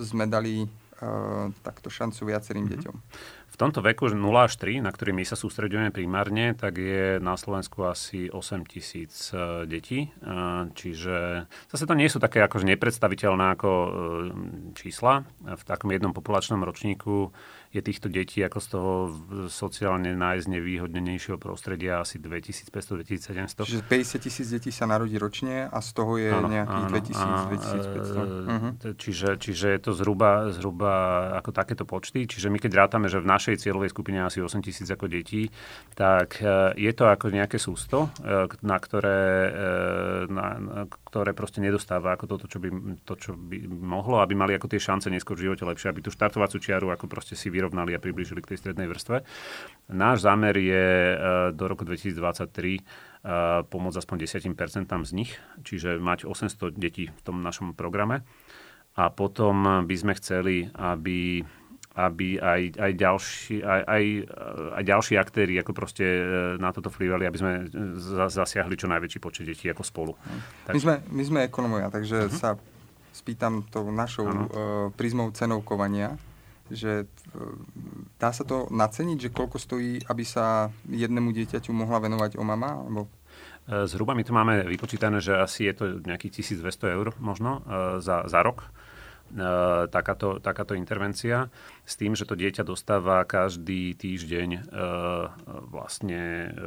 sme 0.00 0.24
dali 0.32 0.64
uh, 0.64 1.52
takto 1.60 1.92
šancu 1.92 2.24
viacerým 2.24 2.64
mm-hmm. 2.64 2.82
deťom? 2.82 2.96
V 3.56 3.64
tomto 3.64 3.80
veku 3.80 4.12
0 4.12 4.20
až 4.36 4.60
3, 4.60 4.84
na 4.84 4.92
ktorý 4.92 5.16
my 5.16 5.24
sa 5.24 5.32
sústredujeme 5.32 5.88
primárne, 5.88 6.52
tak 6.52 6.76
je 6.76 7.16
na 7.24 7.40
Slovensku 7.40 7.88
asi 7.88 8.28
8 8.28 8.68
tisíc 8.68 9.32
uh, 9.32 9.64
detí. 9.64 10.12
Uh, 10.20 10.68
čiže 10.76 11.48
zase 11.72 11.88
to 11.88 11.96
nie 11.96 12.12
sú 12.12 12.20
také 12.20 12.44
akože 12.44 12.68
nepredstaviteľné 12.68 13.56
ako 13.56 13.70
uh, 13.72 13.88
čísla. 14.76 15.24
V 15.40 15.62
takom 15.64 15.88
jednom 15.88 16.12
populačnom 16.12 16.60
ročníku 16.68 17.32
je 17.76 17.80
týchto 17.84 18.08
detí 18.08 18.40
ako 18.40 18.58
z 18.60 18.68
toho 18.72 18.92
sociálne 19.52 20.16
najznevýhodnenejšieho 20.16 21.36
prostredia 21.36 22.00
asi 22.00 22.16
2500-2700. 22.16 23.68
Čiže 23.68 23.84
50 23.84 24.24
tisíc 24.24 24.46
detí 24.48 24.72
sa 24.72 24.88
narodí 24.88 25.20
ročne 25.20 25.68
a 25.68 25.78
z 25.84 25.90
toho 25.92 26.16
je 26.16 26.32
áno, 26.32 26.48
nejakých 26.48 26.84
2000-2500. 27.12 28.16
Uh-huh. 28.48 28.72
Čiže, 28.96 29.28
čiže 29.36 29.66
je 29.76 29.80
to 29.80 29.92
zhruba, 29.92 30.48
zhruba 30.56 30.92
ako 31.36 31.50
takéto 31.52 31.84
počty. 31.84 32.24
Čiže 32.24 32.48
my 32.48 32.58
keď 32.60 32.72
rátame, 32.86 33.12
že 33.12 33.20
v 33.20 33.28
našej 33.28 33.45
cieľovej 33.54 33.94
skupine 33.94 34.18
asi 34.18 34.42
8 34.42 34.58
tisíc 34.58 34.90
ako 34.90 35.06
detí, 35.06 35.46
tak 35.94 36.42
e, 36.42 36.74
je 36.74 36.90
to 36.90 37.06
ako 37.06 37.30
nejaké 37.30 37.62
sústo, 37.62 38.10
e, 38.18 38.50
na 38.66 38.76
ktoré, 38.82 39.22
e, 39.46 39.50
na, 40.26 40.46
ktoré 41.06 41.30
proste 41.30 41.62
nedostáva 41.62 42.18
ako 42.18 42.26
toto, 42.26 42.50
čo 42.50 42.58
by, 42.58 42.98
to, 43.06 43.14
čo 43.14 43.38
by 43.38 43.62
mohlo, 43.70 44.18
aby 44.18 44.34
mali 44.34 44.58
ako 44.58 44.66
tie 44.66 44.82
šance 44.82 45.06
neskôr 45.06 45.38
v 45.38 45.46
živote 45.46 45.62
lepšie, 45.62 45.94
aby 45.94 46.02
tú 46.02 46.10
štartovacú 46.10 46.58
čiaru 46.58 46.90
ako 46.90 47.06
proste 47.06 47.38
si 47.38 47.46
vyrovnali 47.46 47.94
a 47.94 48.02
priblížili 48.02 48.42
k 48.42 48.58
tej 48.58 48.66
strednej 48.66 48.90
vrstve. 48.90 49.22
Náš 49.94 50.26
zámer 50.26 50.58
je 50.58 50.86
do 51.54 51.64
roku 51.70 51.86
2023 51.86 52.50
e, 52.74 52.80
pomôcť 53.70 53.98
aspoň 54.02 54.16
10% 54.26 54.90
z 55.06 55.12
nich, 55.14 55.30
čiže 55.62 56.02
mať 56.02 56.26
800 56.26 56.74
detí 56.74 57.14
v 57.14 57.20
tom 57.22 57.44
našom 57.44 57.76
programe. 57.76 58.26
A 58.96 59.12
potom 59.12 59.84
by 59.84 59.96
sme 59.96 60.16
chceli, 60.16 60.72
aby 60.72 61.44
aby 61.96 62.36
aj, 62.36 62.76
aj, 62.76 62.92
ďalší, 62.92 63.56
aj, 63.64 63.82
aj, 63.88 64.04
aj 64.76 64.82
ďalší 64.84 65.14
aktéry 65.16 65.56
ako 65.64 65.72
proste 65.72 66.04
e, 66.04 66.22
na 66.60 66.68
toto 66.68 66.92
vplyvali, 66.92 67.24
aby 67.24 67.38
sme 67.40 67.52
zasiahli 68.28 68.76
čo 68.76 68.84
najväčší 68.84 69.16
počet 69.16 69.48
detí 69.48 69.72
ako 69.72 69.80
spolu. 69.80 70.12
Tak... 70.68 70.76
My, 70.76 70.80
sme, 70.80 70.94
my 71.08 71.22
sme 71.24 71.40
ekonomovia, 71.48 71.88
takže 71.88 72.28
uh-huh. 72.28 72.36
sa 72.36 72.60
spýtam 73.16 73.64
tou 73.72 73.88
našou 73.88 74.28
uh, 74.28 74.44
prízmou 74.92 75.32
cenovkovania 75.32 76.20
že 76.66 77.06
e, 77.06 77.38
dá 78.18 78.34
sa 78.34 78.42
to 78.42 78.66
naceniť, 78.74 79.18
že 79.22 79.34
koľko 79.34 79.54
stojí, 79.54 80.02
aby 80.10 80.26
sa 80.26 80.74
jednému 80.90 81.30
dieťaťu 81.30 81.70
mohla 81.70 82.02
venovať 82.02 82.34
o 82.34 82.42
mama? 82.42 82.82
Alebo... 82.82 83.06
E, 83.70 83.86
zhruba 83.86 84.18
my 84.18 84.26
to 84.26 84.34
máme 84.34 84.66
vypočítané, 84.66 85.22
že 85.22 85.38
asi 85.38 85.70
je 85.70 85.74
to 85.78 85.84
nejakých 86.02 86.42
1200 86.42 86.96
eur 86.98 87.14
možno 87.22 87.62
e, 87.62 88.02
za, 88.02 88.26
za 88.26 88.42
rok 88.42 88.66
E, 88.66 88.85
takáto, 89.90 90.38
takáto 90.38 90.78
intervencia 90.78 91.50
s 91.82 91.94
tým, 91.98 92.14
že 92.14 92.26
to 92.26 92.38
dieťa 92.38 92.62
dostáva 92.62 93.22
každý 93.26 93.94
týždeň 93.94 94.48
e, 94.54 94.60
vlastne 95.70 96.22
e, 96.46 96.60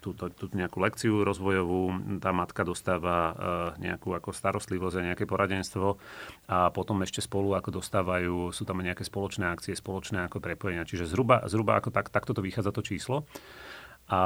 túto, 0.00 0.30
túto 0.30 0.54
nejakú 0.54 0.78
lekciu 0.82 1.26
rozvojovú, 1.26 2.18
tá 2.22 2.30
matka 2.30 2.62
dostáva 2.62 3.34
nejakú 3.78 4.14
ako 4.14 4.30
starostlivosť 4.32 4.96
a 4.98 5.06
nejaké 5.12 5.24
poradenstvo 5.28 5.98
a 6.46 6.70
potom 6.70 7.02
ešte 7.02 7.22
spolu 7.22 7.54
ako 7.54 7.82
dostávajú, 7.82 8.50
sú 8.54 8.62
tam 8.62 8.82
nejaké 8.82 9.02
spoločné 9.02 9.50
akcie, 9.50 9.74
spoločné 9.74 10.26
ako 10.26 10.38
prepojenia. 10.38 10.86
Čiže 10.86 11.10
zhruba, 11.10 11.42
zhruba 11.50 11.78
ako 11.78 11.90
tak, 11.90 12.10
takto 12.10 12.32
to 12.32 12.42
vychádza 12.42 12.70
to 12.72 12.82
číslo. 12.82 13.26
A 14.06 14.20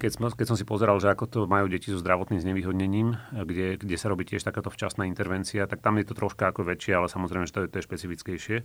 keď 0.00 0.10
som, 0.16 0.22
keď 0.32 0.46
som 0.48 0.56
si 0.56 0.64
pozeral, 0.64 0.96
že 0.96 1.12
ako 1.12 1.24
to 1.28 1.40
majú 1.44 1.68
deti 1.68 1.92
so 1.92 2.00
zdravotným 2.00 2.40
znevýhodnením, 2.40 3.12
kde, 3.36 3.76
kde 3.76 3.96
sa 4.00 4.08
robí 4.08 4.24
tiež 4.24 4.48
takáto 4.48 4.72
včasná 4.72 5.04
intervencia, 5.04 5.68
tak 5.68 5.84
tam 5.84 6.00
je 6.00 6.08
to 6.08 6.16
troška 6.16 6.48
ako 6.48 6.64
väčšie, 6.64 6.96
ale 6.96 7.12
samozrejme, 7.12 7.44
že 7.44 7.52
to 7.52 7.60
je, 7.64 7.68
to 7.68 7.76
je 7.76 7.84
špecifickejšie 7.84 8.56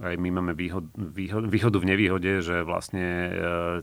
aj 0.00 0.16
my 0.16 0.28
máme 0.32 0.52
výhod, 0.56 0.88
výhod, 0.96 1.44
výhodu 1.44 1.76
v 1.76 1.88
nevýhode, 1.92 2.40
že 2.40 2.64
vlastne 2.64 3.04
e, 3.04 3.32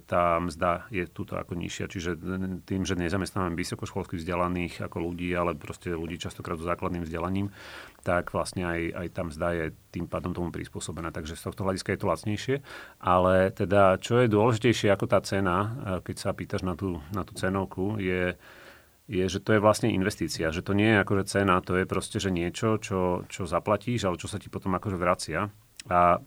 tá 0.10 0.42
mzda 0.42 0.90
je 0.90 1.06
tuto 1.06 1.38
ako 1.38 1.54
nižšia. 1.54 1.86
Čiže 1.86 2.18
tým, 2.66 2.82
že 2.90 2.98
nezamestnávame 2.98 3.54
vysokoškolských 3.54 4.26
vzdelaných 4.26 4.82
ako 4.82 4.98
ľudí, 4.98 5.30
ale 5.38 5.54
proste 5.54 5.94
ľudí 5.94 6.18
častokrát 6.18 6.58
so 6.58 6.66
základným 6.66 7.06
vzdelaním, 7.06 7.54
tak 8.02 8.34
vlastne 8.34 8.66
aj, 8.66 8.82
aj 8.98 9.08
tá 9.14 9.22
mzda 9.30 9.48
je 9.54 9.66
tým 9.94 10.10
pádom 10.10 10.34
tomu 10.34 10.50
prispôsobená. 10.50 11.14
Takže 11.14 11.38
z 11.38 11.54
tohto 11.54 11.62
hľadiska 11.62 11.94
je 11.94 12.00
to 12.02 12.10
lacnejšie. 12.10 12.56
Ale 12.98 13.54
teda, 13.54 14.02
čo 14.02 14.18
je 14.18 14.34
dôležitejšie 14.34 14.90
ako 14.90 15.06
tá 15.06 15.22
cena, 15.22 15.56
e, 15.58 15.68
keď 16.02 16.16
sa 16.18 16.34
pýtaš 16.34 16.66
na 16.66 16.74
tú, 16.74 16.98
na 17.14 17.22
tú 17.22 17.38
cenovku, 17.38 18.02
je 18.02 18.34
je, 19.08 19.24
že 19.24 19.40
to 19.40 19.56
je 19.56 19.64
vlastne 19.64 19.88
investícia, 19.88 20.52
že 20.52 20.60
to 20.60 20.76
nie 20.76 20.92
je 20.92 21.00
akože 21.00 21.32
cena, 21.32 21.64
to 21.64 21.80
je 21.80 21.88
proste, 21.88 22.20
že 22.20 22.28
niečo, 22.28 22.76
čo, 22.76 23.24
čo 23.32 23.48
zaplatíš, 23.48 24.04
ale 24.04 24.20
čo 24.20 24.28
sa 24.28 24.36
ti 24.36 24.52
potom 24.52 24.76
akože 24.76 25.00
vracia. 25.00 25.48
A 25.86 26.18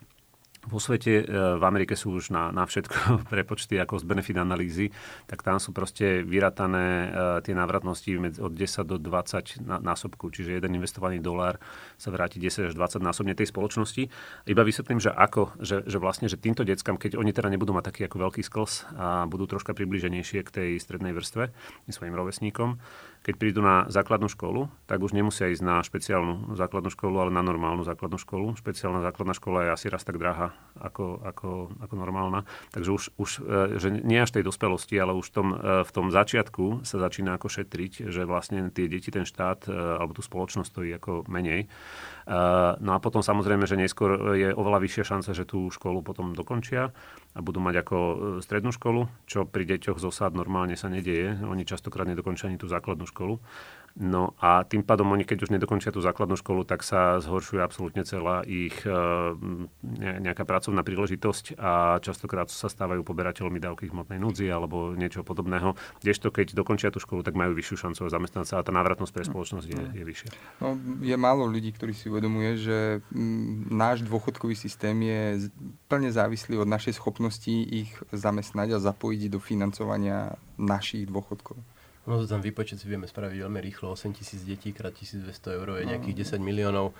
vo 0.68 0.76
svete, 0.76 1.24
e, 1.24 1.56
v 1.56 1.62
Amerike 1.64 1.96
sú 1.96 2.12
už 2.12 2.28
na, 2.36 2.52
na 2.52 2.68
všetko 2.68 3.24
prepočty 3.32 3.80
ako 3.80 3.96
z 3.96 4.04
benefit 4.04 4.36
analýzy, 4.36 4.92
tak 5.24 5.40
tam 5.40 5.56
sú 5.56 5.72
proste 5.72 6.20
vyratané 6.20 6.88
uh, 7.08 7.08
tie 7.40 7.56
návratnosti 7.56 8.12
od 8.40 8.52
10 8.52 8.84
do 8.84 8.96
20 9.00 9.64
na, 9.64 9.80
násobku, 9.80 10.28
čiže 10.28 10.60
jeden 10.60 10.76
investovaný 10.76 11.22
dolár 11.22 11.56
sa 11.96 12.12
vráti 12.12 12.36
10 12.36 12.70
až 12.70 12.74
20 12.76 13.00
násobne 13.00 13.32
tej 13.32 13.48
spoločnosti. 13.48 14.12
Iba 14.44 14.62
vysvetlím, 14.66 15.00
že 15.00 15.08
ako, 15.08 15.56
že, 15.64 15.80
že 15.88 15.96
vlastne, 15.96 16.28
že 16.28 16.36
týmto 16.36 16.66
deckám, 16.66 17.00
keď 17.00 17.16
oni 17.16 17.32
teda 17.32 17.48
nebudú 17.48 17.72
mať 17.72 17.94
taký 17.94 18.00
ako 18.10 18.28
veľký 18.28 18.42
skls 18.44 18.72
a 19.00 19.24
budú 19.30 19.48
troška 19.48 19.72
približenejšie 19.72 20.44
k 20.44 20.50
tej 20.50 20.70
strednej 20.76 21.16
vrstve, 21.16 21.52
svojim 21.90 22.14
rovesníkom, 22.14 22.78
keď 23.20 23.34
prídu 23.36 23.60
na 23.60 23.84
základnú 23.92 24.32
školu, 24.32 24.72
tak 24.88 25.04
už 25.04 25.12
nemusia 25.12 25.52
ísť 25.52 25.60
na 25.60 25.84
špeciálnu 25.84 26.56
základnú 26.56 26.88
školu, 26.88 27.20
ale 27.20 27.30
na 27.30 27.44
normálnu 27.44 27.84
základnú 27.84 28.16
školu. 28.16 28.56
Špeciálna 28.56 29.04
základná 29.04 29.36
škola 29.36 29.68
je 29.68 29.70
asi 29.76 29.86
raz 29.92 30.00
tak 30.08 30.16
drahá 30.16 30.56
ako, 30.80 31.20
ako, 31.20 31.48
ako 31.84 31.94
normálna. 32.00 32.48
Takže 32.72 32.90
už, 32.90 33.02
už 33.20 33.30
e, 33.44 33.76
že 33.76 33.88
nie 33.92 34.16
až 34.16 34.32
tej 34.32 34.48
dospelosti, 34.48 34.96
ale 34.96 35.12
už 35.12 35.28
v 35.28 35.34
tom, 35.36 35.48
e, 35.52 35.84
v 35.84 35.90
tom 35.92 36.08
začiatku 36.08 36.80
sa 36.88 36.96
začína 36.96 37.36
ako 37.36 37.52
šetriť, 37.52 38.08
že 38.08 38.24
vlastne 38.24 38.72
tie 38.72 38.88
deti, 38.88 39.12
ten 39.12 39.28
štát 39.28 39.68
e, 39.68 39.76
alebo 40.00 40.16
tú 40.16 40.24
spoločnosť 40.24 40.68
stojí 40.72 40.90
ako 40.96 41.28
menej. 41.28 41.68
No 42.78 42.90
a 42.94 42.98
potom 43.02 43.26
samozrejme, 43.26 43.66
že 43.66 43.74
neskôr 43.74 44.38
je 44.38 44.54
oveľa 44.54 44.78
vyššia 44.86 45.04
šanca, 45.10 45.30
že 45.34 45.42
tú 45.42 45.66
školu 45.66 45.98
potom 46.06 46.30
dokončia 46.30 46.94
a 47.34 47.38
budú 47.42 47.58
mať 47.58 47.82
ako 47.82 47.96
strednú 48.38 48.70
školu, 48.70 49.10
čo 49.26 49.50
pri 49.50 49.66
deťoch 49.66 49.98
z 49.98 50.04
osád 50.06 50.38
normálne 50.38 50.78
sa 50.78 50.86
nedieje. 50.86 51.42
Oni 51.42 51.66
častokrát 51.66 52.06
nedokončia 52.06 52.46
ani 52.46 52.62
tú 52.62 52.70
základnú 52.70 53.10
školu. 53.10 53.42
No 53.98 54.38
a 54.38 54.62
tým 54.62 54.86
pádom 54.86 55.10
oni, 55.10 55.26
keď 55.26 55.48
už 55.48 55.54
nedokončia 55.54 55.90
tú 55.90 55.98
základnú 55.98 56.38
školu, 56.38 56.62
tak 56.62 56.86
sa 56.86 57.18
zhoršuje 57.18 57.58
absolútne 57.58 58.06
celá 58.06 58.46
ich 58.46 58.86
e, 58.86 58.90
nejaká 59.98 60.46
pracovná 60.46 60.86
príležitosť 60.86 61.58
a 61.58 61.98
častokrát 61.98 62.46
sa 62.46 62.70
stávajú 62.70 63.02
poberateľmi 63.02 63.58
dávky 63.58 63.90
hmotnej 63.90 64.22
núdzi 64.22 64.46
alebo 64.46 64.94
niečo 64.94 65.26
podobného. 65.26 65.74
Kdežto 65.98 66.30
keď 66.30 66.54
dokončia 66.54 66.94
tú 66.94 67.02
školu, 67.02 67.26
tak 67.26 67.34
majú 67.34 67.50
vyššiu 67.58 67.90
šancu 67.90 68.06
zamestnať 68.06 68.46
sa 68.46 68.54
a 68.62 68.66
tá 68.66 68.70
návratnosť 68.70 69.12
pre 69.12 69.24
spoločnosť 69.26 69.66
je, 69.66 69.82
je 69.98 70.04
vyššia. 70.06 70.30
No, 70.62 70.78
je 71.02 71.16
málo 71.18 71.50
ľudí, 71.50 71.74
ktorí 71.74 71.90
si 71.90 72.06
uvedomuje, 72.06 72.62
že 72.62 72.78
náš 73.70 74.06
dôchodkový 74.06 74.54
systém 74.54 74.94
je 75.02 75.50
plne 75.90 76.14
závislý 76.14 76.62
od 76.62 76.70
našej 76.70 76.94
schopnosti 76.94 77.50
ich 77.50 77.90
zamestnať 78.14 78.78
a 78.78 78.82
zapojiť 78.82 79.22
do 79.34 79.42
financovania 79.42 80.38
našich 80.54 81.10
dôchodkov. 81.10 81.58
No 82.08 82.16
to 82.16 82.24
tam 82.24 82.40
výpočet 82.40 82.80
si 82.80 82.88
vieme 82.88 83.04
spraviť 83.04 83.44
veľmi 83.44 83.60
rýchlo. 83.60 83.92
8 83.92 84.16
tisíc 84.16 84.40
detí 84.44 84.72
krát 84.72 84.96
1200 84.96 85.56
eur 85.60 85.80
je 85.80 85.84
nejakých 85.84 86.36
10 86.36 86.40
miliónov 86.40 86.96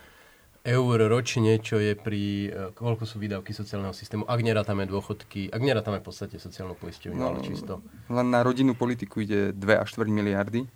eur 0.61 0.99
ročne, 1.09 1.57
čo 1.57 1.81
je 1.81 1.97
pri, 1.97 2.53
e, 2.53 2.77
koľko 2.77 3.09
sú 3.09 3.17
výdavky 3.17 3.57
sociálneho 3.57 3.97
systému, 3.97 4.29
ak 4.29 4.41
nerátame 4.45 4.85
dôchodky, 4.85 5.49
ak 5.49 5.61
nerátame 5.65 6.05
v 6.05 6.13
podstate 6.13 6.37
sociálnu 6.37 6.77
poisťovňu, 6.77 7.17
no, 7.17 7.33
ale 7.33 7.41
čisto. 7.41 7.81
Len 8.13 8.29
na 8.29 8.45
rodinnú 8.45 8.77
politiku 8.77 9.25
ide 9.25 9.57
2 9.57 9.81
až 9.81 9.89
4 9.97 10.13
miliardy. 10.13 10.69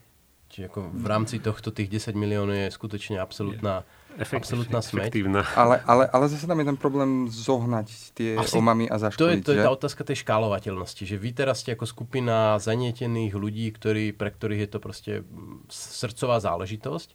Čiže 0.48 0.72
ako 0.72 0.80
v 0.88 1.06
rámci 1.10 1.36
tohto 1.42 1.68
tých 1.74 1.92
10 1.92 2.16
miliónov 2.16 2.56
je 2.56 2.72
skutočne 2.72 3.20
absolútna 3.20 3.84
je 3.84 4.03
absolútna 4.14 4.78
smeť. 4.78 5.10
Ale, 5.58 5.82
ale, 5.82 6.04
ale 6.06 6.24
zase 6.30 6.46
tam 6.46 6.58
je 6.62 6.66
ten 6.70 6.78
problém 6.78 7.26
zohnať 7.26 7.88
tie 8.14 8.38
Asi 8.38 8.54
omamy 8.54 8.86
a 8.86 8.96
zaškoliť. 8.98 9.18
To 9.18 9.26
je, 9.30 9.36
to 9.42 9.50
je 9.54 9.66
tá 9.66 9.70
otázka 9.74 10.02
tej 10.06 10.22
škálovateľnosti, 10.22 11.02
že 11.02 11.16
vy 11.18 11.34
teraz 11.34 11.66
ste 11.66 11.74
ako 11.74 11.86
skupina 11.86 12.56
zanietených 12.62 13.34
ľudí, 13.34 13.66
ktorí, 13.74 14.14
pre 14.14 14.30
ktorých 14.30 14.60
je 14.66 14.70
to 14.70 14.78
proste 14.78 15.12
srdcová 15.70 16.38
záležitosť, 16.38 17.14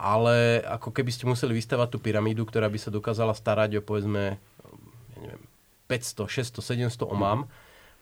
ale 0.00 0.64
ako 0.64 0.94
keby 0.94 1.10
ste 1.12 1.28
museli 1.28 1.52
vystavať 1.58 1.88
tú 1.92 1.98
pyramídu, 2.00 2.46
ktorá 2.48 2.70
by 2.70 2.78
sa 2.80 2.94
dokázala 2.94 3.36
starať 3.36 3.78
o 3.78 3.82
povedzme, 3.84 4.40
ja 5.12 5.18
neviem, 5.20 5.44
500, 5.90 6.30
600, 6.56 6.88
700 6.94 7.04
omám, 7.04 7.50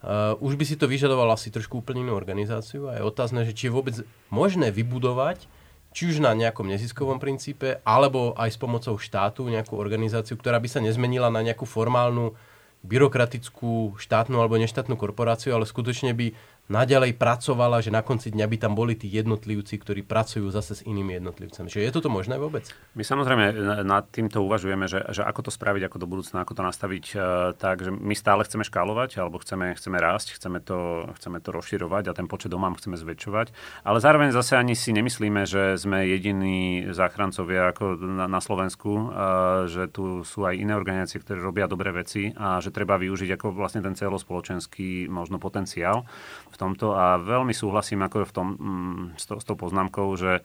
uh, 0.05 0.37
už 0.39 0.55
by 0.55 0.63
si 0.63 0.77
to 0.77 0.85
vyžadovalo 0.85 1.33
asi 1.33 1.49
trošku 1.49 1.81
úplne 1.81 2.05
inú 2.05 2.13
organizáciu 2.13 2.87
a 2.87 3.01
je 3.01 3.03
otázne, 3.03 3.43
že 3.43 3.57
či 3.57 3.67
je 3.67 3.75
vôbec 3.75 3.95
možné 4.29 4.69
vybudovať 4.69 5.49
či 5.89 6.13
už 6.13 6.21
na 6.21 6.37
nejakom 6.37 6.69
neziskovom 6.69 7.17
princípe, 7.17 7.81
alebo 7.81 8.37
aj 8.37 8.53
s 8.53 8.57
pomocou 8.61 8.95
štátu, 9.01 9.49
nejakú 9.49 9.73
organizáciu, 9.73 10.37
ktorá 10.37 10.61
by 10.61 10.69
sa 10.69 10.79
nezmenila 10.79 11.33
na 11.33 11.41
nejakú 11.41 11.65
formálnu 11.65 12.37
byrokratickú 12.85 13.99
štátnu 13.99 14.39
alebo 14.39 14.55
neštátnu 14.55 14.95
korporáciu, 14.95 15.51
ale 15.51 15.67
skutočne 15.67 16.15
by 16.15 16.31
naďalej 16.69 17.17
pracovala, 17.17 17.81
že 17.81 17.89
na 17.89 18.05
konci 18.05 18.29
dňa 18.29 18.45
by 18.45 18.57
tam 18.61 18.77
boli 18.77 18.93
tí 18.93 19.09
jednotlivci, 19.09 19.81
ktorí 19.81 20.05
pracujú 20.05 20.47
zase 20.53 20.79
s 20.79 20.85
inými 20.85 21.17
jednotlivcami. 21.17 21.67
Čiže 21.67 21.83
je 21.89 21.95
toto 21.97 22.13
možné 22.13 22.37
vôbec? 22.37 22.69
My 22.93 23.01
samozrejme 23.01 23.57
nad 23.81 24.05
týmto 24.13 24.45
uvažujeme, 24.45 24.85
že, 24.85 25.01
že 25.09 25.25
ako 25.25 25.49
to 25.49 25.51
spraviť, 25.51 25.89
ako 25.89 25.97
do 25.97 26.07
budúcna, 26.07 26.45
ako 26.45 26.53
to 26.53 26.63
nastaviť 26.63 27.05
uh, 27.17 27.21
tak, 27.57 27.81
že 27.81 27.89
my 27.89 28.13
stále 28.13 28.45
chceme 28.45 28.61
škálovať, 28.61 29.17
alebo 29.17 29.41
chceme, 29.41 29.73
chceme 29.73 29.97
rásť, 29.97 30.37
chceme 30.37 30.61
to, 30.61 31.09
chceme 31.17 31.41
to 31.41 31.49
rozširovať 31.49 32.13
a 32.13 32.15
ten 32.15 32.29
počet 32.29 32.53
domám 32.53 32.77
chceme 32.77 32.95
zväčšovať. 32.95 33.49
Ale 33.81 33.97
zároveň 33.97 34.29
zase 34.29 34.53
ani 34.53 34.77
si 34.77 34.93
nemyslíme, 34.93 35.49
že 35.49 35.73
sme 35.73 36.05
jediní 36.05 36.93
záchrancovia 36.93 37.73
ako 37.73 37.97
na, 37.97 38.29
na 38.29 38.39
Slovensku, 38.39 38.91
uh, 38.93 39.65
že 39.65 39.89
tu 39.89 40.21
sú 40.21 40.45
aj 40.45 40.53
iné 40.53 40.77
organizácie, 40.77 41.17
ktoré 41.17 41.41
robia 41.41 41.65
dobré 41.65 41.89
veci 41.89 42.29
a 42.37 42.61
že 42.61 42.69
treba 42.69 43.01
využiť 43.01 43.41
ako 43.41 43.57
vlastne 43.57 43.81
ten 43.81 43.97
celospoločenský 43.97 45.09
možno 45.09 45.41
potenciál 45.41 46.05
v 46.53 46.58
tomto 46.59 46.93
a 46.93 47.15
veľmi 47.17 47.55
súhlasím 47.55 48.03
ako 48.03 48.27
v 48.27 48.33
tom, 48.35 48.47
mm, 48.59 49.03
s, 49.15 49.23
to, 49.25 49.39
s 49.39 49.45
tou 49.47 49.55
poznámkou, 49.55 50.11
že 50.19 50.43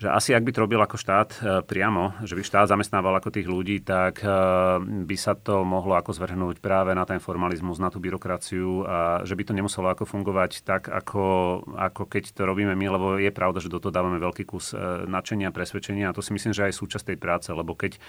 že 0.00 0.08
asi 0.08 0.32
ak 0.32 0.48
by 0.48 0.52
to 0.56 0.64
robil 0.64 0.80
ako 0.80 0.96
štát 0.96 1.28
e, 1.28 1.38
priamo, 1.60 2.16
že 2.24 2.32
by 2.32 2.40
štát 2.40 2.72
zamestnával 2.72 3.20
ako 3.20 3.36
tých 3.36 3.44
ľudí, 3.44 3.84
tak 3.84 4.24
e, 4.24 4.32
by 4.80 5.16
sa 5.20 5.36
to 5.36 5.60
mohlo 5.60 5.92
ako 5.92 6.16
zvrhnúť 6.16 6.64
práve 6.64 6.96
na 6.96 7.04
ten 7.04 7.20
formalizmus, 7.20 7.76
na 7.76 7.92
tú 7.92 8.00
byrokraciu 8.00 8.88
a 8.88 9.20
že 9.28 9.36
by 9.36 9.44
to 9.44 9.52
nemuselo 9.52 9.92
ako 9.92 10.08
fungovať 10.08 10.64
tak, 10.64 10.88
ako, 10.88 11.60
ako 11.76 12.08
keď 12.08 12.32
to 12.32 12.48
robíme 12.48 12.72
my, 12.72 12.86
lebo 12.88 13.06
je 13.20 13.28
pravda, 13.28 13.60
že 13.60 13.68
do 13.68 13.76
toho 13.76 13.92
dávame 13.92 14.16
veľký 14.16 14.48
kus 14.48 14.72
e, 14.72 15.04
nadšenia, 15.04 15.52
presvedčenia 15.52 16.08
a 16.08 16.16
to 16.16 16.24
si 16.24 16.32
myslím, 16.32 16.56
že 16.56 16.72
aj 16.72 16.80
súčasť 16.80 17.12
tej 17.12 17.18
práce, 17.20 17.52
lebo 17.52 17.76
keď 17.76 18.00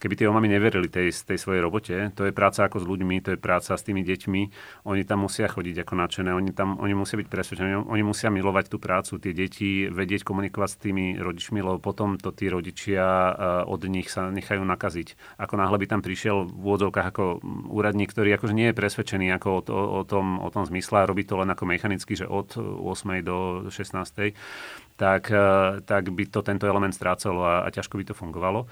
keby 0.00 0.16
tie 0.16 0.26
omami 0.32 0.48
neverili 0.48 0.88
tej, 0.88 1.12
tej 1.12 1.36
svojej 1.36 1.60
robote, 1.60 2.08
to 2.16 2.24
je 2.24 2.32
práca 2.32 2.64
ako 2.64 2.80
s 2.80 2.88
ľuďmi, 2.88 3.20
to 3.20 3.36
je 3.36 3.38
práca 3.38 3.76
s 3.76 3.84
tými 3.84 4.00
deťmi, 4.00 4.40
oni 4.88 5.02
tam 5.04 5.28
musia 5.28 5.44
chodiť 5.44 5.84
ako 5.84 5.92
nadšené, 6.00 6.30
oni, 6.32 6.50
tam, 6.56 6.80
oni 6.80 6.96
musia 6.96 7.20
byť 7.20 7.28
presvedčení, 7.28 7.84
oni 7.84 8.02
musia 8.02 8.32
milovať 8.32 8.72
tú 8.72 8.80
prácu, 8.80 9.20
tie 9.20 9.36
deti, 9.36 9.92
vedieť 9.92 10.24
komunikovať 10.24 10.68
s 10.72 10.80
tými 10.80 11.20
rodičmi, 11.20 11.60
lebo 11.60 11.76
potom 11.76 12.16
to 12.16 12.32
tí 12.32 12.48
rodičia 12.48 13.04
eh, 13.04 13.34
od 13.68 13.84
nich 13.84 14.08
sa 14.08 14.32
nechajú 14.32 14.64
nakaziť. 14.64 15.36
Ako 15.36 15.60
náhle 15.60 15.76
by 15.76 15.86
tam 15.86 16.00
prišiel 16.00 16.48
v 16.48 16.64
úvodzovkách 16.64 17.06
ako 17.12 17.24
úradník, 17.68 18.16
ktorý 18.16 18.40
akože 18.40 18.56
nie 18.56 18.72
je 18.72 18.78
presvedčený 18.80 19.36
ako 19.36 19.48
o, 19.52 19.60
o, 19.68 19.80
o, 20.00 20.02
tom, 20.08 20.40
o 20.40 20.48
tom 20.48 20.64
zmysle 20.64 21.04
a 21.04 21.08
robí 21.08 21.28
to 21.28 21.36
len 21.36 21.52
ako 21.52 21.68
mechanicky, 21.68 22.16
že 22.16 22.24
od 22.24 22.56
8. 22.56 23.20
do 23.20 23.68
16. 23.68 24.32
Tak, 24.96 25.22
eh, 25.28 25.84
tak 25.84 26.02
by 26.08 26.24
to 26.24 26.40
tento 26.40 26.64
element 26.64 26.96
strácalo 26.96 27.44
a, 27.44 27.54
a 27.64 27.68
ťažko 27.68 28.00
by 28.00 28.04
to 28.08 28.14
fungovalo. 28.16 28.64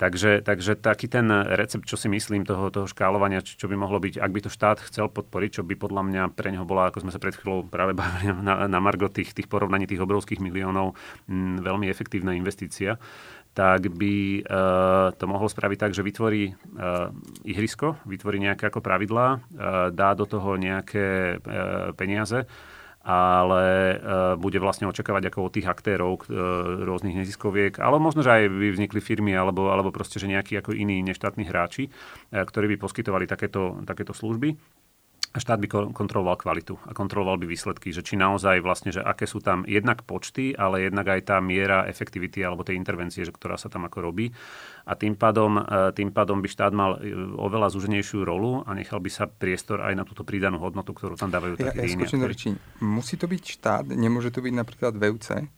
Takže, 0.00 0.42
takže 0.42 0.74
taký 0.74 1.06
ten 1.06 1.30
recept, 1.30 1.86
čo 1.86 1.94
si 1.94 2.10
myslím 2.10 2.42
toho, 2.42 2.72
toho 2.74 2.90
škálovania, 2.90 3.44
čo 3.44 3.70
by 3.70 3.76
mohlo 3.78 4.02
byť, 4.02 4.18
ak 4.18 4.32
by 4.34 4.40
to 4.42 4.50
štát 4.50 4.82
chcel 4.88 5.06
podporiť, 5.06 5.60
čo 5.60 5.62
by 5.62 5.78
podľa 5.78 6.02
mňa 6.08 6.22
pre 6.34 6.50
neho 6.50 6.66
bola, 6.66 6.90
ako 6.90 7.06
sme 7.06 7.14
sa 7.14 7.22
pred 7.22 7.36
chvíľou 7.36 7.68
práve 7.68 7.94
bavili 8.00 8.34
na, 8.34 8.66
na 8.66 8.78
Margo 8.80 9.06
tých, 9.12 9.36
tých 9.36 9.46
porovnaní 9.46 9.86
tých 9.86 10.02
obrovských 10.02 10.42
miliónov, 10.42 10.98
m, 11.28 11.60
veľmi 11.60 11.86
efektívna 11.86 12.34
investícia, 12.34 12.98
tak 13.52 13.92
by 13.92 14.42
uh, 14.42 15.12
to 15.12 15.28
mohol 15.28 15.44
spraviť 15.44 15.78
tak, 15.78 15.92
že 15.92 16.00
vytvorí 16.00 16.56
uh, 16.56 17.12
ihrisko, 17.44 18.00
vytvorí 18.08 18.40
nejaké 18.40 18.72
ako 18.72 18.80
pravidlá, 18.80 19.26
uh, 19.36 19.38
dá 19.92 20.16
do 20.16 20.24
toho 20.24 20.56
nejaké 20.56 21.36
uh, 21.36 21.92
peniaze, 21.92 22.48
ale 23.02 23.62
e, 23.66 23.96
bude 24.38 24.62
vlastne 24.62 24.86
očakávať 24.86 25.34
ako 25.34 25.50
od 25.50 25.52
tých 25.58 25.66
aktérov 25.66 26.22
e, 26.22 26.38
rôznych 26.86 27.18
neziskoviek, 27.18 27.82
ale 27.82 27.98
možno, 27.98 28.22
že 28.22 28.30
aj 28.30 28.42
by 28.46 28.68
vznikli 28.78 29.00
firmy 29.02 29.34
alebo, 29.34 29.74
alebo 29.74 29.90
proste, 29.90 30.22
že 30.22 30.30
nejakí 30.30 30.54
ako 30.62 30.70
iní 30.70 31.02
neštátni 31.02 31.42
hráči, 31.42 31.90
e, 31.90 31.90
ktorí 32.30 32.74
by 32.74 32.76
poskytovali 32.78 33.26
takéto, 33.26 33.82
takéto 33.82 34.14
služby 34.14 34.54
a 35.32 35.40
štát 35.40 35.56
by 35.64 35.96
kontroloval 35.96 36.36
kvalitu 36.36 36.76
a 36.84 36.92
kontroloval 36.92 37.40
by 37.40 37.48
výsledky, 37.48 37.88
že 37.88 38.04
či 38.04 38.20
naozaj 38.20 38.60
vlastne, 38.60 38.92
že 38.92 39.00
aké 39.00 39.24
sú 39.24 39.40
tam 39.40 39.64
jednak 39.64 40.04
počty, 40.04 40.52
ale 40.52 40.84
jednak 40.84 41.08
aj 41.08 41.20
tá 41.32 41.36
miera 41.40 41.88
efektivity 41.88 42.44
alebo 42.44 42.60
tej 42.68 42.76
intervencie, 42.76 43.24
že 43.24 43.32
ktorá 43.32 43.56
sa 43.56 43.72
tam 43.72 43.88
ako 43.88 43.98
robí. 44.04 44.28
A 44.84 44.92
tým 44.92 45.16
pádom, 45.16 45.56
e, 45.56 45.62
tým 45.96 46.12
pádom 46.12 46.44
by 46.44 46.48
štát 46.52 46.76
mal 46.76 47.00
e, 47.00 47.16
oveľa 47.16 47.72
zúženejšiu 47.72 48.28
rolu 48.28 48.60
a 48.68 48.76
nechal 48.76 49.00
by 49.00 49.08
sa 49.08 49.24
priestor 49.24 49.80
aj 49.80 49.96
na 49.96 50.04
túto 50.04 50.20
pridanú 50.20 50.60
hodnotu, 50.60 50.92
ktorú 50.92 51.16
tam 51.16 51.32
dávajú 51.32 51.56
ja, 51.56 51.72
také 51.72 51.88
ja 51.88 51.96
iní. 51.96 52.04
Musí 52.84 53.16
to 53.16 53.24
byť 53.24 53.42
štát? 53.56 53.84
Nemôže 53.88 54.28
to 54.28 54.44
byť 54.44 54.52
napríklad 54.52 54.92
VUC? 55.00 55.48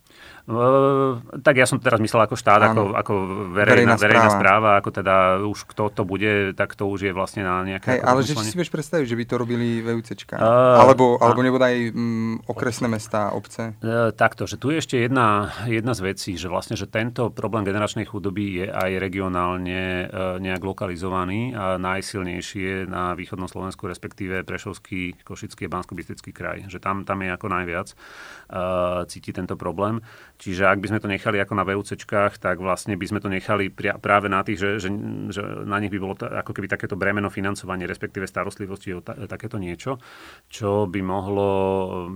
Uh, 0.45 1.25
tak 1.41 1.57
ja 1.57 1.65
som 1.65 1.81
teraz 1.81 1.97
myslel 2.05 2.29
ako 2.29 2.37
štát, 2.37 2.61
ako, 2.69 2.93
ako 2.93 3.13
verejná, 3.57 3.57
verejná, 3.57 3.95
verejná 3.97 4.29
správa. 4.29 4.37
správa, 4.37 4.71
ako 4.77 4.91
teda 4.93 5.15
už 5.41 5.59
kto 5.73 5.85
to 5.89 6.03
bude, 6.05 6.53
tak 6.53 6.77
to 6.77 6.85
už 6.85 7.09
je 7.09 7.13
vlastne 7.17 7.49
na 7.49 7.65
nejaké... 7.65 7.97
Hey, 7.97 8.05
ale 8.05 8.21
že 8.21 8.37
si 8.37 8.53
vieš 8.53 8.69
predstaviť, 8.69 9.09
že 9.09 9.17
by 9.17 9.25
to 9.25 9.35
robili 9.41 9.81
VUCčka? 9.81 10.37
Uh, 10.37 10.85
alebo 10.85 11.17
alebo 11.17 11.41
a... 11.41 11.47
nebodaj 11.49 11.75
mm, 11.97 12.45
okresné 12.45 12.93
mesta, 12.93 13.33
obce? 13.33 13.73
Uh, 13.81 14.13
takto, 14.13 14.45
že 14.45 14.61
tu 14.61 14.69
je 14.69 14.85
ešte 14.85 15.01
jedna, 15.01 15.49
jedna 15.65 15.97
z 15.97 16.13
vecí, 16.13 16.37
že 16.37 16.53
vlastne, 16.53 16.77
že 16.77 16.93
tento 16.93 17.33
problém 17.33 17.65
generačnej 17.65 18.05
chudoby 18.05 18.61
je 18.61 18.67
aj 18.69 19.01
regionálne 19.01 20.13
uh, 20.13 20.37
nejak 20.45 20.61
lokalizovaný 20.61 21.57
a 21.57 21.81
najsilnejšie 21.81 22.85
na 22.85 23.17
východnom 23.17 23.49
Slovensku, 23.49 23.89
respektíve 23.89 24.45
Prešovský, 24.45 25.25
Košický 25.25 25.73
a 25.73 25.81
bansko 25.81 25.97
kraj. 26.37 26.69
Že 26.69 26.79
tam, 26.85 27.09
tam 27.09 27.25
je 27.25 27.33
ako 27.33 27.47
najviac 27.49 27.89
uh, 27.97 29.09
cíti 29.09 29.33
tento 29.33 29.57
problém. 29.57 30.04
Čiže 30.35 30.67
ak 30.67 30.83
by 30.83 30.87
sme 30.91 31.01
to 31.01 31.09
nechali 31.09 31.39
ako 31.39 31.55
na 31.55 31.63
VUCčkách, 31.63 32.43
tak 32.43 32.59
vlastne 32.59 32.99
by 32.99 33.07
sme 33.07 33.23
to 33.23 33.31
nechali 33.31 33.71
práve 33.73 34.27
na 34.27 34.43
tých, 34.43 34.59
že, 34.59 34.71
že, 34.83 34.89
že 35.31 35.43
na 35.63 35.79
nich 35.79 35.95
by 35.95 35.99
bolo 36.03 36.19
t- 36.19 36.27
ako 36.27 36.51
keby 36.51 36.67
takéto 36.67 36.99
bremeno 36.99 37.31
financovanie, 37.31 37.87
respektíve 37.87 38.27
starostlivosti 38.27 38.99
o 38.99 39.01
ta- 39.01 39.15
takéto 39.31 39.63
niečo, 39.63 40.03
čo 40.51 40.91
by 40.91 41.01
mohlo 41.07 41.49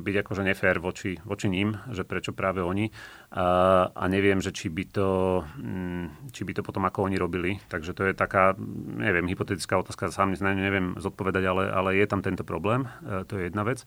byť 0.02 0.16
akože 0.26 0.42
nefér 0.42 0.82
voči, 0.82 1.14
voči 1.22 1.46
ním, 1.46 1.78
že 1.94 2.02
prečo 2.02 2.34
práve 2.34 2.58
oni. 2.58 2.90
A, 3.32 3.46
a 3.94 4.04
neviem, 4.10 4.42
že 4.42 4.50
či 4.50 4.66
by, 4.66 4.84
to, 4.90 5.08
mm, 5.56 6.34
či 6.34 6.42
by 6.42 6.52
to 6.58 6.66
potom 6.66 6.84
ako 6.90 7.06
oni 7.06 7.16
robili. 7.16 7.62
Takže 7.70 7.94
to 7.94 8.02
je 8.02 8.18
taká, 8.18 8.58
neviem, 8.98 9.30
hypotetická 9.30 9.78
otázka, 9.78 10.10
sám 10.10 10.34
neviem 10.42 10.98
zodpovedať, 10.98 11.44
ale, 11.46 11.64
ale 11.70 11.90
je 11.94 12.06
tam 12.10 12.20
tento 12.20 12.42
problém. 12.42 12.90
E, 13.06 13.24
to 13.30 13.38
je 13.38 13.46
jedna 13.46 13.62
vec. 13.62 13.86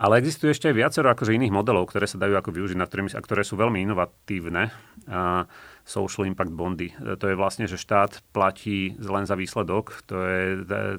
Ale 0.00 0.16
existuje 0.16 0.56
ešte 0.56 0.72
aj 0.72 0.80
viacero 0.80 1.12
akože 1.12 1.36
iných 1.36 1.52
modelov, 1.52 1.92
ktoré 1.92 2.08
sa 2.08 2.16
dajú 2.16 2.32
ako 2.40 2.56
využiť, 2.56 2.78
na 2.80 2.88
ktorými, 2.88 3.12
a 3.12 3.20
ktoré 3.20 3.44
sú 3.44 3.60
veľmi 3.60 3.84
inovatívne. 3.84 4.72
A 5.12 5.44
social 5.90 6.22
impact 6.30 6.54
bondy. 6.54 6.94
E, 6.94 7.18
to 7.18 7.26
je 7.26 7.34
vlastne, 7.34 7.66
že 7.66 7.74
štát 7.74 8.22
platí 8.30 8.94
len 9.02 9.26
za 9.26 9.34
výsledok. 9.34 10.06
To 10.06 10.14
je 10.22 10.42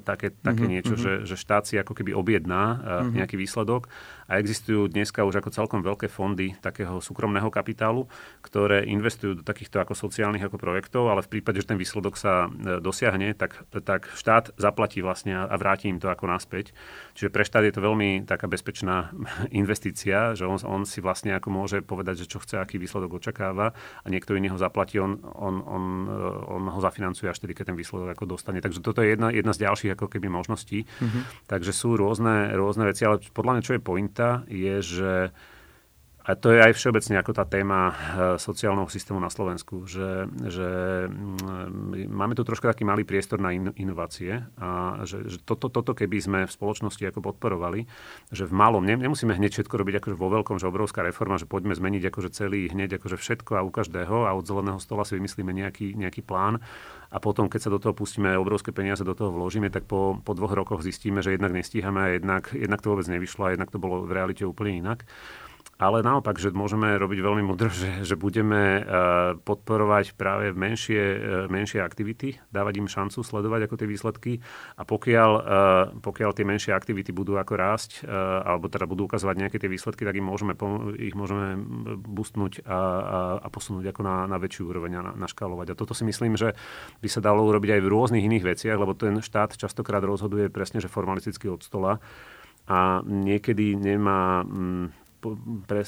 také, 0.04 0.36
také 0.36 0.68
mm-hmm, 0.68 0.68
niečo, 0.68 0.94
mm-hmm. 0.94 1.24
Že, 1.24 1.32
že 1.32 1.36
štát 1.40 1.64
si 1.64 1.80
ako 1.80 1.96
keby 1.96 2.12
objedná 2.12 2.62
mm-hmm. 2.76 3.12
nejaký 3.16 3.40
výsledok 3.40 3.88
a 4.32 4.40
existujú 4.40 4.88
dneska 4.88 5.28
už 5.28 5.44
ako 5.44 5.52
celkom 5.52 5.80
veľké 5.84 6.08
fondy 6.08 6.56
takého 6.64 7.04
súkromného 7.04 7.52
kapitálu, 7.52 8.08
ktoré 8.40 8.88
investujú 8.88 9.40
do 9.40 9.44
takýchto 9.44 9.84
ako 9.84 9.92
sociálnych 9.92 10.48
ako 10.48 10.56
projektov, 10.56 11.12
ale 11.12 11.20
v 11.20 11.38
prípade, 11.38 11.60
že 11.60 11.68
ten 11.68 11.76
výsledok 11.76 12.16
sa 12.16 12.48
e, 12.48 12.80
dosiahne, 12.80 13.36
tak, 13.36 13.64
tak 13.84 14.08
štát 14.16 14.56
zaplatí 14.56 15.04
vlastne 15.04 15.36
a 15.36 15.54
vráti 15.60 15.92
im 15.92 16.00
to 16.00 16.08
ako 16.08 16.28
naspäť. 16.32 16.72
Čiže 17.12 17.28
pre 17.28 17.44
štát 17.44 17.64
je 17.68 17.74
to 17.76 17.84
veľmi 17.84 18.24
taká 18.24 18.48
bezpečná 18.48 19.12
investícia, 19.52 20.32
že 20.32 20.48
on, 20.48 20.56
on 20.64 20.88
si 20.88 21.04
vlastne 21.04 21.36
ako 21.36 21.48
môže 21.48 21.78
povedať, 21.84 22.24
že 22.24 22.30
čo 22.32 22.40
chce, 22.40 22.56
aký 22.56 22.80
výsledok 22.80 23.20
očakáva 23.20 23.76
a 23.76 24.06
niekto 24.08 24.32
iný 24.32 24.52
ho 24.52 24.58
zaplatí 24.58 24.81
zaplatí, 24.82 24.98
on, 24.98 25.22
on, 25.22 25.62
on, 25.62 25.84
eh, 26.10 26.50
on 26.50 26.62
ho 26.66 26.80
zafinancuje 26.82 27.30
až 27.30 27.38
tedy, 27.38 27.54
keď 27.54 27.72
ten 27.72 27.78
výsledok 27.78 28.18
ako 28.18 28.34
dostane. 28.34 28.58
Takže 28.58 28.82
toto 28.82 29.02
je 29.02 29.14
jedna, 29.14 29.30
jedna 29.30 29.54
z 29.54 29.62
ďalších 29.62 29.94
ako 29.94 30.10
keby 30.10 30.26
možností. 30.26 30.82
Mm-hmm. 30.82 31.46
Takže 31.46 31.70
sú 31.70 31.94
rôzne, 31.94 32.50
rôzne 32.58 32.90
veci, 32.90 33.06
ale 33.06 33.22
podľa 33.30 33.52
mňa, 33.58 33.62
čo 33.62 33.74
je 33.78 33.82
pointa, 33.82 34.28
je, 34.50 34.74
že 34.82 35.12
a 36.22 36.38
to 36.38 36.54
je 36.54 36.62
aj 36.62 36.78
všeobecne 36.78 37.18
ako 37.18 37.32
tá 37.34 37.42
téma 37.42 37.80
eh, 37.90 37.94
sociálneho 38.38 38.86
systému 38.86 39.18
na 39.18 39.26
Slovensku, 39.26 39.90
že, 39.90 40.30
že 40.46 40.70
mm, 41.10 42.06
máme 42.06 42.38
tu 42.38 42.46
trošku 42.46 42.70
taký 42.70 42.86
malý 42.86 43.02
priestor 43.02 43.42
na 43.42 43.50
in, 43.50 43.74
inovácie 43.74 44.46
a 44.54 45.02
že, 45.02 45.26
že 45.26 45.42
toto, 45.42 45.66
toto 45.66 45.98
keby 45.98 46.16
sme 46.22 46.38
v 46.46 46.54
spoločnosti 46.54 47.02
ako 47.10 47.34
podporovali, 47.34 47.90
že 48.30 48.46
v 48.46 48.54
malom, 48.54 48.86
ne, 48.86 48.94
nemusíme 48.94 49.34
hneď 49.34 49.58
všetko 49.58 49.74
robiť 49.74 49.94
akože 49.98 50.16
vo 50.16 50.28
veľkom, 50.30 50.62
že 50.62 50.70
obrovská 50.70 51.02
reforma, 51.02 51.42
že 51.42 51.50
poďme 51.50 51.74
zmeniť 51.74 52.14
akože 52.14 52.30
celý 52.30 52.70
hneď 52.70 53.02
akože 53.02 53.18
všetko 53.18 53.58
a 53.58 53.66
u 53.66 53.70
každého 53.74 54.30
a 54.30 54.30
od 54.38 54.46
zeleného 54.46 54.78
stola 54.78 55.02
si 55.02 55.18
vymyslíme 55.18 55.50
nejaký, 55.50 55.98
nejaký 55.98 56.22
plán 56.22 56.62
a 57.12 57.20
potom, 57.20 57.50
keď 57.50 57.68
sa 57.68 57.70
do 57.74 57.76
toho 57.76 57.92
pustíme 57.92 58.32
obrovské 58.40 58.72
peniaze, 58.72 59.04
do 59.04 59.12
toho 59.12 59.34
vložíme, 59.34 59.68
tak 59.68 59.84
po, 59.84 60.16
po 60.22 60.32
dvoch 60.32 60.56
rokoch 60.56 60.80
zistíme, 60.80 61.20
že 61.20 61.36
jednak 61.36 61.52
nestíhame 61.52 62.00
a 62.00 62.08
jednak, 62.16 62.54
jednak 62.56 62.80
to 62.80 62.88
vôbec 62.94 63.04
nevyšlo 63.10 63.42
a 63.50 63.52
jednak 63.52 63.68
to 63.68 63.76
bolo 63.76 64.08
v 64.08 64.16
realite 64.16 64.48
úplne 64.48 64.80
inak 64.80 65.04
ale 65.82 66.06
naopak, 66.06 66.38
že 66.38 66.54
môžeme 66.54 66.94
robiť 66.94 67.18
veľmi 67.18 67.42
mudro, 67.42 67.66
že, 67.66 68.06
že 68.06 68.14
budeme 68.14 68.78
uh, 68.78 69.34
podporovať 69.42 70.14
práve 70.14 70.54
menšie, 70.54 71.02
uh, 71.02 71.20
menšie 71.50 71.82
aktivity, 71.82 72.38
dávať 72.54 72.78
im 72.78 72.86
šancu 72.86 73.26
sledovať 73.26 73.66
ako 73.66 73.74
tie 73.82 73.88
výsledky 73.90 74.32
a 74.78 74.86
pokiaľ, 74.86 75.30
uh, 75.34 75.44
pokiaľ 75.98 76.30
tie 76.38 76.46
menšie 76.46 76.70
aktivity 76.70 77.10
budú 77.10 77.34
ako 77.34 77.54
rásť, 77.58 77.90
alebo 78.44 78.68
teda 78.68 78.84
budú 78.86 79.08
ukazovať 79.08 79.36
nejaké 79.40 79.56
tie 79.58 79.70
výsledky, 79.70 80.04
tak 80.04 80.14
im 80.14 80.28
môžeme, 80.28 80.54
ich 81.00 81.16
môžeme 81.16 81.58
boostnúť 81.98 82.62
a, 82.62 82.68
a, 82.68 82.78
a 83.42 83.48
posunúť 83.48 83.90
ako 83.90 84.00
na, 84.04 84.28
na 84.28 84.36
väčšiu 84.36 84.68
úroveň 84.68 85.00
a 85.00 85.02
na, 85.02 85.12
naškalovať. 85.26 85.72
A 85.72 85.78
toto 85.78 85.96
si 85.96 86.04
myslím, 86.04 86.36
že 86.36 86.52
by 87.00 87.08
sa 87.08 87.24
dalo 87.24 87.42
urobiť 87.48 87.78
aj 87.78 87.80
v 87.82 87.90
rôznych 87.90 88.26
iných 88.28 88.44
veciach, 88.54 88.76
lebo 88.76 88.92
ten 88.92 89.18
štát 89.18 89.56
častokrát 89.56 90.04
rozhoduje 90.04 90.52
presne, 90.52 90.78
že 90.78 90.92
formalisticky 90.92 91.48
od 91.48 91.64
stola 91.64 91.98
a 92.68 93.02
niekedy 93.02 93.74
nemá 93.74 94.46
mm, 94.46 95.01
pre, 95.68 95.86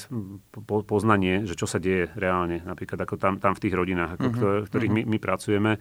po, 0.51 0.81
poznanie, 0.87 1.43
že 1.43 1.59
čo 1.59 1.67
sa 1.67 1.77
deje 1.77 2.07
reálne, 2.15 2.63
napríklad 2.63 3.03
ako 3.03 3.19
tam, 3.19 3.33
tam 3.37 3.51
v 3.51 3.61
tých 3.67 3.75
rodinách, 3.75 4.15
ako, 4.15 4.27
mm-hmm. 4.31 4.65
ktorých 4.71 4.93
my, 4.95 5.01
my 5.03 5.17
pracujeme. 5.19 5.71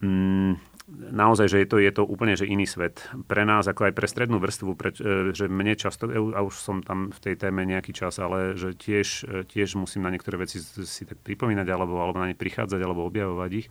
Mm, 0.00 0.56
naozaj, 0.88 1.48
že 1.48 1.58
je 1.64 1.68
to, 1.68 1.76
je 1.80 1.92
to 1.92 2.02
úplne 2.04 2.36
že 2.36 2.44
iný 2.44 2.68
svet. 2.68 3.08
Pre 3.24 3.42
nás, 3.48 3.64
ako 3.64 3.88
aj 3.88 3.94
pre 3.96 4.06
strednú 4.08 4.36
vrstvu, 4.36 4.70
pre, 4.76 4.92
e, 4.92 5.32
že 5.32 5.48
mne 5.48 5.72
často, 5.80 6.08
e, 6.08 6.16
a 6.16 6.40
už 6.44 6.54
som 6.60 6.84
tam 6.84 7.08
v 7.08 7.18
tej 7.20 7.34
téme 7.40 7.64
nejaký 7.64 7.96
čas, 7.96 8.20
ale 8.20 8.52
že 8.52 8.76
tiež, 8.76 9.08
e, 9.24 9.48
tiež 9.48 9.80
musím 9.80 10.04
na 10.04 10.12
niektoré 10.12 10.36
veci 10.44 10.60
si 10.60 11.02
tak 11.08 11.16
pripomínať, 11.24 11.66
alebo, 11.72 11.96
alebo 12.00 12.20
na 12.20 12.28
ne 12.28 12.36
prichádzať, 12.36 12.80
alebo 12.84 13.08
objavovať 13.08 13.50
ich 13.64 13.68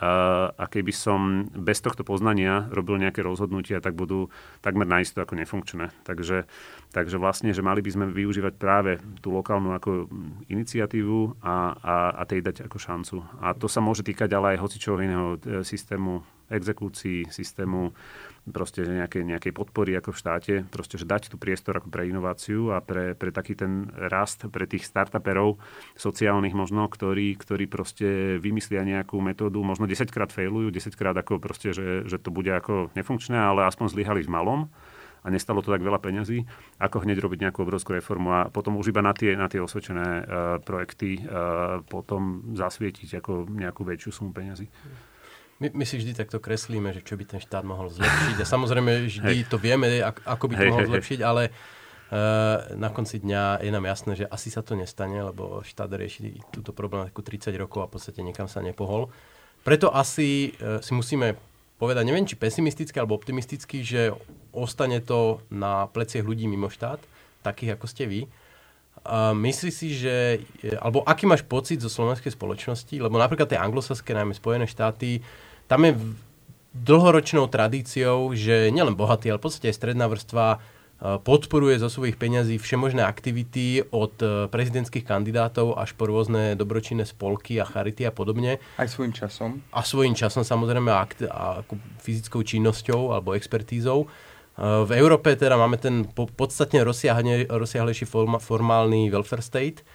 a 0.00 0.64
keby 0.64 0.96
som 0.96 1.44
bez 1.52 1.84
tohto 1.84 2.08
poznania 2.08 2.64
robil 2.72 2.96
nejaké 2.96 3.20
rozhodnutia, 3.20 3.84
tak 3.84 3.92
budú 3.92 4.32
takmer 4.64 4.88
naisto 4.88 5.20
ako 5.20 5.36
nefunkčné. 5.36 5.92
Takže, 6.08 6.48
takže 6.88 7.20
vlastne, 7.20 7.52
že 7.52 7.60
mali 7.60 7.84
by 7.84 7.90
sme 7.92 8.06
využívať 8.08 8.54
práve 8.56 8.96
tú 9.20 9.28
lokálnu 9.36 9.76
ako 9.76 10.08
iniciatívu 10.48 11.44
a, 11.44 11.76
a, 11.76 11.94
a 12.16 12.22
tej 12.24 12.40
dať 12.40 12.64
ako 12.64 12.78
šancu. 12.80 13.16
A 13.44 13.52
to 13.52 13.68
sa 13.68 13.84
môže 13.84 14.00
týkať 14.00 14.32
ale 14.32 14.56
aj 14.56 14.62
hocičoho 14.64 15.04
iného 15.04 15.36
e, 15.36 15.60
systému 15.68 16.24
exekúcií, 16.48 17.28
systému 17.28 17.92
proste 18.50 18.84
nejakej, 18.84 19.22
nejakej 19.26 19.52
podpory 19.54 19.96
ako 19.96 20.14
v 20.14 20.20
štáte, 20.20 20.54
proste, 20.68 21.00
že 21.00 21.08
dať 21.08 21.32
tu 21.32 21.36
priestor 21.40 21.78
ako 21.78 21.88
pre 21.88 22.06
inováciu 22.06 22.70
a 22.74 22.84
pre, 22.84 23.18
pre 23.18 23.30
taký 23.30 23.56
ten 23.56 23.88
rast 23.94 24.46
pre 24.50 24.66
tých 24.66 24.86
startuperov 24.86 25.58
sociálnych 25.98 26.54
možno, 26.54 26.86
ktorí, 26.86 27.38
ktorí 27.38 27.64
proste 27.66 28.36
vymyslia 28.38 28.86
nejakú 28.86 29.18
metódu, 29.18 29.62
možno 29.64 29.88
10 29.88 30.10
krát 30.10 30.30
failujú, 30.30 30.70
10 30.70 30.94
krát 30.94 31.16
ako 31.16 31.42
proste, 31.42 31.72
že, 31.72 32.04
že 32.06 32.16
to 32.18 32.28
bude 32.28 32.50
ako 32.50 32.92
nefunkčné, 32.94 33.38
ale 33.38 33.66
aspoň 33.66 33.94
zlyhali 33.94 34.22
v 34.26 34.32
malom 34.32 34.60
a 35.20 35.26
nestalo 35.28 35.60
to 35.60 35.68
tak 35.68 35.84
veľa 35.84 36.00
peňazí, 36.00 36.48
ako 36.80 37.04
hneď 37.04 37.20
robiť 37.20 37.38
nejakú 37.48 37.60
obrovskú 37.60 37.92
reformu 37.92 38.32
a 38.32 38.40
potom 38.48 38.80
už 38.80 38.92
iba 38.92 39.04
na 39.04 39.12
tie, 39.12 39.36
na 39.36 39.52
tie 39.52 39.60
osvedčené 39.60 40.06
uh, 40.06 40.24
projekty 40.64 41.20
uh, 41.20 41.84
potom 41.84 42.52
zasvietiť 42.56 43.20
ako 43.20 43.52
nejakú 43.52 43.84
väčšiu 43.84 44.10
sumu 44.10 44.32
peňazí. 44.32 44.68
My, 45.60 45.68
my 45.76 45.84
si 45.84 46.00
vždy 46.00 46.16
takto 46.16 46.40
kreslíme, 46.40 46.88
že 46.96 47.04
čo 47.04 47.20
by 47.20 47.36
ten 47.36 47.40
štát 47.40 47.60
mohol 47.68 47.92
zlepšiť. 47.92 48.36
A 48.40 48.46
samozrejme 48.48 49.04
vždy 49.04 49.44
hey. 49.44 49.48
to 49.48 49.60
vieme, 49.60 50.00
ako 50.04 50.48
by 50.48 50.54
to 50.56 50.64
hey, 50.64 50.70
mohol 50.72 50.84
hey, 50.88 50.90
zlepšiť, 50.96 51.20
ale 51.20 51.52
uh, 51.52 52.72
na 52.80 52.88
konci 52.88 53.20
dňa 53.20 53.60
je 53.60 53.68
nám 53.68 53.84
jasné, 53.84 54.24
že 54.24 54.26
asi 54.26 54.48
sa 54.48 54.64
to 54.64 54.72
nestane, 54.72 55.20
lebo 55.20 55.60
štát 55.60 55.92
rieši 55.92 56.40
túto 56.48 56.72
problematiku 56.72 57.20
30 57.20 57.52
rokov 57.60 57.84
a 57.84 57.88
v 57.88 57.92
podstate 57.92 58.24
nikam 58.24 58.48
sa 58.48 58.64
nepohol. 58.64 59.12
Preto 59.60 59.92
asi 59.92 60.56
uh, 60.64 60.80
si 60.80 60.96
musíme 60.96 61.36
povedať, 61.76 62.08
neviem 62.08 62.24
či 62.24 62.40
pesimisticky 62.40 62.96
alebo 62.96 63.20
optimisticky, 63.20 63.84
že 63.84 64.16
ostane 64.56 65.04
to 65.04 65.44
na 65.52 65.92
pleciach 65.92 66.24
ľudí 66.24 66.48
mimo 66.48 66.72
štát, 66.72 67.04
takých 67.44 67.76
ako 67.76 67.84
ste 67.84 68.08
vy. 68.08 68.20
Uh, 69.00 69.32
myslíš 69.36 69.74
si, 69.76 69.88
že, 69.92 70.40
alebo 70.80 71.04
aký 71.04 71.28
máš 71.28 71.44
pocit 71.44 71.84
zo 71.84 71.92
slovenskej 71.92 72.32
spoločnosti, 72.32 72.96
lebo 72.96 73.20
napríklad 73.20 73.48
tie 73.48 73.60
anglosaské, 73.60 74.12
najmä 74.12 74.32
Spojené 74.36 74.64
štáty, 74.64 75.20
tam 75.70 75.86
je 75.86 75.94
dlhoročnou 76.74 77.46
tradíciou, 77.46 78.34
že 78.34 78.74
nielen 78.74 78.98
bohatý, 78.98 79.30
ale 79.30 79.38
v 79.38 79.46
podstate 79.46 79.70
aj 79.70 79.78
stredná 79.78 80.10
vrstva 80.10 80.58
e, 80.58 80.58
podporuje 81.22 81.78
zo 81.78 81.86
svojich 81.86 82.18
peňazí 82.18 82.58
všemožné 82.58 83.06
aktivity 83.06 83.86
od 83.94 84.14
e, 84.18 84.50
prezidentských 84.50 85.06
kandidátov 85.06 85.78
až 85.78 85.94
po 85.94 86.10
rôzne 86.10 86.58
dobročinné 86.58 87.06
spolky 87.06 87.62
a 87.62 87.66
charity 87.66 88.02
a 88.02 88.10
podobne. 88.10 88.58
Aj 88.82 88.90
svojím 88.90 89.14
časom. 89.14 89.62
A 89.70 89.86
svojím 89.86 90.18
časom 90.18 90.42
samozrejme 90.42 90.90
a, 90.90 91.06
fyzickou 92.02 92.42
činnosťou 92.42 93.14
alebo 93.14 93.38
expertízou. 93.38 94.06
E, 94.06 94.06
v 94.62 94.90
Európe 94.98 95.38
teda 95.38 95.54
máme 95.54 95.78
ten 95.78 96.02
po, 96.02 96.26
podstatne 96.26 96.82
rozsiahlejší 97.46 98.06
formálny 98.42 99.10
welfare 99.10 99.42
state, 99.42 99.86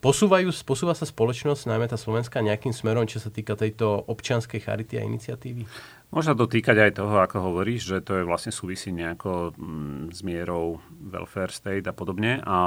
posúvajú, 0.00 0.48
posúva 0.64 0.94
sa 0.94 1.04
spoločnosť, 1.04 1.68
najmä 1.68 1.86
tá 1.90 1.98
Slovenska, 1.98 2.40
nejakým 2.40 2.72
smerom, 2.72 3.04
čo 3.10 3.18
sa 3.18 3.28
týka 3.28 3.58
tejto 3.58 4.06
občianskej 4.06 4.62
charity 4.62 4.96
a 4.96 5.04
iniciatívy? 5.04 5.66
Môžem 6.08 6.32
dotýkať 6.32 6.88
aj 6.88 7.04
toho, 7.04 7.20
ako 7.20 7.52
hovoríš, 7.52 7.84
že 7.84 7.98
to 8.00 8.16
je 8.16 8.24
vlastne 8.24 8.48
súvisí 8.48 8.88
nejako 8.88 9.52
mm, 9.52 10.16
s 10.16 10.24
mierou 10.24 10.80
welfare 11.04 11.52
state 11.52 11.84
a 11.84 11.92
podobne. 11.92 12.40
A 12.48 12.58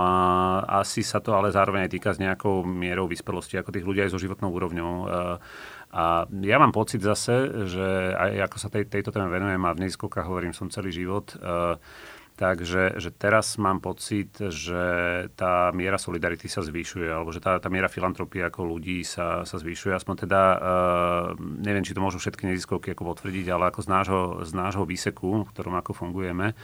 asi 0.86 1.02
sa 1.02 1.18
to 1.26 1.34
ale 1.34 1.50
zároveň 1.50 1.90
aj 1.90 1.94
týka 1.98 2.14
s 2.14 2.22
nejakou 2.22 2.62
mierou 2.62 3.10
vyspelosti, 3.10 3.58
ako 3.58 3.74
tých 3.74 3.88
ľudí 3.90 4.06
aj 4.06 4.14
so 4.14 4.22
životnou 4.22 4.54
úrovňou. 4.54 4.94
Uh, 4.94 5.42
a 5.90 6.30
ja 6.30 6.62
mám 6.62 6.70
pocit 6.70 7.02
zase, 7.02 7.66
že 7.66 8.14
aj 8.14 8.46
ako 8.46 8.58
sa 8.62 8.70
tej, 8.70 8.86
tejto 8.86 9.10
téme 9.10 9.34
venujem 9.34 9.64
a 9.66 9.74
v 9.74 9.90
neziskovkách 9.90 10.30
hovorím 10.30 10.54
som 10.54 10.70
celý 10.70 10.94
život, 10.94 11.34
uh, 11.42 11.82
Takže 12.40 12.98
že 12.98 13.14
teraz 13.14 13.62
mám 13.62 13.84
pocit, 13.84 14.34
že 14.34 14.84
tá 15.38 15.70
miera 15.78 16.02
solidarity 16.02 16.50
sa 16.50 16.66
zvyšuje, 16.66 17.06
alebo 17.06 17.30
že 17.30 17.38
tá, 17.38 17.62
tá 17.62 17.70
miera 17.70 17.86
filantropie 17.86 18.42
ako 18.42 18.66
ľudí 18.66 19.06
sa, 19.06 19.46
sa 19.46 19.62
zvyšuje. 19.62 19.94
Aspoň 19.94 20.16
teda, 20.26 20.42
uh, 20.58 20.58
neviem, 21.38 21.86
či 21.86 21.94
to 21.94 22.02
môžu 22.02 22.18
všetky 22.18 22.50
neziskovky 22.50 22.98
ako 22.98 23.14
potvrdiť, 23.14 23.46
ale 23.52 23.70
ako 23.70 23.80
z 23.86 23.90
nášho, 23.94 24.22
z 24.42 24.52
nášho 24.58 24.84
výseku, 24.90 25.46
v 25.46 25.52
ktorom 25.54 25.78
ako 25.78 25.92
fungujeme, 25.94 26.58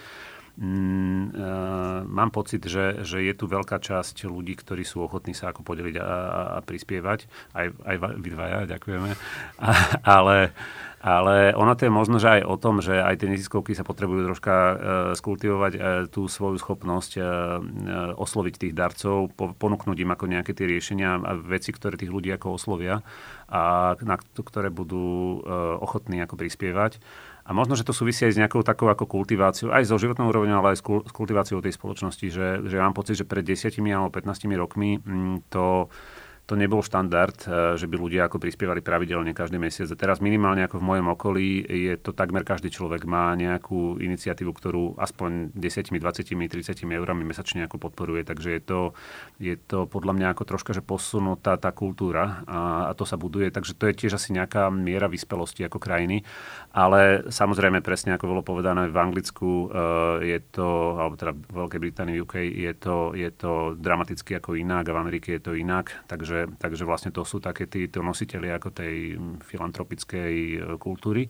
Mm, 0.58 1.38
uh, 1.38 2.02
mám 2.10 2.34
pocit, 2.34 2.66
že, 2.66 3.06
že 3.06 3.22
je 3.22 3.34
tu 3.38 3.46
veľká 3.46 3.78
časť 3.78 4.26
ľudí, 4.26 4.58
ktorí 4.58 4.82
sú 4.82 5.06
ochotní 5.06 5.38
sa 5.38 5.54
ako 5.54 5.62
podeliť 5.62 6.02
a, 6.02 6.02
a, 6.02 6.42
a 6.58 6.60
prispievať. 6.66 7.30
Aj, 7.54 7.70
aj 7.70 7.96
vy 8.18 8.30
dvaja, 8.34 8.66
ďakujeme. 8.66 9.14
A, 9.62 9.70
ale, 10.02 10.58
ale 10.98 11.54
ono 11.54 11.78
to 11.78 11.86
je 11.86 11.94
možno, 11.94 12.18
že 12.18 12.42
aj 12.42 12.50
o 12.50 12.58
tom, 12.58 12.82
že 12.82 12.98
aj 12.98 13.22
tie 13.22 13.30
neziskovky 13.30 13.78
sa 13.78 13.86
potrebujú 13.86 14.34
troška 14.34 14.56
uh, 14.58 14.76
skultivovať 15.14 15.74
uh, 15.78 15.82
tú 16.10 16.26
svoju 16.26 16.58
schopnosť 16.58 17.12
uh, 17.22 18.18
osloviť 18.18 18.54
tých 18.58 18.74
darcov, 18.74 19.30
po, 19.38 19.54
ponúknuť 19.54 19.98
im 20.02 20.10
ako 20.10 20.26
nejaké 20.26 20.58
tie 20.58 20.66
riešenia 20.66 21.22
a 21.22 21.38
veci, 21.38 21.70
ktoré 21.70 22.02
tých 22.02 22.10
ľudí 22.10 22.34
ako 22.34 22.58
oslovia 22.58 23.06
a 23.46 23.94
na 24.02 24.18
ktoré 24.18 24.74
budú 24.74 25.38
uh, 25.46 25.78
ochotní 25.86 26.18
ako 26.18 26.34
prispievať. 26.34 26.98
A 27.48 27.56
možno, 27.56 27.80
že 27.80 27.88
to 27.88 27.96
súvisí 27.96 28.28
aj 28.28 28.36
s 28.36 28.40
nejakou 28.44 28.60
takou 28.60 28.92
ako 28.92 29.08
kultiváciou, 29.08 29.72
aj 29.72 29.88
so 29.88 29.96
životnou 29.96 30.28
úrovňou, 30.28 30.60
ale 30.60 30.76
aj 30.76 30.84
s 30.84 30.86
kultiváciou 31.16 31.64
tej 31.64 31.80
spoločnosti, 31.80 32.28
že, 32.28 32.48
že 32.68 32.76
mám 32.76 32.92
pocit, 32.92 33.16
že 33.16 33.24
pred 33.24 33.48
10 33.48 33.72
alebo 33.88 34.12
15 34.12 34.52
rokmi 34.60 35.00
mm, 35.00 35.48
to 35.48 35.88
to 36.48 36.56
nebol 36.56 36.80
štandard, 36.80 37.36
eh, 37.44 37.76
že 37.76 37.92
by 37.92 37.96
ľudia 38.00 38.32
ako 38.32 38.40
prispievali 38.40 38.80
pravidelne 38.80 39.36
každý 39.36 39.60
mesiac. 39.60 39.92
A 39.92 40.00
teraz 40.00 40.24
minimálne 40.24 40.64
ako 40.64 40.80
v 40.80 40.88
mojom 40.88 41.08
okolí 41.12 41.48
je 41.68 42.00
to 42.00 42.16
takmer 42.16 42.48
každý 42.48 42.72
človek 42.72 43.04
má 43.04 43.36
nejakú 43.36 44.00
iniciatívu, 44.00 44.56
ktorú 44.56 44.96
aspoň 44.96 45.52
10, 45.52 45.92
20, 46.00 46.48
30 46.48 46.88
eurami 46.88 47.28
mesačne 47.28 47.68
ako 47.68 47.84
podporuje. 47.84 48.24
Takže 48.24 48.50
je 48.56 48.62
to, 48.64 48.80
je 49.44 49.60
to 49.60 49.92
podľa 49.92 50.16
mňa 50.16 50.28
ako 50.32 50.44
troška, 50.48 50.72
že 50.72 50.80
posunutá 50.80 51.60
tá 51.60 51.76
kultúra 51.76 52.48
a, 52.48 52.88
a 52.88 52.92
to 52.96 53.04
sa 53.04 53.20
buduje. 53.20 53.52
Takže 53.52 53.76
to 53.76 53.92
je 53.92 53.98
tiež 54.00 54.16
asi 54.16 54.32
nejaká 54.32 54.72
miera 54.72 55.12
vyspelosti 55.12 55.68
ako 55.68 55.84
krajiny. 55.84 56.24
Ale 56.72 57.28
samozrejme, 57.28 57.84
presne 57.84 58.16
ako 58.16 58.32
bolo 58.32 58.42
povedané, 58.46 58.88
v 58.88 58.96
Anglicku 58.96 59.68
uh, 59.68 60.22
je 60.24 60.40
to, 60.54 60.96
alebo 60.96 61.20
teda 61.20 61.34
v 61.36 61.56
Veľkej 61.58 61.82
Británii, 61.82 62.22
UK, 62.24 62.36
je 62.46 62.74
to, 62.78 62.96
je 63.18 63.30
to 63.34 63.74
dramaticky 63.76 64.38
ako 64.38 64.56
inak 64.56 64.88
a 64.88 64.96
v 64.96 65.02
Amerike 65.02 65.36
je 65.36 65.42
to 65.42 65.52
inak. 65.58 65.92
Takže 66.06 66.37
Takže, 66.38 66.62
takže 66.62 66.84
vlastne 66.86 67.10
to 67.10 67.26
sú 67.26 67.42
také 67.42 67.66
títo 67.66 68.06
nositeľi 68.06 68.54
ako 68.62 68.70
tej 68.70 69.18
filantropickej 69.42 70.34
e, 70.36 70.58
kultúry. 70.78 71.26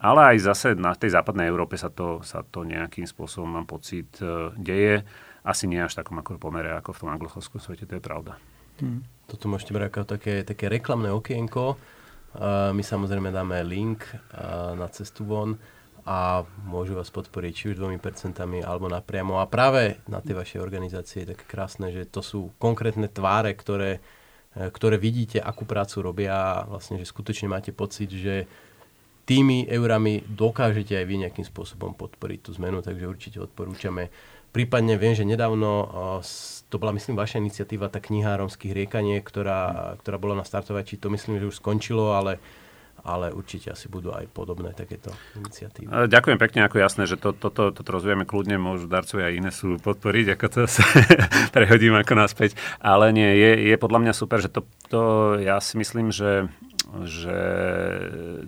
Ale 0.00 0.34
aj 0.34 0.36
zase 0.40 0.68
na 0.72 0.96
tej 0.96 1.12
západnej 1.12 1.48
Európe 1.48 1.76
sa 1.76 1.92
to, 1.92 2.24
sa 2.24 2.40
to 2.42 2.64
nejakým 2.64 3.04
spôsobom, 3.04 3.60
mám 3.60 3.68
pocit, 3.68 4.08
e, 4.24 4.56
deje. 4.56 5.04
Asi 5.44 5.68
nie 5.68 5.78
až 5.78 6.00
takom 6.00 6.16
ako 6.18 6.40
pomere 6.40 6.72
ako 6.74 6.96
v 6.96 7.00
tom 7.04 7.10
anglosaskom 7.12 7.60
svete, 7.60 7.84
to 7.84 8.00
je 8.00 8.02
pravda. 8.02 8.40
Hmm. 8.80 9.04
Toto 9.28 9.46
môžete 9.52 9.76
brať 9.76 9.88
ako 9.92 10.00
také, 10.08 10.34
také 10.42 10.66
reklamné 10.68 11.12
okienko. 11.12 11.76
Uh, 12.36 12.68
my 12.76 12.84
samozrejme 12.84 13.32
dáme 13.32 13.64
link 13.64 14.04
uh, 14.12 14.76
na 14.76 14.92
cestu 14.92 15.24
von 15.24 15.56
a 16.06 16.46
môžu 16.62 16.94
vás 16.94 17.10
podporiť 17.10 17.52
či 17.52 17.64
už 17.74 17.82
dvomi 17.82 17.98
percentami 17.98 18.62
alebo 18.62 18.86
napriamo. 18.86 19.42
A 19.42 19.50
práve 19.50 19.98
na 20.06 20.22
tej 20.22 20.38
vašej 20.38 20.62
organizácii 20.62 21.26
je 21.26 21.30
také 21.34 21.44
krásne, 21.50 21.90
že 21.90 22.06
to 22.06 22.22
sú 22.22 22.54
konkrétne 22.62 23.10
tváre, 23.10 23.58
ktoré, 23.58 23.98
e, 24.54 24.70
ktoré 24.70 25.02
vidíte, 25.02 25.42
akú 25.42 25.66
prácu 25.66 26.06
robia 26.06 26.62
a 26.62 26.64
vlastne, 26.70 27.02
že 27.02 27.10
skutočne 27.10 27.50
máte 27.50 27.74
pocit, 27.74 28.14
že 28.14 28.46
tými 29.26 29.66
eurami 29.66 30.22
dokážete 30.22 30.94
aj 30.94 31.06
vy 31.10 31.14
nejakým 31.26 31.42
spôsobom 31.42 31.98
podporiť 31.98 32.38
tú 32.46 32.54
zmenu, 32.54 32.78
takže 32.78 33.10
určite 33.10 33.42
odporúčame 33.42 34.06
prípadne 34.56 34.96
viem, 34.96 35.12
že 35.12 35.28
nedávno 35.28 35.84
to 36.72 36.80
bola, 36.80 36.96
myslím, 36.96 37.20
vaša 37.20 37.44
iniciatíva, 37.44 37.92
tá 37.92 38.00
kniha 38.00 38.40
Rómskych 38.40 38.72
riekanie, 38.72 39.20
ktorá, 39.20 39.92
ktorá 40.00 40.16
bola 40.16 40.40
na 40.40 40.48
startovači, 40.48 40.96
to 40.96 41.12
myslím, 41.12 41.36
že 41.36 41.52
už 41.52 41.60
skončilo, 41.60 42.16
ale 42.16 42.40
ale 43.06 43.30
určite 43.30 43.70
asi 43.70 43.86
budú 43.86 44.10
aj 44.10 44.26
podobné 44.34 44.74
takéto 44.74 45.14
iniciatívy. 45.38 46.10
Ďakujem 46.10 46.38
pekne, 46.42 46.66
ako 46.66 46.82
jasné, 46.82 47.06
že 47.06 47.14
toto 47.14 47.54
to, 47.54 47.70
to, 47.70 47.86
rozvíjame 47.86 48.26
kľudne, 48.26 48.58
môžu 48.58 48.90
darcovia 48.90 49.30
aj 49.30 49.34
iné 49.38 49.50
sú 49.54 49.78
podporiť, 49.78 50.34
ako 50.34 50.46
to 50.50 50.60
sa 50.66 50.82
prehodím 51.54 51.94
ako 51.94 52.12
naspäť. 52.18 52.58
Ale 52.82 53.14
nie, 53.14 53.30
je, 53.30 53.70
je 53.70 53.76
podľa 53.78 54.02
mňa 54.02 54.12
super, 54.12 54.42
že 54.42 54.50
to, 54.50 54.66
to 54.90 55.00
ja 55.38 55.62
si 55.62 55.78
myslím, 55.78 56.10
že 56.10 56.50
že 57.02 57.38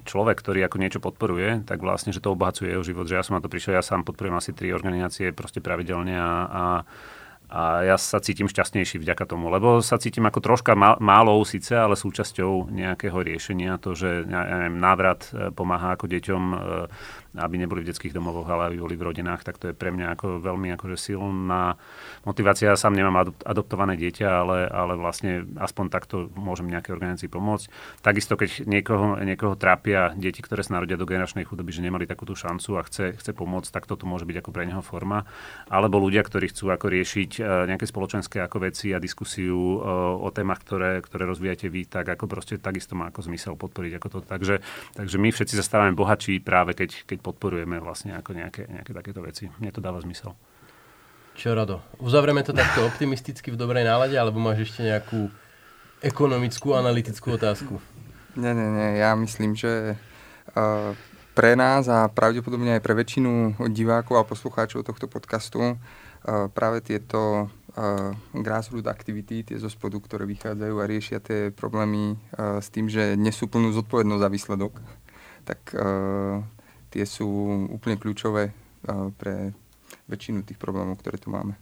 človek, 0.07 0.39
ktorý 0.39 0.63
ako 0.63 0.77
niečo 0.79 1.03
podporuje, 1.03 1.67
tak 1.67 1.83
vlastne, 1.83 2.15
že 2.15 2.23
to 2.23 2.39
obohacuje 2.39 2.71
jeho 2.71 2.87
život. 2.87 3.11
Že 3.11 3.19
ja 3.19 3.27
som 3.27 3.35
na 3.35 3.43
to 3.43 3.51
prišiel, 3.51 3.75
ja 3.75 3.83
sám 3.83 4.07
podporujem 4.07 4.39
asi 4.39 4.55
tri 4.55 4.71
organizácie 4.71 5.35
proste 5.35 5.59
pravidelne 5.59 6.15
a, 6.15 6.33
a 6.47 6.65
a 7.49 7.81
ja 7.81 7.97
sa 7.97 8.21
cítim 8.21 8.45
šťastnejší 8.45 9.01
vďaka 9.01 9.25
tomu, 9.25 9.49
lebo 9.49 9.81
sa 9.81 9.97
cítim 9.97 10.29
ako 10.29 10.45
troška 10.45 10.77
málo 10.77 11.41
síce, 11.49 11.73
ale 11.73 11.97
súčasťou 11.97 12.69
nejakého 12.69 13.17
riešenia. 13.25 13.81
To, 13.81 13.97
že 13.97 14.29
ja 14.29 14.41
neviem, 14.45 14.77
návrat 14.77 15.33
e, 15.33 15.49
pomáha 15.49 15.97
ako 15.97 16.13
deťom 16.13 16.43
e, 16.53 16.57
aby 17.39 17.55
neboli 17.57 17.87
v 17.87 17.95
detských 17.95 18.13
domovoch, 18.15 18.51
ale 18.51 18.75
aby 18.75 18.83
boli 18.83 18.95
v 18.99 19.07
rodinách, 19.15 19.47
tak 19.47 19.57
to 19.63 19.71
je 19.71 19.75
pre 19.79 19.95
mňa 19.95 20.19
ako 20.19 20.43
veľmi 20.43 20.75
akože 20.75 20.97
silná 20.99 21.79
motivácia. 22.27 22.75
Ja 22.75 22.77
sám 22.77 22.99
nemám 22.99 23.31
adoptované 23.47 23.95
dieťa, 23.95 24.27
ale, 24.27 24.67
ale 24.67 24.99
vlastne 24.99 25.47
aspoň 25.57 25.87
takto 25.89 26.17
môžem 26.35 26.67
nejakej 26.67 26.95
organizácii 26.99 27.31
pomôcť. 27.31 27.67
Takisto, 28.03 28.35
keď 28.35 28.67
niekoho, 28.67 29.23
niekoho 29.23 29.55
trápia 29.55 30.11
deti, 30.19 30.43
ktoré 30.43 30.67
sa 30.67 30.77
narodia 30.77 30.99
do 30.99 31.07
generačnej 31.07 31.47
chudoby, 31.47 31.71
že 31.71 31.85
nemali 31.87 32.05
takúto 32.11 32.35
šancu 32.35 32.81
a 32.81 32.83
chce, 32.83 33.15
chce 33.15 33.31
pomôcť, 33.37 33.71
tak 33.71 33.87
toto 33.87 34.09
môže 34.09 34.27
byť 34.27 34.43
ako 34.43 34.51
pre 34.51 34.65
neho 34.67 34.83
forma. 34.83 35.23
Alebo 35.71 36.03
ľudia, 36.03 36.27
ktorí 36.27 36.51
chcú 36.51 36.75
ako 36.75 36.91
riešiť 36.91 37.31
e, 37.39 37.41
nejaké 37.71 37.87
spoločenské 37.87 38.43
ako 38.43 38.67
veci 38.67 38.91
a 38.91 38.99
diskusiu 38.99 39.55
o, 39.55 39.79
e, 39.79 40.27
o 40.27 40.29
témach, 40.35 40.65
ktoré, 40.65 40.99
ktoré 41.05 41.29
rozvíjate 41.29 41.71
vy, 41.71 41.87
tak 41.87 42.11
ako 42.11 42.27
proste 42.27 42.59
takisto 42.59 42.99
má 42.99 43.15
ako 43.15 43.31
zmysel 43.31 43.55
podporiť 43.55 43.93
ako 44.01 44.09
to. 44.09 44.19
Takže, 44.27 44.55
takže 44.99 45.17
my 45.17 45.29
všetci 45.31 45.55
zastávame 45.55 45.95
bohatší 45.95 46.41
práve 46.43 46.75
keď, 46.75 47.05
keď 47.05 47.19
podporujeme 47.29 47.77
vlastne 47.85 48.17
ako 48.17 48.33
nejaké, 48.33 48.65
nejaké 48.73 48.97
takéto 48.97 49.21
veci. 49.21 49.53
Mne 49.61 49.71
to 49.71 49.85
dáva 49.85 50.01
zmysel. 50.01 50.33
Čo 51.39 51.55
rado? 51.55 51.85
Uzavrieme 52.03 52.43
to 52.43 52.51
takto 52.51 52.83
optimisticky 52.83 53.55
v 53.55 53.61
dobrej 53.61 53.87
nálade, 53.87 54.19
alebo 54.19 54.43
máš 54.43 54.67
ešte 54.67 54.83
nejakú 54.89 55.31
ekonomickú, 56.03 56.75
analytickú 56.75 57.39
otázku? 57.39 57.79
Nie, 58.35 58.55
nie, 58.55 58.67
nie. 58.75 58.99
Ja 58.99 59.15
myslím, 59.15 59.55
že 59.55 59.95
uh, 59.95 60.95
pre 61.39 61.55
nás 61.55 61.87
a 61.87 62.11
pravdepodobne 62.11 62.75
aj 62.79 62.83
pre 62.83 62.99
väčšinu 62.99 63.63
divákov 63.71 64.19
a 64.19 64.27
poslucháčov 64.27 64.83
tohto 64.83 65.07
podcastu 65.07 65.63
uh, 65.63 65.77
práve 66.51 66.83
tieto 66.83 67.47
uh, 67.47 68.11
grassroot 68.35 68.91
aktivity, 68.91 69.47
tie 69.47 69.63
zo 69.63 69.71
spodu, 69.71 70.03
ktoré 70.03 70.27
vychádzajú 70.27 70.75
a 70.75 70.91
riešia 70.91 71.23
tie 71.23 71.55
problémy 71.55 72.19
uh, 72.35 72.59
s 72.59 72.67
tým, 72.75 72.91
že 72.91 73.15
nesú 73.15 73.47
plnú 73.47 73.71
zodpovednosť 73.79 74.23
za 74.27 74.31
výsledok, 74.31 74.73
tak 75.47 75.63
uh, 75.79 76.43
tie 76.89 77.05
sú 77.05 77.29
úplne 77.73 78.01
kľúčové 78.01 78.53
pre 79.19 79.53
väčšinu 80.09 80.45
tých 80.45 80.61
problémov, 80.61 81.01
ktoré 81.01 81.21
tu 81.21 81.29
máme. 81.33 81.57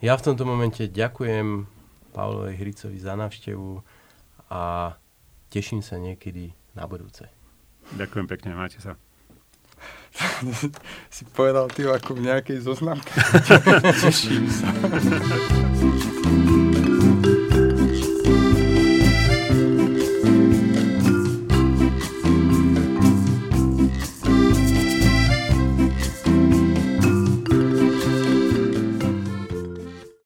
Ja 0.00 0.16
v 0.16 0.32
tomto 0.32 0.48
momente 0.48 0.88
ďakujem 0.88 1.68
Pavlovi 2.16 2.56
Hricovi 2.56 2.96
za 2.96 3.14
návštevu 3.14 3.84
a 4.50 4.94
teším 5.52 5.84
sa 5.84 6.00
niekedy 6.00 6.56
na 6.74 6.88
budúce. 6.88 7.28
Ďakujem 7.94 8.26
pekne, 8.30 8.56
máte 8.56 8.80
sa. 8.80 8.96
si 11.14 11.22
povedal 11.36 11.68
ty 11.70 11.86
ako 11.86 12.16
v 12.18 12.32
nejakej 12.32 12.58
zoznamke. 12.64 13.12
teším 14.04 14.48
sa. 14.48 14.68